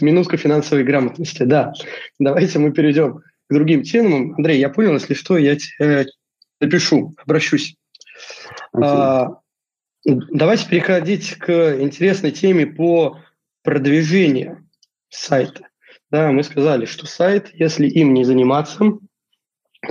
[0.00, 1.72] минутка финансовой грамотности, да.
[2.18, 4.34] Давайте мы перейдем к другим темам.
[4.34, 6.06] Андрей, я понял, если что, я тебе
[6.60, 7.76] напишу, обращусь.
[8.74, 9.36] А,
[10.04, 13.18] давайте переходить к интересной теме по
[13.62, 14.68] продвижению
[15.08, 15.68] сайта.
[16.10, 18.98] Да, мы сказали, что сайт, если им не заниматься,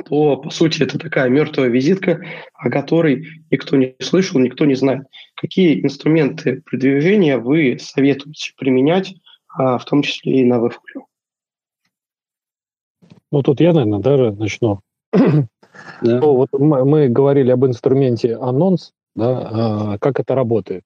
[0.05, 2.21] то, по сути, это такая мертвая визитка,
[2.53, 5.05] о которой никто не слышал, никто не знает.
[5.35, 9.15] Какие инструменты продвижения вы советуете применять,
[9.47, 11.05] а, в том числе и на WebFolio?
[13.31, 14.81] Ну, тут я, наверное, даже начну.
[16.01, 16.19] Да.
[16.19, 20.83] Ну, вот мы, мы говорили об инструменте анонс, да, а, как это работает.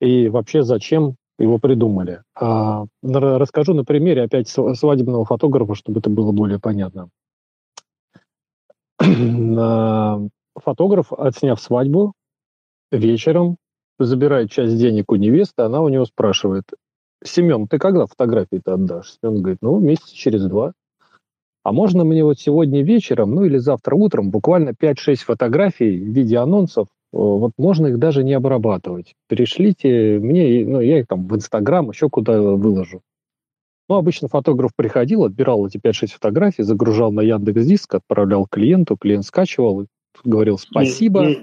[0.00, 2.22] И вообще, зачем его придумали.
[2.34, 7.08] А, расскажу на примере опять свадебного фотографа, чтобы это было более понятно.
[10.54, 12.12] Фотограф, отсняв свадьбу,
[12.90, 13.56] вечером
[13.98, 16.64] забирает часть денег у невесты, она у него спрашивает,
[17.24, 19.16] Семен, ты когда фотографии-то отдашь?
[19.22, 20.72] Семен говорит, ну, месяц через два.
[21.64, 26.36] А можно мне вот сегодня вечером, ну или завтра утром, буквально 5-6 фотографий в виде
[26.36, 29.14] анонсов, вот можно их даже не обрабатывать.
[29.28, 33.02] Перешлите мне, ну, я их там в Инстаграм, еще куда выложу.
[33.92, 39.26] Ну, обычно фотограф приходил, отбирал эти 5-6 фотографий, загружал на Яндекс Диск, отправлял клиенту, клиент
[39.26, 39.84] скачивал,
[40.24, 41.28] говорил спасибо.
[41.28, 41.34] И,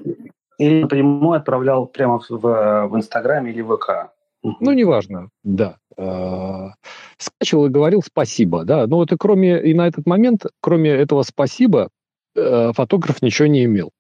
[0.58, 4.12] и, и напрямую отправлял прямо в, в Инстаграме или ВК.
[4.42, 5.78] Ну, неважно, да.
[5.96, 6.72] А,
[7.20, 8.88] скачивал и говорил спасибо, да.
[8.88, 11.90] Но вот и кроме, и на этот момент, кроме этого спасибо,
[12.36, 13.92] э, фотограф ничего не имел.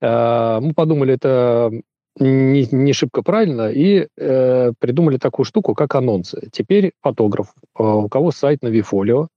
[0.00, 1.72] А, мы подумали, это
[2.18, 6.48] не, не шибко правильно, и э, придумали такую штуку, как анонсы.
[6.52, 9.28] Теперь фотограф, э, у кого сайт на Вифолио,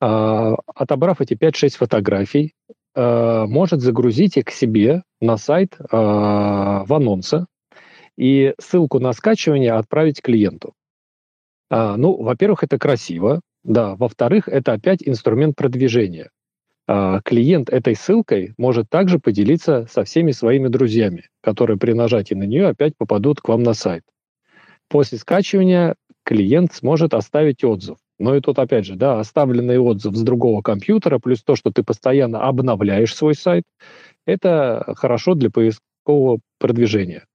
[0.00, 2.54] э, отобрав эти 5-6 фотографий,
[2.94, 7.46] э, может загрузить их к себе на сайт э, в анонсы
[8.16, 10.74] и ссылку на скачивание отправить клиенту.
[11.70, 13.96] А, ну, во-первых, это красиво, да.
[13.96, 16.28] Во-вторых, это опять инструмент продвижения.
[16.88, 22.44] А, клиент этой ссылкой может также поделиться со всеми своими друзьями, которые при нажатии на
[22.44, 24.02] нее опять попадут к вам на сайт.
[24.88, 25.94] После скачивания
[26.24, 27.98] клиент сможет оставить отзыв.
[28.18, 31.82] Но и тут опять же, да, оставленный отзыв с другого компьютера, плюс то, что ты
[31.82, 33.64] постоянно обновляешь свой сайт,
[34.26, 37.26] это хорошо для поискового продвижения.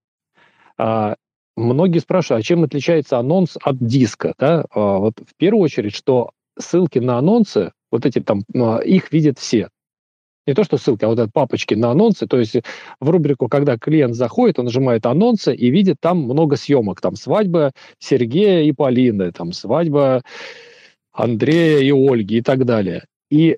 [0.77, 1.15] А,
[1.55, 4.33] многие спрашивают, а чем отличается анонс от диска?
[4.37, 4.65] Да?
[4.69, 9.39] А, вот в первую очередь, что ссылки на анонсы, вот эти там, ну, их видят
[9.39, 9.69] все.
[10.45, 12.25] Не то, что ссылки, а вот эти папочки на анонсы.
[12.25, 12.55] То есть
[13.01, 17.01] в рубрику, когда клиент заходит, он нажимает анонсы и видит там много съемок.
[17.01, 20.23] Там свадьба Сергея и Полины, там свадьба
[21.11, 23.05] Андрея и Ольги и так далее.
[23.29, 23.57] И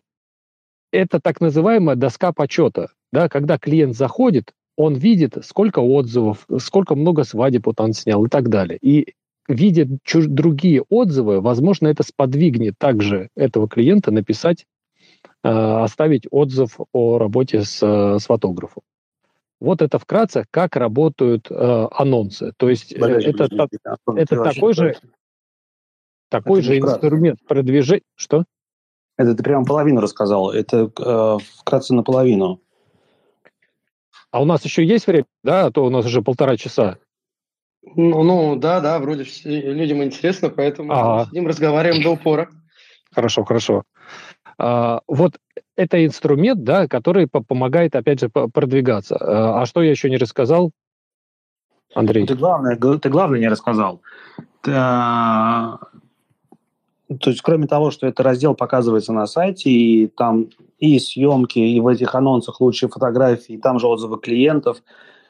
[0.92, 2.90] это так называемая доска почета.
[3.12, 8.30] Да, когда клиент заходит, он видит, сколько отзывов, сколько много свадеб вот он снял и
[8.30, 8.80] так далее.
[8.82, 9.14] И
[9.50, 14.66] видя другие отзывы, возможно, это сподвигнет также этого клиента написать,
[15.44, 18.84] э, оставить отзыв о работе с, с фотографом.
[19.60, 22.54] Вот это вкратце, как работают э, анонсы.
[22.58, 24.96] То есть э, подожди, это, подожди, та, это такой же,
[26.30, 28.04] такой это же инструмент продвижения.
[28.16, 28.46] Что?
[29.18, 30.52] Это ты прямо половину рассказал.
[30.52, 32.62] Это э, вкратце наполовину.
[34.32, 35.66] А у нас еще есть время, да?
[35.66, 37.00] А то у нас уже полтора часа.
[37.82, 41.26] Ну, ну да, да, вроде людям интересно, поэтому ага.
[41.30, 42.50] сидим, разговариваем до упора.
[43.12, 43.84] Хорошо, хорошо.
[44.58, 45.40] А, вот
[45.76, 49.16] это инструмент, да, который помогает, опять же, продвигаться.
[49.16, 50.72] А, а что я еще не рассказал,
[51.96, 52.28] Андрей?
[52.28, 54.02] Ты главное, ты главное не рассказал.
[54.68, 55.80] А,
[57.08, 61.80] то есть, кроме того, что это раздел показывается на сайте, и там и съемки, и
[61.80, 64.78] в этих анонсах лучшие фотографии, и там же отзывы клиентов–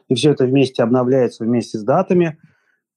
[0.10, 2.38] и все это вместе обновляется вместе с датами,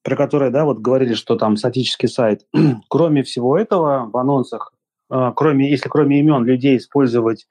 [0.02, 2.46] про которые, да, вот говорили, что там статический сайт.
[2.88, 4.72] кроме всего этого, в анонсах,
[5.10, 7.46] э, кроме, если кроме имен людей использовать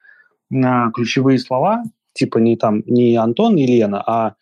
[0.51, 1.83] э, ключевые слова,
[2.13, 4.35] типа не там не Антон и Лена, а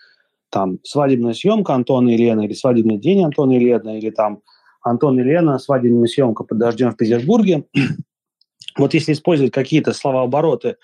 [0.49, 4.41] там свадебная съемка Антона и Лены, или свадебный день Антона и Лены, или там
[4.81, 7.65] Антон и Лена, свадебная съемка под дождем в Петербурге.
[8.77, 10.77] вот если использовать какие-то словообороты,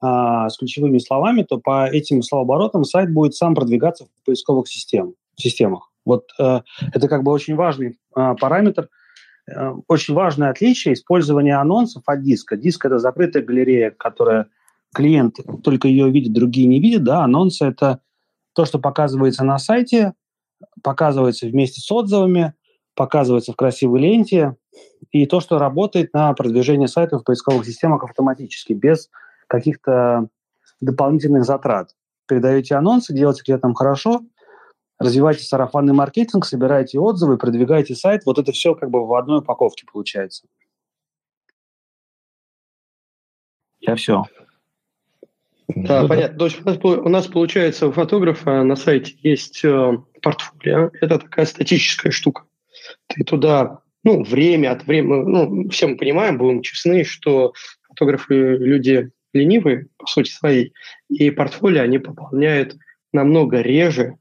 [0.00, 5.14] а, с ключевыми словами, то по этим словооборотам сайт будет сам продвигаться в поисковых систем,
[5.36, 5.90] системах.
[6.04, 6.60] Вот э,
[6.94, 8.88] это как бы очень важный э, параметр,
[9.46, 12.56] э, очень важное отличие использования анонсов от диска.
[12.56, 14.46] Диск– это закрытая галерея, которая
[14.94, 17.04] клиент только ее видит, другие не видят.
[17.04, 17.22] Да?
[17.22, 18.00] Анонсы– это
[18.54, 20.14] то, что показывается на сайте,
[20.82, 22.54] показывается вместе с отзывами,
[22.94, 24.56] показывается в красивой ленте,
[25.12, 29.10] и то, что работает на продвижение сайта в поисковых системах автоматически, без
[29.50, 30.28] каких-то
[30.80, 31.94] дополнительных затрат.
[32.26, 34.22] Передаете анонсы, делаете клиентам хорошо,
[34.98, 38.22] развиваете сарафанный маркетинг, собираете отзывы, продвигаете сайт.
[38.24, 40.46] Вот это все как бы в одной упаковке получается.
[43.80, 44.24] Я все.
[45.68, 46.38] Да, ну, понятно.
[46.38, 50.90] То есть у нас, у нас получается у фотографа на сайте есть э, портфолио.
[51.00, 52.44] Это такая статическая штука.
[53.08, 57.52] Ты туда ну, время от времени, ну, все мы понимаем, будем честны, что
[57.88, 60.72] фотографы люди ленивые, по сути своей,
[61.08, 62.76] и портфолио они пополняют
[63.12, 64.16] намного реже,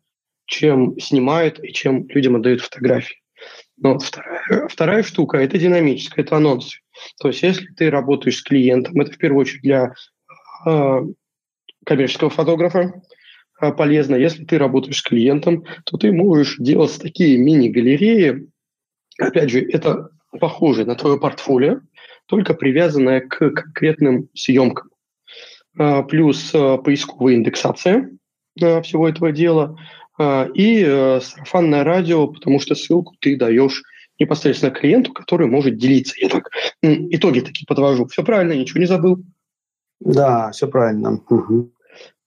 [0.45, 3.21] чем снимают и чем людям отдают фотографии.
[3.77, 6.79] Но вторая, вторая штука– это динамическая, это анонсы.
[7.21, 9.93] То есть если ты работаешь с клиентом, это в первую очередь для
[10.67, 10.99] э,
[11.85, 13.01] коммерческого фотографа
[13.61, 14.15] э, полезно.
[14.15, 18.49] Если ты работаешь с клиентом, то ты можешь делать такие мини-галереи.
[19.17, 20.09] Опять же, это
[20.39, 21.79] похоже на твое портфолио,
[22.25, 24.88] только привязанное к конкретным съемкам.
[25.77, 28.11] Э, плюс э, поисковая индексация
[28.55, 29.77] всего этого дела–
[30.21, 33.83] а, и э, сарафанное радио, потому что ссылку ты даешь
[34.19, 36.13] непосредственно клиенту, который может делиться.
[36.17, 36.49] Я так
[36.81, 38.05] итоги такие подвожу.
[38.07, 39.23] Все правильно, ничего не забыл.
[40.01, 41.21] Да, все правильно.
[41.29, 41.71] Угу.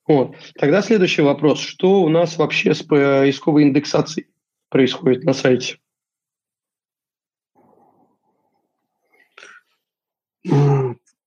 [0.08, 0.36] Вот.
[0.58, 1.60] Тогда следующий вопрос.
[1.60, 4.26] Что у нас вообще с поисковой индексацией
[4.70, 5.76] происходит на сайте?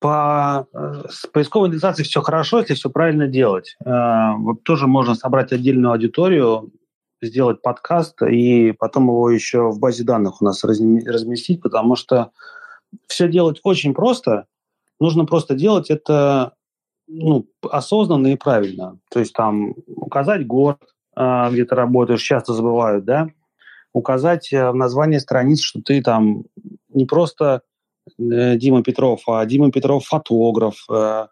[0.06, 3.76] По э, с поисковой индексацией все хорошо, если все правильно делать.
[3.84, 6.72] Э, вот тоже можно собрать отдельную аудиторию,
[7.23, 12.30] сделать подкаст и потом его еще в базе данных у нас разместить, потому что
[13.07, 14.45] все делать очень просто.
[14.99, 16.53] Нужно просто делать это
[17.07, 18.99] ну, осознанно и правильно.
[19.10, 20.84] То есть там указать город,
[21.18, 23.30] э, где ты работаешь, часто забывают, да,
[23.91, 26.44] указать в названии страниц, что ты там
[26.90, 27.64] не просто
[28.18, 30.86] Дима Петров, а Дима Петров фотограф.
[30.90, 31.27] Э,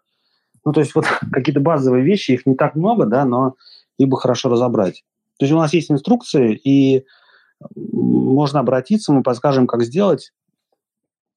[0.64, 3.54] ну, то есть вот какие-то базовые вещи, их не так много, да, но
[3.98, 5.04] их бы хорошо разобрать.
[5.38, 7.04] То есть у нас есть инструкции, и
[7.74, 10.32] можно обратиться, мы подскажем, как сделать.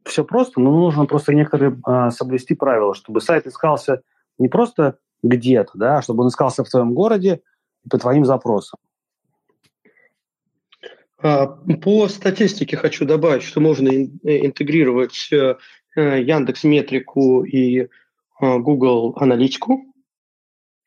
[0.06, 4.02] Все просто, но нужно просто некоторые э, соблюсти правила, чтобы сайт искался
[4.38, 7.42] не просто где-то, да, а чтобы он искался в твоем городе
[7.90, 8.80] по твоим запросам.
[11.20, 15.56] А, по статистике хочу добавить, что можно э, интегрировать э,
[15.96, 17.88] э, Яндекс Метрику и
[18.40, 19.84] Google Аналитику.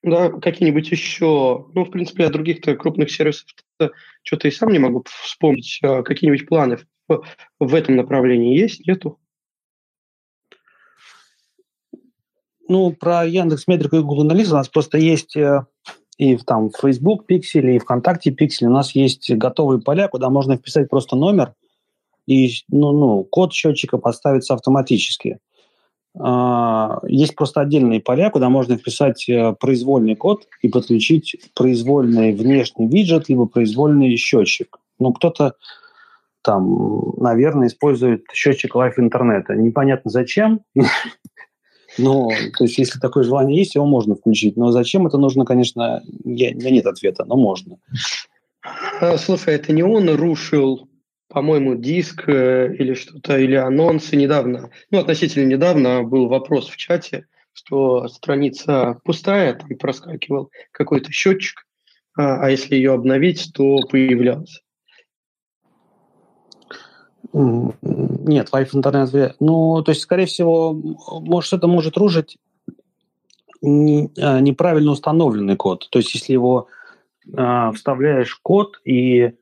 [0.05, 3.49] Да, какие-нибудь еще, ну, в принципе, о других-то крупных сервисах
[4.23, 5.81] что-то и сам не могу вспомнить.
[5.83, 6.79] А какие-нибудь планы
[7.09, 7.25] в,
[7.59, 9.19] в этом направлении есть, нету?
[12.69, 15.37] Ну, про Яндекс Метрику и Google Аналитику у нас просто есть
[16.21, 20.57] и в, там, Facebook пикселе, и ВКонтакте пикселе у нас есть готовые поля, куда можно
[20.57, 21.55] вписать просто номер,
[22.27, 25.39] и ну, ну, код счетчика подставится автоматически.
[26.19, 32.87] А, есть просто отдельные поля, куда можно вписать э, произвольный код и подключить произвольный внешний
[32.87, 34.79] виджет, либо произвольный счетчик.
[34.99, 35.55] Ну, кто-то
[36.43, 39.55] там, наверное, использует счетчик лайф интернета.
[39.55, 40.61] Непонятно зачем,
[42.01, 44.57] но, то есть, если такое желание есть, его можно включить.
[44.57, 47.79] Но зачем это нужно, конечно, я, у меня нет ответа, но можно.
[49.01, 50.89] А, слушай, это не он рушил,
[51.29, 57.27] по-моему, диск э, или что-то, или анонсы недавно, ну, относительно недавно был вопрос в чате,
[57.53, 61.67] что страница пустая, там проскакивал какой-то счетчик,
[62.17, 64.61] а, а если ее обновить, то появлялся.
[67.33, 69.37] Нет, Wi-Fi интернет.
[69.41, 72.39] Ну, то есть, скорее всего, может, это может рушить
[73.63, 75.89] а, неправильно установленный код.
[75.91, 76.69] То есть, если его
[77.33, 79.33] э, вставляешь код и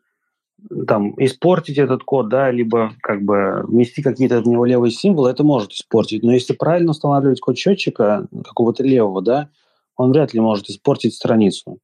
[0.86, 5.44] там испортить этот код, да, либо как бы ввести какие-то в него левые символы, это
[5.44, 6.22] может испортить.
[6.22, 9.50] Но если правильно устанавливать код счетчика какого-то левого, да,
[9.96, 11.78] он вряд ли может испортить страницу.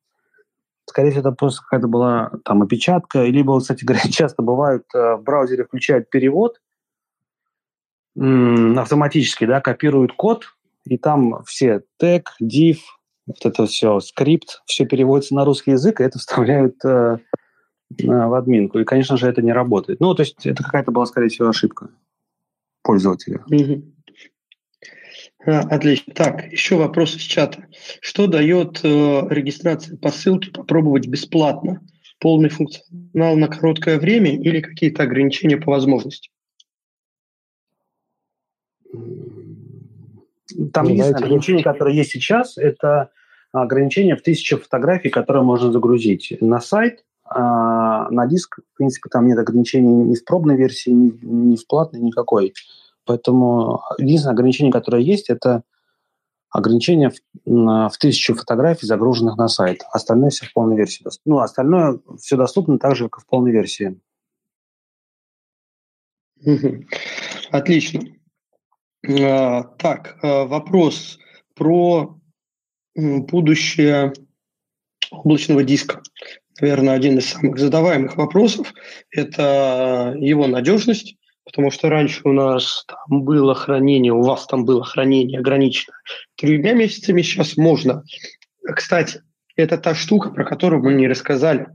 [0.86, 5.22] Скорее всего, это просто какая-то была там опечатка, либо, кстати говоря, часто бывают э, в
[5.22, 6.60] браузере включают перевод
[8.16, 10.44] автоматически, да, копируют код,
[10.84, 12.78] и там все тег, div,
[13.26, 17.18] вот это все, скрипт, все переводится на русский язык, и это вставляют э,
[18.02, 18.78] в админку.
[18.78, 20.00] И, конечно же, это не работает.
[20.00, 21.90] Ну, то есть это какая-то была, скорее всего, ошибка
[22.82, 23.42] пользователя.
[23.50, 23.93] Mm-hmm.
[25.46, 26.12] А, отлично.
[26.14, 27.66] Так, еще вопрос из чата.
[28.00, 31.82] Что дает э, регистрация по ссылке попробовать бесплатно?
[32.18, 36.30] Полный функционал на короткое время или какие-то ограничения по возможности?
[40.72, 43.10] Там ну, единственное ограничение, которое есть сейчас, это
[43.52, 49.26] ограничение в тысячу фотографий, которые можно загрузить на сайт, а на диск, в принципе, там
[49.26, 52.54] нет ограничений ни в пробной версии, ни, ни в платной, никакой.
[53.04, 55.62] Поэтому единственное ограничение, которое есть, это
[56.50, 59.82] ограничение в, в тысячу фотографий, загруженных на сайт.
[59.90, 61.04] Остальное все в полной версии.
[61.24, 64.00] Ну, остальное все доступно так же, как в полной версии.
[67.50, 68.02] Отлично.
[69.06, 71.18] А, так, а, вопрос
[71.54, 72.18] про
[72.94, 74.12] будущее
[75.10, 76.02] облачного диска.
[76.60, 78.72] Наверное, один из самых задаваемых вопросов–
[79.10, 84.84] это его надежность потому что раньше у нас там было хранение, у вас там было
[84.84, 85.94] хранение ограничено
[86.36, 88.02] тремя месяцами, сейчас можно.
[88.62, 89.22] Кстати,
[89.56, 91.68] это та штука, про которую мы не рассказали.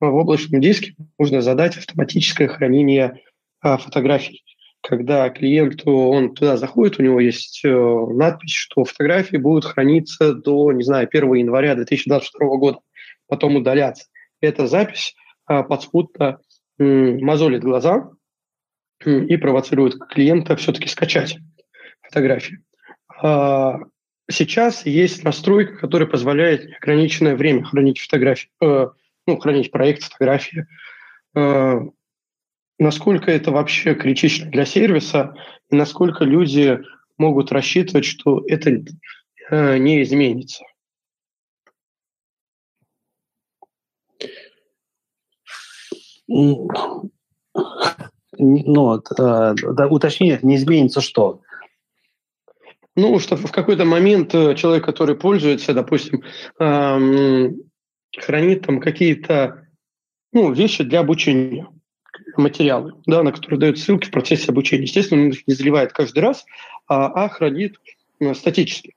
[0.00, 3.22] В облачном диске можно задать автоматическое хранение
[3.60, 4.44] а, фотографий.
[4.82, 10.72] Когда клиенту он туда заходит, у него есть э, надпись, что фотографии будут храниться до,
[10.72, 12.78] не знаю, 1 января 2022 года,
[13.26, 14.08] потом удаляться.
[14.42, 15.14] Эта запись
[15.46, 16.38] а, подспутно
[16.78, 18.10] мозолит глаза
[19.06, 21.38] и провоцирует клиента все-таки скачать
[22.02, 22.60] фотографии.
[23.22, 23.78] А,
[24.30, 28.88] сейчас есть настройка, которая позволяет неограниченное время хранить фотографии, э,
[29.26, 30.66] ну, хранить проект фотографии.
[31.34, 31.80] Э,
[32.78, 35.34] насколько это вообще критично для сервиса
[35.70, 36.80] и насколько люди
[37.18, 38.82] могут рассчитывать, что это
[39.50, 40.64] э, не изменится?
[48.38, 49.54] Ну, да,
[49.88, 51.40] уточнение, не изменится что?
[52.96, 56.22] Ну, что в какой-то момент э, человек, который пользуется, допустим,
[56.60, 57.56] эм,
[58.16, 59.66] хранит там какие-то
[60.32, 61.66] ну, вещи для обучения,
[62.36, 64.84] материалы, да, на которые дают ссылки в процессе обучения.
[64.84, 66.44] Естественно, он их не заливает каждый раз,
[66.86, 67.80] а, а хранит
[68.20, 68.94] э, статически.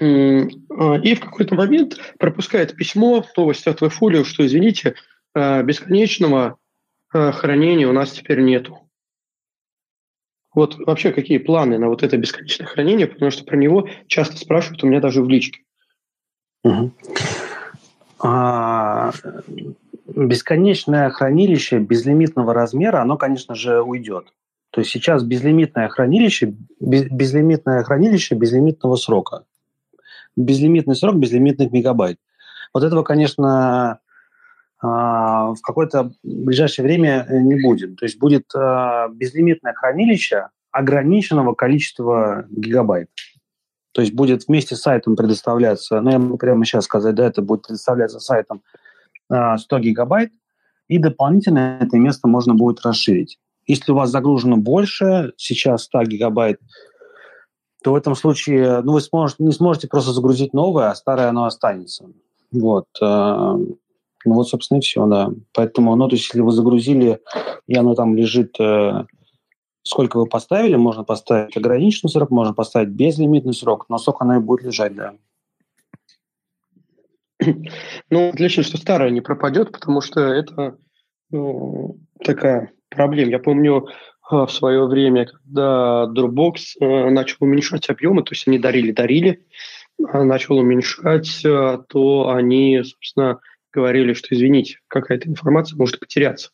[0.00, 4.94] Э, и в какой-то момент пропускает письмо, новость от Вефолио, что, извините,
[5.34, 6.63] э, бесконечного э,
[7.14, 8.78] хранения у нас теперь нету.
[10.54, 14.84] Вот вообще какие планы на вот это бесконечное хранение, потому что про него часто спрашивают
[14.84, 15.62] у меня даже в личке.
[18.20, 19.12] А,
[20.06, 24.26] бесконечное хранилище безлимитного размера, оно, конечно же, уйдет.
[24.70, 29.44] То есть сейчас безлимитное хранилище, безлимитное хранилище безлимитного срока.
[30.36, 32.18] Безлимитный срок безлимитных мегабайт.
[32.72, 34.00] Вот этого, конечно,
[34.84, 37.96] в какое-то ближайшее время э, не будет.
[37.96, 43.08] То есть будет а, безлимитное хранилище ограниченного количества гигабайт.
[43.92, 47.40] То есть будет вместе с сайтом предоставляться, ну я могу прямо сейчас сказать, да, это
[47.40, 48.62] будет предоставляться сайтом
[49.28, 50.32] 100 а, гигабайт,
[50.88, 53.38] и дополнительно это место можно будет расширить.
[53.66, 56.60] Если у вас загружено больше, сейчас 100 гигабайт,
[57.82, 61.44] то в этом случае ну, вы сможете, не сможете просто загрузить новое, а старое оно
[61.44, 62.06] останется.
[62.52, 62.86] Вот.
[64.24, 65.30] Ну вот, собственно, и все, да.
[65.52, 67.20] Поэтому, ну, то есть, если вы загрузили,
[67.66, 69.04] и оно там лежит, э,
[69.82, 74.40] сколько вы поставили, можно поставить ограниченный срок, можно поставить безлимитный срок, но срок оно и
[74.40, 75.14] будет лежать, да.
[78.10, 80.78] Ну, отлично, что старое не пропадет, потому что это
[81.30, 83.30] ну, такая проблема.
[83.30, 83.88] Я помню
[84.30, 89.44] э, в свое время, когда Dropbox э, начал уменьшать объемы, то есть они дарили-дарили,
[90.08, 93.40] а начал уменьшать, э, то они, собственно,
[93.74, 96.50] говорили, что, извините, какая-то информация может потеряться.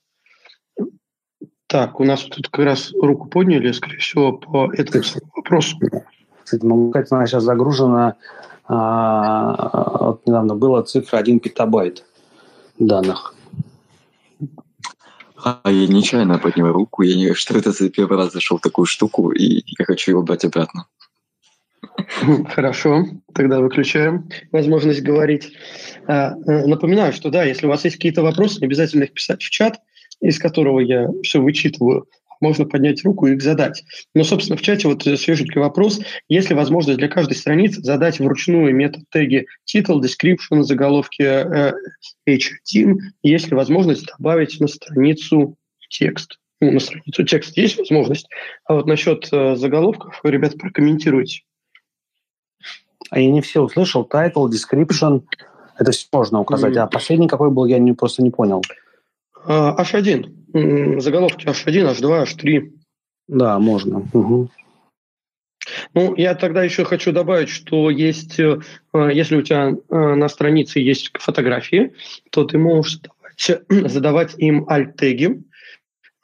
[1.66, 5.05] Так, у нас тут как раз руку подняли, скорее всего, по этому
[5.36, 5.78] вопросу.
[6.42, 8.16] Кстати, могу сказать, она сейчас загружена,
[8.66, 12.05] а, вот недавно была цифра 1 петабайт
[12.78, 13.34] данных.
[15.42, 18.86] А я нечаянно поднял руку, я не что это за первый раз зашел в такую
[18.86, 20.86] штуку, и я хочу его брать обратно.
[22.48, 23.04] Хорошо,
[23.34, 25.52] тогда выключаем возможность говорить.
[26.06, 29.42] А, э, напоминаю, что да, если у вас есть какие-то вопросы, не обязательно их писать
[29.42, 29.80] в чат,
[30.20, 32.06] из которого я все вычитываю.
[32.40, 33.84] Можно поднять руку и их задать.
[34.14, 36.00] Но, собственно, в чате вот свеженький вопрос.
[36.28, 41.72] Есть ли возможность для каждой страницы задать вручную метод теги title, description, заголовки э,
[42.26, 42.96] H1?
[43.22, 45.58] Есть ли возможность добавить на страницу
[45.90, 46.38] текст?
[46.62, 48.26] Ну, на страницу текст есть возможность.
[48.64, 51.42] А вот насчет э, заголовков, ребята, прокомментируйте.
[53.09, 54.06] А я не все услышал.
[54.10, 55.22] Title, description.
[55.78, 56.77] Это все можно указать.
[56.77, 58.62] А последний какой был, я не, просто не понял.
[59.47, 61.01] H1.
[61.01, 62.72] Заголовки H1, H2, H3.
[63.28, 64.06] Да, можно.
[64.12, 64.51] Угу.
[65.94, 68.60] Ну, я тогда еще хочу добавить, что есть, э,
[68.94, 69.74] если у тебя э,
[70.14, 71.93] на странице есть фотографии,
[72.31, 75.43] то ты можешь задавать, задавать им alt-теги,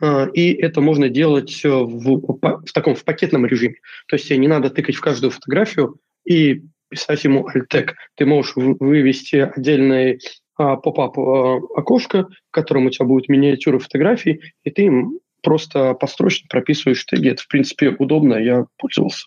[0.03, 3.77] э, и это можно делать в, в таком в пакетном режиме.
[4.09, 7.95] То есть тебе не надо тыкать в каждую фотографию и писать ему alt-тег.
[8.17, 10.21] Ты можешь вывести отдельный
[10.57, 15.95] а, поп-ап а, окошко, в котором у тебя будет миниатюра фотографий, и ты им просто
[15.95, 17.31] построчно прописываешь теги.
[17.31, 19.27] Это, в принципе, удобно, я пользовался.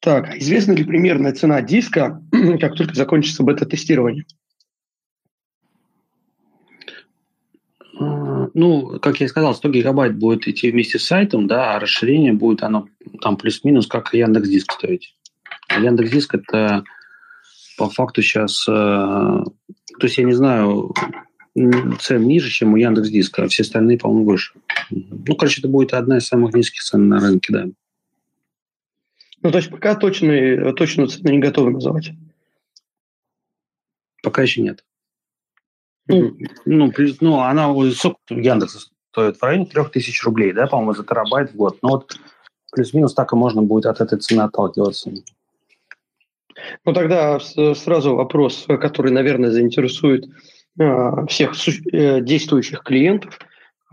[0.00, 2.22] Так, а известна ли примерная цена диска,
[2.60, 4.24] как только закончится бета-тестирование?
[8.54, 12.62] Ну, как я сказал, 100 гигабайт будет идти вместе с сайтом, да, а расширение будет
[12.62, 12.88] оно
[13.20, 15.14] там плюс-минус, как Яндекс Диск стоить.
[15.78, 16.84] Яндекс Диск это
[17.76, 20.92] по факту сейчас, э, то есть я не знаю,
[22.00, 24.52] цен ниже, чем у Яндекс Диска, а все остальные, по-моему, выше.
[24.90, 27.66] Ну, короче, это будет одна из самых низких цен на рынке, да.
[29.42, 32.10] Ну, то есть пока точную, точную цену не готовы называть?
[34.22, 34.84] Пока еще нет.
[36.06, 36.36] Ну,
[36.66, 41.56] ну, ну она сколько Яндекс стоит в районе 3000 рублей, да, по-моему, за терабайт в
[41.56, 41.78] год.
[41.82, 42.18] Но вот
[42.72, 45.10] плюс-минус так и можно будет от этой цены отталкиваться.
[46.84, 50.26] Ну, тогда сразу вопрос, который, наверное, заинтересует
[50.78, 51.52] э, всех
[51.92, 53.38] э, действующих клиентов.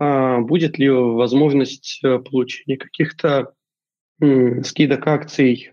[0.00, 3.52] Э, будет ли возможность получения каких-то
[4.64, 5.72] скидок акций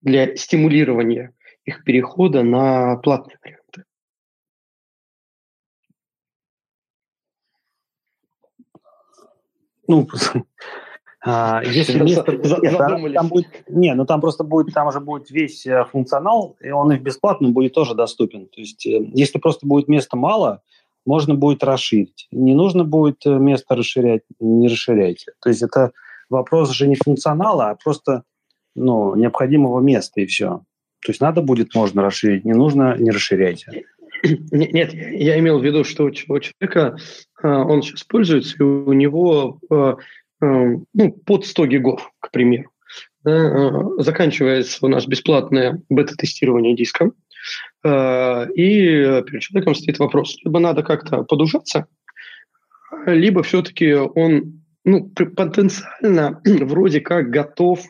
[0.00, 1.34] для стимулирования
[1.64, 3.84] их перехода на платные варианты?
[9.86, 10.08] Ну,
[11.24, 12.32] а, если место...
[12.32, 13.46] Нет, там будет...
[13.68, 17.02] Не, ну там просто будет, там уже будет весь э, функционал, и он и в
[17.02, 18.46] бесплатном будет тоже доступен.
[18.46, 20.62] То есть, э, если просто будет места мало,
[21.06, 22.26] можно будет расширить.
[22.32, 25.32] Не нужно будет э, место расширять, не расширяйте.
[25.40, 25.92] То есть, это
[26.28, 28.24] вопрос же не функционала, а просто
[28.74, 30.62] ну, необходимого места, и все.
[31.04, 33.84] То есть, надо будет, можно расширить, не нужно, не расширяйте.
[34.24, 36.96] Нет, я имел в виду, что у человека
[37.42, 39.96] он сейчас пользуется, и у него Эм,
[40.42, 42.70] ну, под 100 гигов, к примеру.
[43.24, 47.12] Да, э, заканчивается у нас бесплатное бета-тестирование диска,
[47.84, 51.86] э, и перед человеком стоит вопрос, либо надо как-то подужаться,
[53.06, 57.80] либо все-таки он ну, потенциально вроде как готов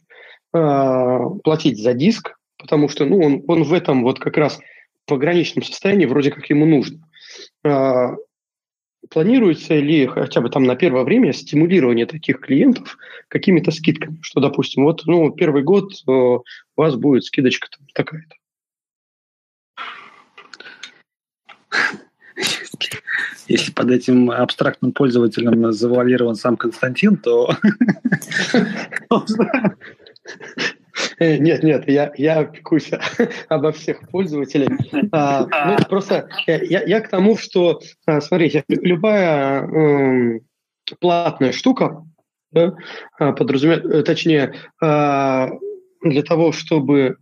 [0.52, 4.60] э, платить за диск, потому что ну, он, он в этом вот как раз
[5.06, 7.00] пограничном состоянии вроде как ему нужно
[9.10, 12.96] планируется ли хотя бы там на первое время стимулирование таких клиентов
[13.28, 16.42] какими-то скидками, что, допустим, вот ну, первый год э, у
[16.76, 18.36] вас будет скидочка там, такая-то?
[23.48, 27.54] Если под этим абстрактным пользователем завуалирован сам Константин, то
[31.38, 32.90] нет, нет, я, я пекусь
[33.48, 34.78] обо всех пользователях.
[35.12, 40.40] А, ну, просто я, я к тому, что, а, смотрите, любая э,
[41.00, 42.04] платная штука
[42.52, 42.74] да,
[43.18, 45.48] подразумевает, э, точнее, э,
[46.02, 47.16] для того, чтобы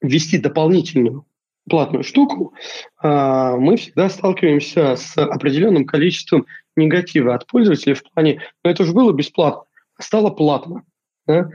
[0.00, 1.24] ввести дополнительную
[1.68, 2.54] платную штуку,
[3.02, 6.46] э, мы всегда сталкиваемся с определенным количеством
[6.76, 9.62] негатива от пользователей в плане, ну это уже было бесплатно,
[9.98, 10.82] стало платно.
[11.26, 11.50] Да?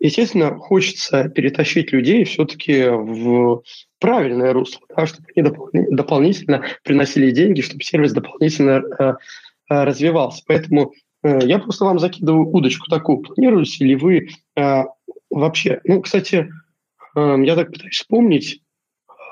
[0.00, 3.62] Естественно, хочется перетащить людей все-таки в
[4.00, 5.50] правильное русло, да, чтобы они
[5.90, 9.14] дополнительно приносили деньги, чтобы сервис дополнительно э, э,
[9.68, 10.42] развивался.
[10.46, 13.18] Поэтому э, я просто вам закидываю удочку такую.
[13.18, 14.28] Планируете ли вы
[15.30, 15.80] вообще...
[15.84, 16.48] Ну, кстати,
[17.16, 18.60] я так пытаюсь вспомнить,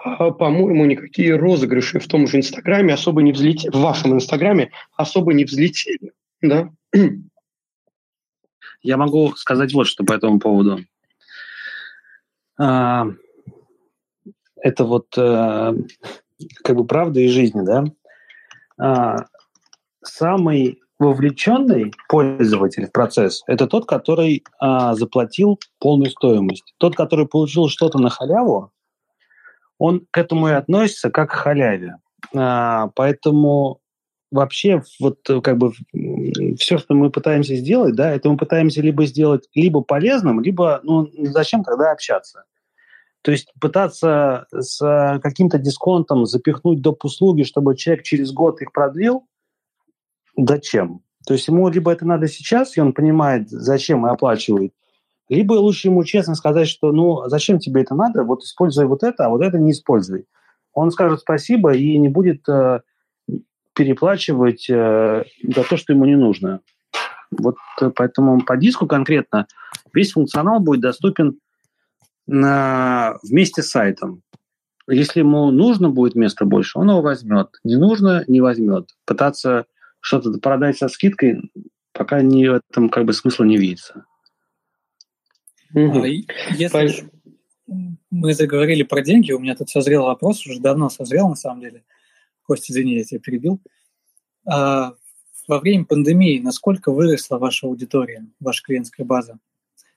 [0.05, 5.45] по-моему, никакие розыгрыши в том же Инстаграме особо не взлетели, в вашем Инстаграме особо не
[5.45, 6.71] взлетели, да?
[8.83, 10.81] Я могу сказать вот что по этому поводу.
[12.59, 13.07] А,
[14.57, 15.75] это вот э,
[16.65, 17.85] как бы правда из жизни, да?
[18.79, 19.27] А,
[20.03, 26.75] самый вовлеченный пользователь в процесс– это тот, который а, заплатил полную стоимость.
[26.79, 28.73] Тот, который получил что-то на халяву,
[29.79, 31.97] он к этому и относится как к халяве.
[32.33, 33.82] Поэтому
[34.33, 35.73] вообще вот э, как бы
[36.59, 41.09] все, что мы пытаемся сделать, да, это мы пытаемся либо сделать либо полезным, либо, ну,
[41.31, 42.45] зачем тогда общаться?
[43.21, 44.79] То есть пытаться с
[45.23, 47.05] каким-то дисконтом запихнуть доп.
[47.05, 49.29] услуги, чтобы человек через год их продлил,
[50.37, 51.03] зачем?
[51.25, 54.73] То есть ему либо это надо сейчас, и он понимает, зачем и оплачивает,
[55.29, 59.27] либо лучше ему честно сказать, что ну зачем тебе это надо, вот используй вот это,
[59.27, 60.27] а вот это не используй.
[60.73, 62.81] Он скажет спасибо и не будет э,
[63.75, 66.61] переплачивать э, за то, что ему не нужно.
[67.31, 69.47] Вот э, поэтому по диску конкретно
[69.93, 71.39] весь функционал будет доступен
[72.27, 74.23] на, вместе с сайтом.
[74.89, 77.49] Если ему нужно будет место больше, он его возьмет.
[77.65, 78.91] Не нужно, не возьмет.
[79.05, 79.67] Пытаться
[80.01, 81.51] что-то продать со скидкой,
[81.93, 84.05] пока не в этом как бы смысла не видится.
[86.79, 87.11] А если
[88.11, 91.85] мы заговорили про деньги, у меня тут созрел вопрос, уже давно созрел на самом деле.
[92.43, 93.61] Костя, извини, я тебя перебил.
[94.47, 94.95] А
[95.49, 99.39] во время пандемии насколько выросла ваша аудитория, ваша клиентская база?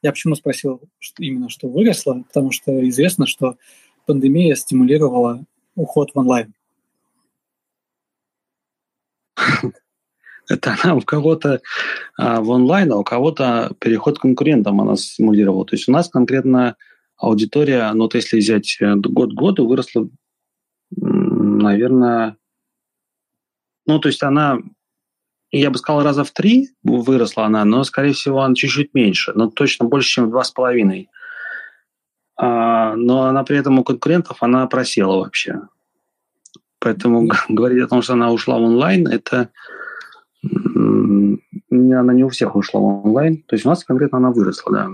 [0.02, 2.24] Я почему спросил что именно, что выросла?
[2.28, 3.58] Потому что известно, что
[4.06, 5.44] пандемия стимулировала
[5.76, 6.54] уход в онлайн.
[10.48, 11.62] Это она у кого-то
[12.18, 15.66] а, в онлайн, а у кого-то переход к конкурентам она стимулировала.
[15.66, 16.76] То есть у нас конкретно
[17.18, 20.08] аудитория, ну вот если взять э, год году, выросла,
[20.98, 22.38] наверное,
[23.88, 24.60] Ну, то есть она,
[25.52, 29.50] я бы сказал, раза в три выросла она, но, скорее всего, она чуть-чуть меньше, но
[29.50, 31.10] точно больше, чем в два с половиной.
[32.38, 35.62] А, но она при этом у конкурентов, она просела вообще.
[36.80, 39.50] Поэтому говорить о том, что она ушла в онлайн, это
[42.00, 43.44] она не у всех ушла в онлайн.
[43.44, 44.90] То есть у нас конкретно она выросла, да.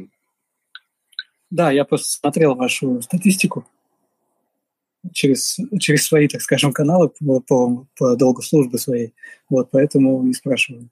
[1.49, 3.65] Да, я просто смотрел вашу статистику
[5.13, 9.13] через, через свои, так скажем, каналы по, по, по долгу службы своей.
[9.49, 10.89] Вот, поэтому и спрашиваю.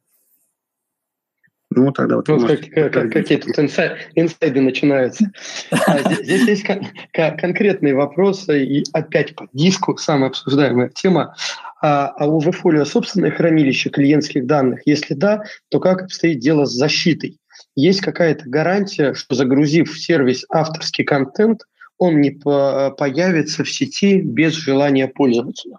[1.72, 2.28] Ну, тогда вот...
[2.28, 5.32] Ну, как, как, как, какие тут инсайды, инсайды начинаются.
[5.72, 11.36] А, здесь, есть кон, конкретные вопросы, и опять по диску, самая обсуждаемая тема.
[11.82, 14.82] А, а у VFolio собственное хранилище клиентских данных?
[14.86, 17.38] Если да, то как обстоит дело с защитой?
[17.76, 21.62] Есть какая-то гарантия, что загрузив в сервис авторский контент,
[22.00, 25.78] он не по появится в сети без желания пользователя?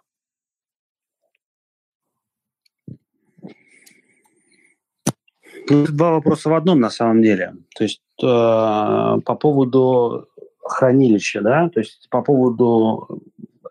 [5.68, 7.54] Два вопроса в одном на самом деле.
[7.76, 10.28] То есть э, по поводу
[10.62, 13.22] хранилища, да, то есть по поводу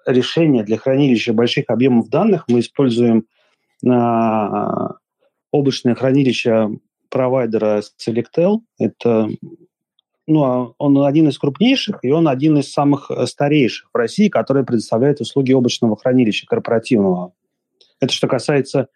[0.05, 3.25] решения для хранилища больших объемов данных мы используем
[3.85, 4.93] э,
[5.51, 6.69] облачное хранилище
[7.09, 8.59] провайдера Selectel.
[8.79, 9.29] Это
[10.29, 14.63] ну, а он один из крупнейших, и он один из самых старейших в России, который
[14.63, 17.33] предоставляет услуги облачного хранилища корпоративного.
[17.99, 18.89] Это что касается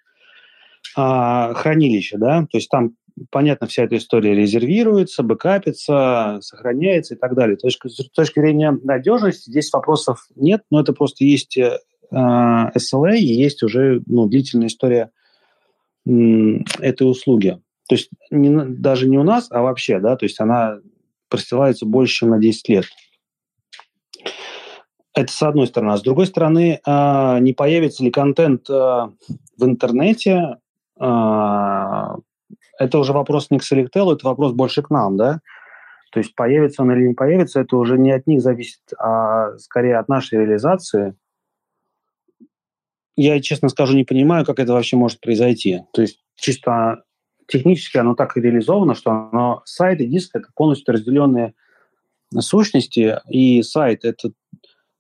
[0.96, 2.96] а, хранилища, да, то есть там,
[3.32, 7.58] понятно, вся эта история резервируется, бэкапится, сохраняется и так далее.
[7.58, 11.80] То есть с точки зрения надежности здесь вопросов нет, но это просто есть э,
[12.12, 15.10] SLA и есть уже ну, длительная история
[16.06, 16.12] э,
[16.80, 17.60] этой услуги.
[17.90, 20.80] То есть не, даже не у нас, а вообще, да, то есть она
[21.34, 22.86] простилается больше, чем на 10 лет.
[25.16, 25.94] Это с одной стороны.
[25.94, 29.12] А с другой стороны, а, не появится ли контент а,
[29.58, 30.58] в интернете,
[31.00, 32.18] а,
[32.78, 35.40] это уже вопрос не к Selectel, это вопрос больше к нам, да?
[36.12, 39.98] То есть появится он или не появится, это уже не от них зависит, а скорее
[39.98, 41.16] от нашей реализации.
[43.16, 45.82] Я, честно скажу, не понимаю, как это вообще может произойти.
[45.94, 47.04] То есть чисто
[47.48, 51.54] технически оно так и реализовано, что оно, сайт и диск– это полностью разделенные
[52.40, 54.32] сущности, и сайт– это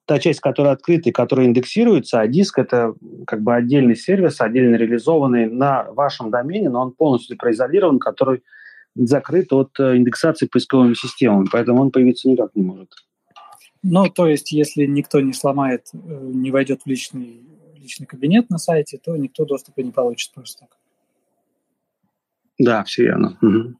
[0.05, 2.93] та часть, которая открыта и которая индексируется, а диск– это
[3.25, 8.43] как бы отдельный сервис, отдельно реализованный на вашем домене, но он полностью произолирован, который
[8.95, 12.89] закрыт от э, индексации поисковыми системами, поэтому он появиться никак не может.
[13.81, 17.43] Ну, то есть, если никто не сломает, э, не войдет в личный,
[17.75, 20.77] личный кабинет на сайте, то никто доступа не получит просто так.
[22.59, 23.38] Да, все верно.
[23.41, 23.75] Угу.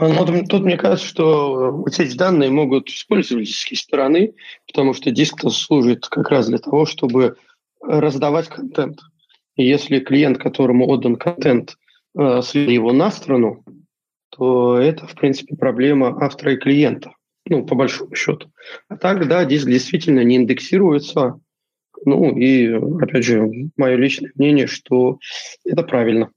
[0.00, 4.34] Ну, тут мне кажется, что вот эти данные могут использовать с стороны,
[4.66, 7.36] потому что диск служит как раз для того, чтобы
[7.80, 9.00] раздавать контент.
[9.56, 11.76] И если клиент, которому отдан контент,
[12.18, 13.64] э, слил его на страну,
[14.30, 17.12] то это, в принципе, проблема автора и клиента,
[17.46, 18.50] ну, по большому счету.
[18.88, 21.38] А так, да, диск действительно не индексируется.
[22.04, 25.18] Ну, и, опять же, мое личное мнение, что
[25.64, 26.30] это правильно.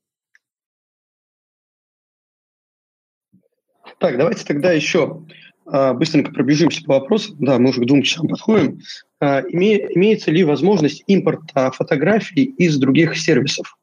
[4.00, 5.24] Так, давайте тогда еще
[5.66, 7.36] а, быстренько пробежимся по вопросам.
[7.40, 8.80] Да, мы уже к двум часам подходим.
[9.20, 13.78] А, име, имеется ли возможность импорта фотографий из других сервисов?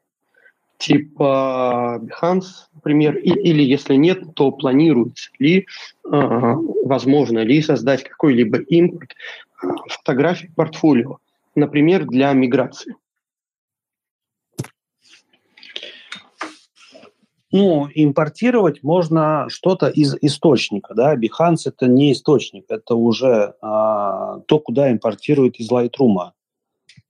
[0.78, 5.66] Типа Behance, например, и, или если нет, то планируется ли,
[6.08, 6.54] а,
[6.84, 9.14] возможно ли создать какой-либо импорт
[9.88, 11.18] фотографий в портфолио,
[11.54, 12.94] например, для миграции?
[17.54, 24.58] Ну, импортировать можно что-то из источника, да, Behance это не источник, это уже а, то,
[24.58, 26.32] куда импортируют из Lightroom.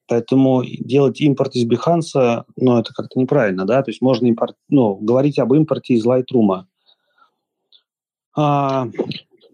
[0.06, 4.96] Поэтому делать импорт из Behance, ну, это как-то неправильно, да, то есть можно импорт, ну,
[4.96, 6.64] говорить об импорте из Lightroom.
[8.36, 8.86] А...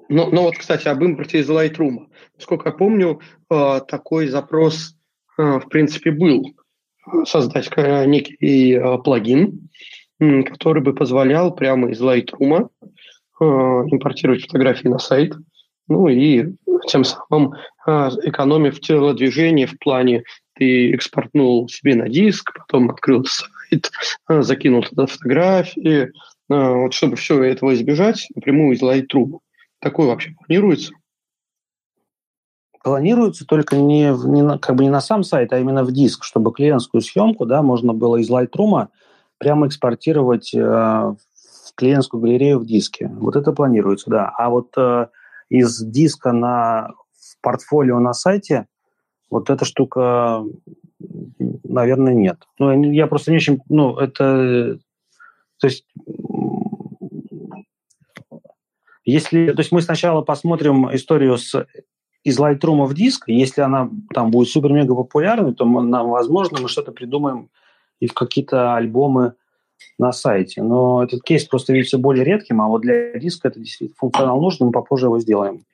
[0.09, 2.09] Ну, ну вот, кстати, об импорте из Lightroom.
[2.37, 4.97] Сколько я помню, а, такой запрос,
[5.39, 6.53] а, в принципе, был
[7.27, 9.71] создать некий плагин,
[10.21, 12.69] который бы позволял прямо из Lightroom
[13.41, 15.35] э, импортировать фотографии на сайт,
[15.89, 16.55] ну и
[16.87, 17.55] тем самым
[17.87, 20.25] э, экономив телодвижение в плане
[20.55, 23.91] ты экспортнул себе на диск, потом открыл сайт,
[24.29, 26.13] э, закинул туда фотографии,
[26.49, 29.39] вот чтобы все этого избежать, напрямую из Lightroom.
[29.79, 30.93] Такое вообще планируется?
[32.83, 36.25] Планируется только не, не на, как бы не на сам сайт, а именно в диск,
[36.25, 38.89] чтобы клиентскую съемку да, можно было из Lightroom
[39.41, 43.11] прямо экспортировать э, в клиентскую галерею в диске.
[43.13, 44.33] Вот это планируется, да.
[44.39, 45.09] А вот э,
[45.49, 48.67] из диска на в портфолио на сайте
[49.31, 50.45] вот эта штука
[51.65, 52.43] наверное, нет.
[52.59, 53.61] Ну, я просто не очень...
[53.69, 54.79] Ну, это...
[55.59, 55.85] То есть
[59.05, 61.67] если, то есть мы сначала посмотрим историю с
[62.23, 66.69] из Lightroom в диск, если она там будет супер-мега популярной, то мы, нам, возможно, мы
[66.69, 67.49] что-то придумаем
[68.01, 69.35] и в какие-то альбомы
[69.99, 70.63] на сайте.
[70.63, 74.67] Но этот кейс просто видится более редким, а вот для диска это действительно функционал нужен,
[74.67, 75.65] мы попозже его сделаем.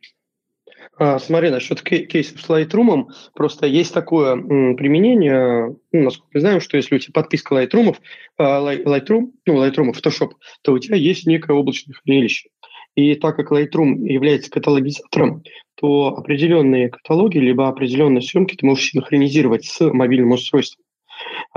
[0.98, 6.78] А, смотри, насчет кейсов с Lightroom, просто есть такое применение, ну, насколько мы знаем, что
[6.78, 7.96] если у тебя подписка Lightroom,
[8.38, 10.30] а, Lightroom, ну, Lightroom, Photoshop,
[10.62, 12.48] то у тебя есть некое облачное хранилище.
[12.94, 15.42] И так как Lightroom является каталогизатором,
[15.74, 20.85] то определенные каталоги либо определенные съемки ты можешь синхронизировать с мобильным устройством.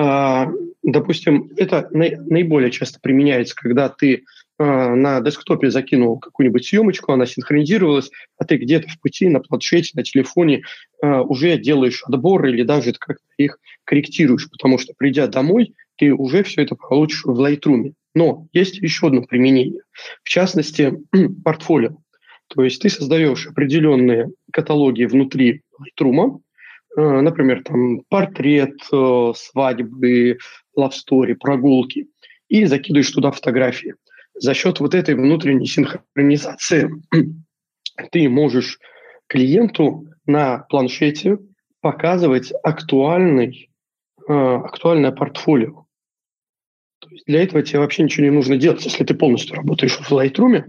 [0.02, 0.50] А,
[0.82, 4.24] допустим, это наиболее часто применяется, когда ты
[4.58, 9.92] а, на десктопе закинул какую-нибудь съемочку, она синхронизировалась, а ты где-то в пути на планшете,
[9.96, 10.64] на телефоне
[11.04, 16.44] а, уже делаешь отбор или даже как-то их корректируешь, потому что придя домой, ты уже
[16.44, 17.92] все это получишь в Lightroom.
[18.16, 19.82] Но есть еще одно применение,
[20.24, 20.94] в частности,
[21.44, 21.98] портфолио.
[22.48, 26.40] То есть ты создаешь определенные каталоги внутри Lightroom,
[26.96, 30.38] например, там портрет, э, свадьбы,
[30.78, 32.08] story, прогулки,
[32.48, 33.96] и закидываешь туда фотографии.
[34.34, 36.90] За счет вот этой внутренней синхронизации
[38.12, 38.80] ты можешь
[39.28, 41.38] клиенту на планшете
[41.82, 43.70] показывать актуальный,
[44.28, 45.86] э, актуальное портфолио.
[47.00, 48.84] То есть для этого тебе вообще ничего не нужно делать.
[48.84, 50.64] Если ты полностью работаешь в Lightroom,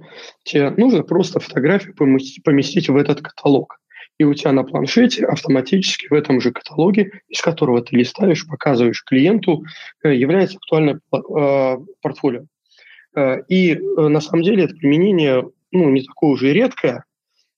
[0.45, 3.81] тебе нужно просто фотографию поместить в этот каталог.
[4.21, 9.03] И у тебя на планшете автоматически в этом же каталоге, из которого ты листаешь, показываешь
[9.03, 9.65] клиенту,
[10.05, 12.45] э, является актуальное э, портфолио.
[13.17, 17.05] Э, и на самом деле это применение ну, не такое уже редкое.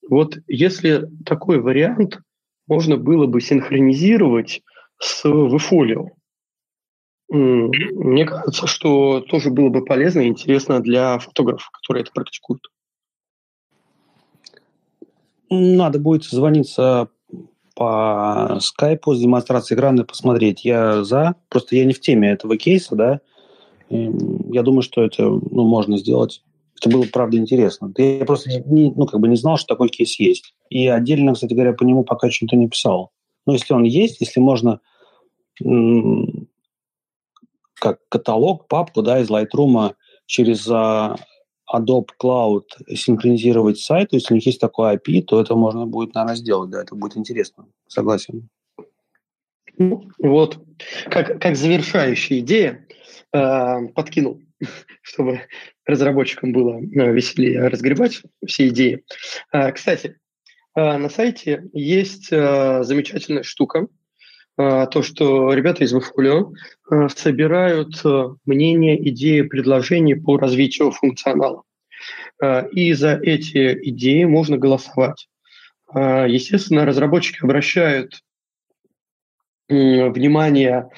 [0.08, 2.20] Вот если такой вариант
[2.68, 4.62] можно было бы синхронизировать
[5.00, 6.10] с VFolio,
[7.28, 12.62] мне кажется, что тоже было бы полезно и интересно для фотографов, которые это практикуют.
[15.54, 17.08] Надо будет звониться
[17.74, 20.64] по скайпу с демонстрацией экрана посмотреть.
[20.64, 21.34] Я за.
[21.50, 23.20] Просто я не в теме этого кейса, да.
[23.90, 26.42] Я думаю, что это ну, можно сделать.
[26.80, 27.92] Это было, правда, интересно.
[27.98, 30.54] Я просто не, ну, как бы не знал, что такой кейс есть.
[30.70, 33.12] И отдельно, кстати говоря, по нему пока что-то не писал.
[33.46, 34.80] Но если он есть, если можно
[37.74, 39.92] как каталог, папку да, из Lightroom
[40.24, 41.18] через uh,
[41.72, 45.86] Adobe Cloud синхронизировать сайт, то есть если у них есть такой API, то это можно
[45.86, 48.48] будет, наверное, сделать, да, это будет интересно, согласен.
[49.78, 50.58] Ну, вот,
[51.06, 52.86] как, как завершающая идея,
[53.32, 54.40] э, подкинул,
[55.02, 55.42] чтобы
[55.86, 59.04] разработчикам было э, веселее разгребать все идеи.
[59.52, 60.18] Э, кстати,
[60.76, 63.88] э, на сайте есть э, замечательная штука,
[64.56, 66.52] то, что ребята из Вифолио
[66.90, 71.62] а, собирают а, мнения, идеи, предложения по развитию функционала.
[72.72, 75.28] И за эти идеи можно голосовать.
[75.94, 78.20] Естественно, разработчики обращают
[79.68, 80.88] внимание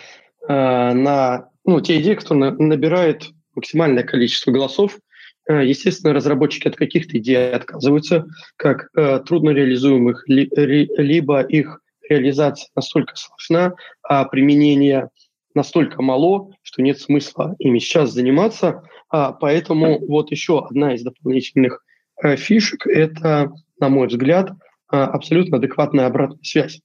[0.49, 4.99] на ну, те идеи, которые набирают максимальное количество голосов.
[5.47, 8.25] Естественно, разработчики от каких-то идей отказываются,
[8.57, 8.89] как
[9.27, 15.11] трудно реализуемых, либо их реализация настолько сложна, а применение
[15.55, 18.83] настолько мало, что нет смысла ими сейчас заниматься.
[19.09, 21.83] А, поэтому вот еще одна из дополнительных
[22.23, 26.81] э, фишек– это, на мой взгляд, э, абсолютно адекватная обратная связь.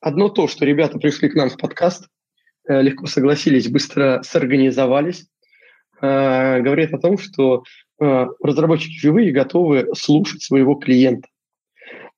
[0.00, 2.08] Одно то, что ребята пришли к нам в подкаст,
[2.68, 5.26] э, легко согласились, быстро сорганизовались,
[6.02, 7.62] говорит о том, что
[7.98, 11.28] разработчики живые готовы слушать своего клиента.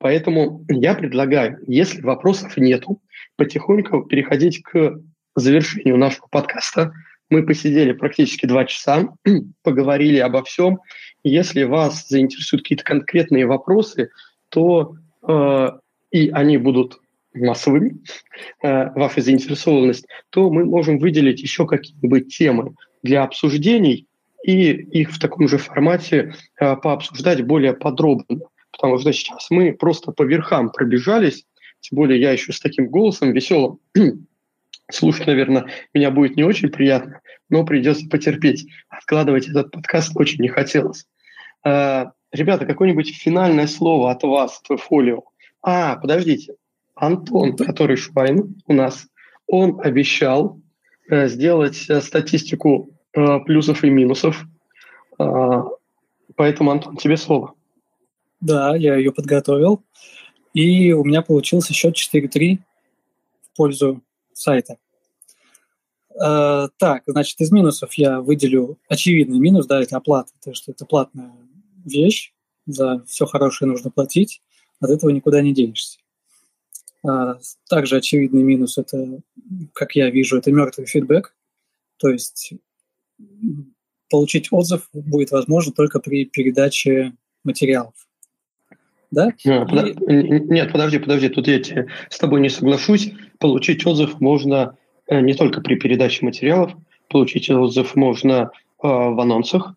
[0.02, 3.00] Поэтому я предлагаю, если вопросов нету,
[3.36, 5.00] потихоньку переходить к
[5.36, 6.92] завершению нашего подкаста.
[7.30, 9.14] Мы посидели практически два часа,
[9.62, 10.80] поговорили обо всем.
[11.22, 14.10] Если вас заинтересуют какие-то конкретные вопросы,
[14.48, 14.96] то
[15.26, 15.68] э,
[16.10, 16.98] и они будут
[17.32, 17.98] массовыми,
[18.60, 22.74] э, ваша заинтересованность, то мы можем выделить еще какие-нибудь темы
[23.04, 24.08] для обсуждений
[24.44, 28.40] и их в таком же формате э, пообсуждать более подробно
[28.72, 31.44] потому что сейчас мы просто по верхам пробежались,
[31.80, 33.78] тем более я еще с таким голосом веселым.
[34.90, 38.66] Слушать, наверное, меня будет не очень приятно, но придется потерпеть.
[38.88, 41.06] Откладывать этот подкаст очень не хотелось.
[41.64, 45.22] А, ребята, какое-нибудь финальное слово от вас, фолио.
[45.62, 46.54] А, подождите.
[46.94, 49.06] Антон, который Швайн у нас,
[49.46, 50.60] он обещал
[51.08, 54.44] э, сделать э, статистику э, плюсов и минусов.
[55.18, 55.64] А,
[56.36, 57.54] поэтому, Антон, тебе слово.
[58.42, 59.82] Да, я ее подготовил.
[60.52, 62.58] И у меня получился счет 4-3
[63.40, 64.02] в пользу
[64.34, 64.76] сайта.
[66.20, 70.84] Э, так, значит, из минусов я выделю очевидный минус, да, это оплата, то что это
[70.84, 71.32] платная
[71.84, 72.34] вещь,
[72.66, 74.42] за все хорошее нужно платить,
[74.80, 75.98] от этого никуда не денешься.
[77.04, 77.38] А,
[77.68, 79.20] также очевидный минус– это,
[79.72, 81.34] как я вижу, это мертвый фидбэк,
[81.96, 82.52] то есть
[84.10, 87.94] получить отзыв будет возможно только при передаче материалов.
[89.12, 89.30] Да?
[89.44, 89.68] Нет,
[90.08, 90.40] И...
[90.50, 91.60] нет, подожди, подожди, тут я
[92.08, 93.12] с тобой не соглашусь.
[93.38, 94.76] Получить отзыв можно
[95.06, 96.72] э, не только при передаче материалов,
[97.08, 98.50] получить отзыв можно
[98.82, 99.74] э, в анонсах.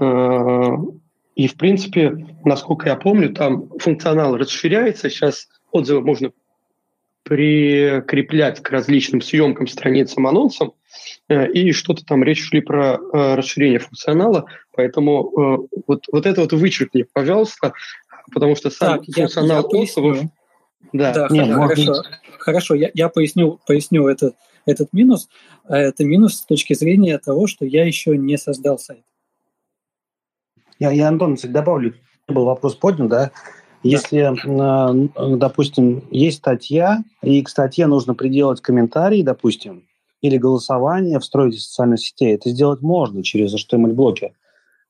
[0.00, 0.70] Э,
[1.36, 5.10] и, в принципе, насколько я помню, там функционал расширяется.
[5.10, 6.32] Сейчас отзывы можно
[7.24, 10.72] прикреплять к различным съемкам, страницам, анонсам.
[11.28, 14.46] Э, и что-то там речь шли про э, расширение функционала.
[14.72, 17.72] Поэтому э, вот, вот это вот вычеркни, пожалуйста,
[18.32, 20.18] потому что сам так, функционал я, я отзывов...
[20.92, 22.06] Да, да Нет, хорошо, быть...
[22.38, 24.36] хорошо я, я поясню, поясню этот,
[24.66, 25.28] этот минус.
[25.66, 29.02] Это минус с точки зрения того, что я еще не создал сайт.
[30.78, 31.94] Я, я Антон, добавлю,
[32.28, 33.30] был вопрос поднят, да,
[33.84, 39.86] если, э, допустим, есть статья, и к статье нужно приделать комментарий, допустим,
[40.22, 44.32] или голосование, встроить в социальные сети, это сделать можно через HTML-блоки.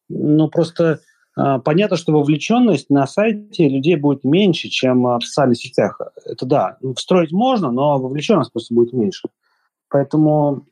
[0.08, 0.98] Но просто э,
[1.34, 6.00] понятно, что вовлеченность на сайте людей будет меньше, чем э, в социальных сетях.
[6.24, 9.28] Это да, встроить можно, но вовлеченность просто будет меньше.
[9.88, 10.66] Поэтому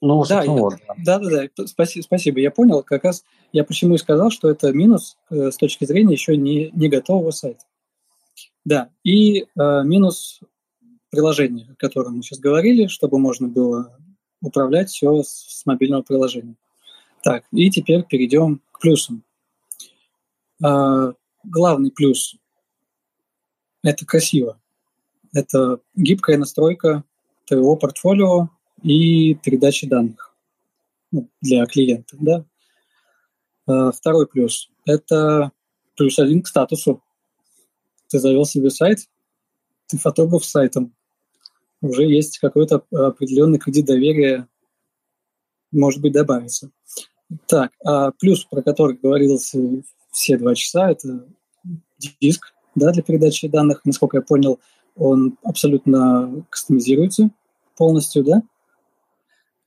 [0.00, 0.74] ну, да, я, вот.
[0.98, 1.66] да, да, да.
[1.66, 2.40] Спасибо, спасибо.
[2.40, 2.82] Я понял.
[2.82, 6.70] Как раз я почему и сказал, что это минус э, с точки зрения еще не,
[6.72, 7.64] не готового сайта.
[8.64, 9.46] Да, и э,
[9.84, 10.40] минус
[11.10, 13.96] приложения, о котором мы сейчас говорили, чтобы можно было
[14.42, 16.56] управлять все с, с мобильного приложения.
[17.22, 19.22] Так, и теперь перейдем к плюсам.
[20.64, 21.12] Э,
[21.44, 22.36] главный плюс–
[23.82, 24.60] это красиво.
[25.32, 27.04] Это гибкая настройка
[27.46, 28.48] твоего портфолио
[28.82, 30.34] и передачи данных
[31.10, 32.16] ну, для клиента.
[32.18, 32.44] Да?
[33.66, 35.52] А, второй плюс– это
[35.96, 37.02] плюс один к статусу.
[38.08, 39.00] Ты завел себе сайт,
[39.86, 40.94] ты фотограф с сайтом,
[41.80, 44.48] уже есть какой-то определенный кредит доверия,
[45.72, 46.70] может быть, добавится.
[47.46, 49.58] Так, а плюс, про который говорился
[50.16, 51.26] все два часа, это
[52.20, 53.82] диск да, для передачи данных.
[53.84, 54.58] Насколько я понял,
[54.96, 57.30] он абсолютно кастомизируется
[57.76, 58.42] полностью, да?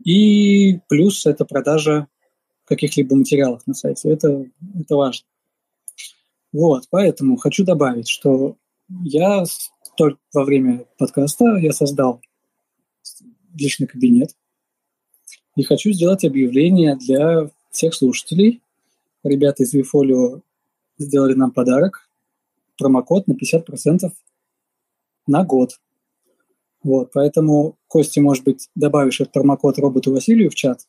[0.03, 2.07] И плюс это продажа
[2.65, 4.09] каких-либо материалов на сайте.
[4.09, 4.45] Это,
[4.79, 5.27] это важно.
[6.51, 8.57] Вот, поэтому хочу добавить, что
[9.03, 9.43] я
[9.97, 12.21] только во время подкаста я создал
[13.53, 14.35] личный кабинет
[15.55, 18.63] и хочу сделать объявление для всех слушателей.
[19.23, 20.41] Ребята из Вифолио
[20.97, 22.09] сделали нам подарок,
[22.77, 24.11] промокод на 50%
[25.27, 25.79] на год.
[26.81, 30.87] Вот, поэтому, Кости, может быть, добавишь этот промокод роботу Василию в чат,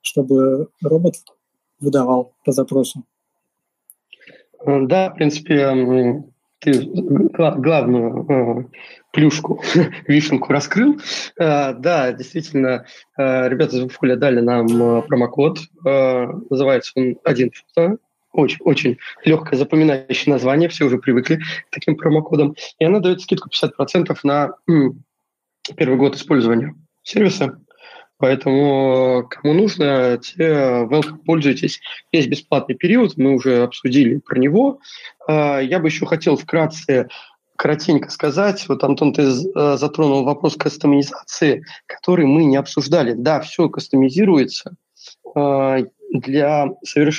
[0.00, 1.14] чтобы робот
[1.78, 3.04] выдавал по запросу.
[4.64, 6.24] Да, в принципе,
[6.62, 6.88] ты
[7.34, 8.64] главную э,
[9.12, 9.62] плюшку,
[10.06, 11.00] вишенку раскрыл.
[11.38, 12.86] Э, да, действительно,
[13.16, 15.58] ребята из Вуфуля дали нам промокод.
[15.84, 17.98] Называется он «Один фото»
[18.32, 22.56] очень, очень легкое запоминающее название, все уже привыкли к таким промокодам.
[22.78, 25.04] И она дает скидку 50% на м,
[25.76, 27.58] первый год использования сервиса.
[28.22, 31.80] Поэтому кому нужно, те welcome, пользуйтесь.
[32.12, 34.78] Есть бесплатный период, мы уже обсудили про него.
[35.26, 37.08] А, я бы еще хотел вкратце
[37.56, 38.64] коротенько сказать.
[38.68, 43.14] Вот, Антон, ты э, затронул вопрос кастомизации, который мы не обсуждали.
[43.14, 44.76] Да, все кастомизируется.
[45.34, 46.68] Для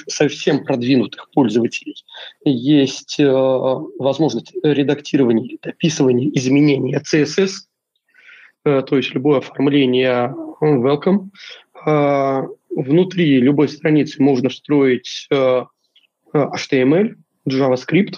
[0.08, 1.96] совсем продвинутых пользователей
[2.46, 7.52] есть э, возможность редактирования, дописывания изменений CSS,
[8.64, 11.30] э, то есть любое оформление welcome.
[11.86, 15.64] Э, внутри любой страницы можно встроить э,
[16.34, 17.16] HTML,
[17.48, 18.16] JavaScript,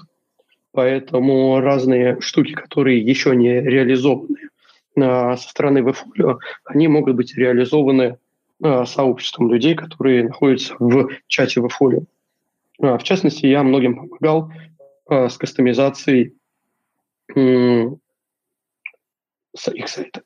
[0.72, 4.38] поэтому разные штуки, которые еще не реализованы
[4.96, 8.18] э, со стороны WebFolio, они могут быть реализованы
[8.64, 12.04] Э, сообществом людей, которые находятся в чате в фолио.
[12.80, 14.50] В частности, я многим помогал
[15.10, 16.36] э, с кастомизацией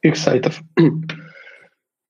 [0.02, 0.62] их сайтов.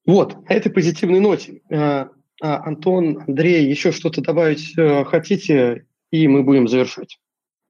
[0.09, 1.61] Вот, на этой позитивной ноте.
[1.69, 2.07] Э,
[2.41, 4.73] а, Антон, Андрей, еще что-то добавить
[5.07, 7.19] хотите, и мы будем завершать.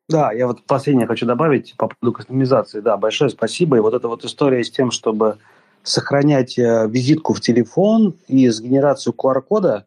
[0.07, 2.79] Да, я вот последнее хочу добавить по поводу кастомизации.
[2.79, 3.77] Да, большое спасибо.
[3.77, 5.37] И вот эта вот история с тем, чтобы
[5.83, 9.85] сохранять э, визитку в телефон и с генерацию QR-кода,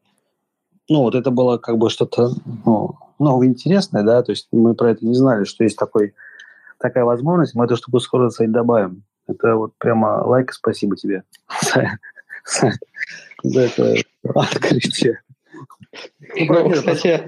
[0.88, 2.30] ну, вот это было как бы что-то
[2.64, 3.54] ну, новое
[3.92, 6.14] да, то есть мы про это не знали, что есть такой,
[6.78, 9.04] такая возможность, мы эту штуку скоро сайт добавим.
[9.26, 11.22] Это вот прямо лайк спасибо тебе
[13.43, 13.94] за это
[14.35, 15.20] открытие.
[16.36, 17.23] Ну, кстати...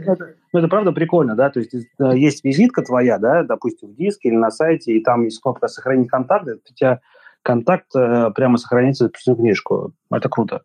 [0.53, 4.28] Ну, это правда прикольно, да, то есть э, есть визитка твоя, да, допустим, в диске
[4.28, 7.01] или на сайте, и там есть кнопка «Сохранить контакт», у тебя
[7.43, 9.93] контакт э, прямо сохранится в книжку.
[10.11, 10.62] Это круто.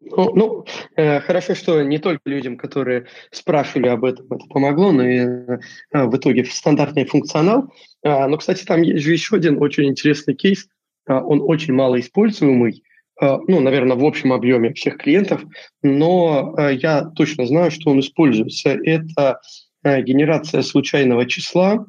[0.00, 0.64] Ну, ну
[0.96, 5.58] э, хорошо, что не только людям, которые спрашивали об этом, это помогло, но и э,
[5.92, 7.72] в итоге стандартный функционал.
[8.04, 10.68] А, но, кстати, там есть же еще один очень интересный кейс.
[11.06, 12.82] А, он очень мало используемый,
[13.20, 15.44] а, ну, наверное, в общем объеме всех клиентов,
[15.82, 18.70] но а, я точно знаю, что он используется.
[18.70, 19.40] Это
[19.84, 21.86] генерация случайного числа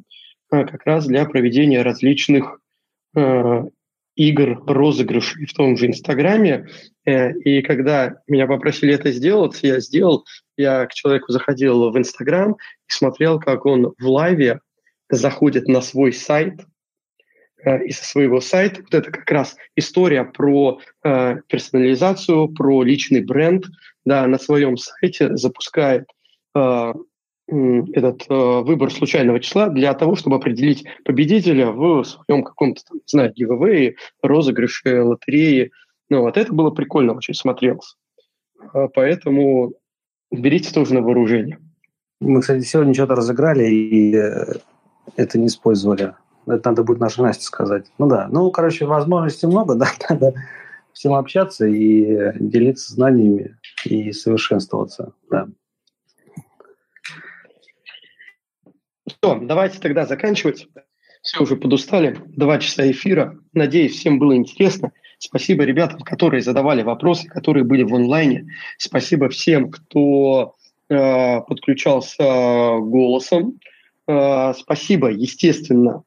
[0.51, 2.59] как раз для проведения различных
[4.17, 6.67] игр, розыгрышей в том же Инстаграме.
[7.05, 10.25] Э, и когда меня попросили это сделать, я сделал.
[10.57, 12.55] Я к человеку заходил в Инстаграм и
[12.91, 14.59] смотрел, как он в лайве
[15.09, 16.59] заходит на свой сайт,
[17.63, 18.81] э, и со своего сайта.
[18.81, 23.65] Вот это как раз история про э, персонализацию, про личный бренд.
[24.05, 26.07] Да, на своем сайте запускает
[27.47, 33.33] этот э, выбор случайного числа для того, чтобы определить победителя в своем каком-то, не знаю,
[33.33, 35.71] giveaway, розыгрыше, лотерее.
[36.09, 37.95] Ну, вот это было прикольно очень смотрелось.
[38.73, 39.73] А поэтому
[40.29, 41.59] берите тоже на вооружение.
[42.19, 44.55] Мы, кстати, сегодня что-то разыграли и э,
[45.15, 46.15] это не использовали.
[46.47, 47.85] Это надо будет нашей Насте сказать.
[47.97, 50.33] Ну да, ну, короче, возможностей много, да, надо
[50.93, 55.47] всем общаться и делиться знаниями и совершенствоваться, да.
[59.07, 60.67] Все, давайте тогда заканчивать.
[61.21, 62.19] Все уже подустали.
[62.27, 63.37] Два часа эфира.
[63.53, 64.91] Надеюсь, всем было интересно.
[65.19, 68.47] Спасибо ребятам, которые задавали вопросы, которые были в онлайне.
[68.77, 70.55] Спасибо всем, кто
[70.89, 72.23] э, подключался
[72.79, 73.59] голосом.
[74.07, 76.03] Э, спасибо, естественно,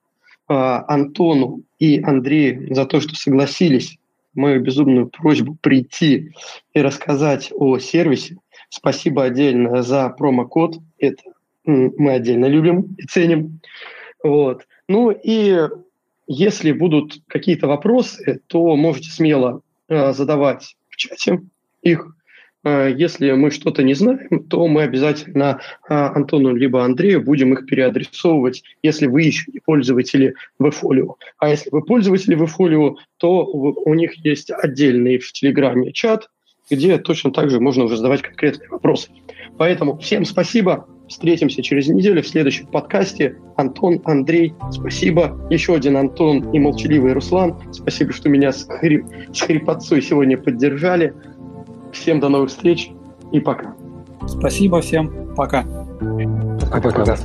[0.53, 3.99] Антону и Андрею за то, что согласились
[4.35, 6.33] мою безумную просьбу прийти
[6.73, 8.37] и рассказать о сервисе.
[8.69, 10.79] Спасибо отдельно за промокод.
[10.99, 11.23] Это
[11.65, 13.61] мы отдельно любим и ценим.
[14.23, 14.67] Вот.
[14.89, 15.69] Ну и
[16.27, 21.43] если будут какие-то вопросы, то можете смело э, задавать в чате
[21.83, 22.15] их.
[22.63, 27.67] Э, если мы что-то не знаем, то мы обязательно э, Антону либо Андрею будем их
[27.67, 31.15] переадресовывать, если вы еще не пользователи WebFolio.
[31.39, 36.29] А если вы пользователи WebFolio, то у них есть отдельный в Телеграме чат,
[36.71, 39.11] где точно так же можно уже задавать конкретные вопросы.
[39.59, 40.87] Поэтому всем спасибо.
[41.09, 43.37] Встретимся через неделю в следующем подкасте.
[43.57, 45.45] Антон, Андрей, спасибо.
[45.51, 47.59] Еще один Антон и молчаливый Руслан.
[47.73, 51.13] Спасибо, что меня с, хрип, с хрипотцой сегодня поддержали.
[51.93, 52.93] Всем до новых встреч
[53.33, 53.75] и пока.
[54.27, 55.35] Спасибо всем.
[55.37, 55.65] Пока.
[56.71, 57.17] Пока-пока.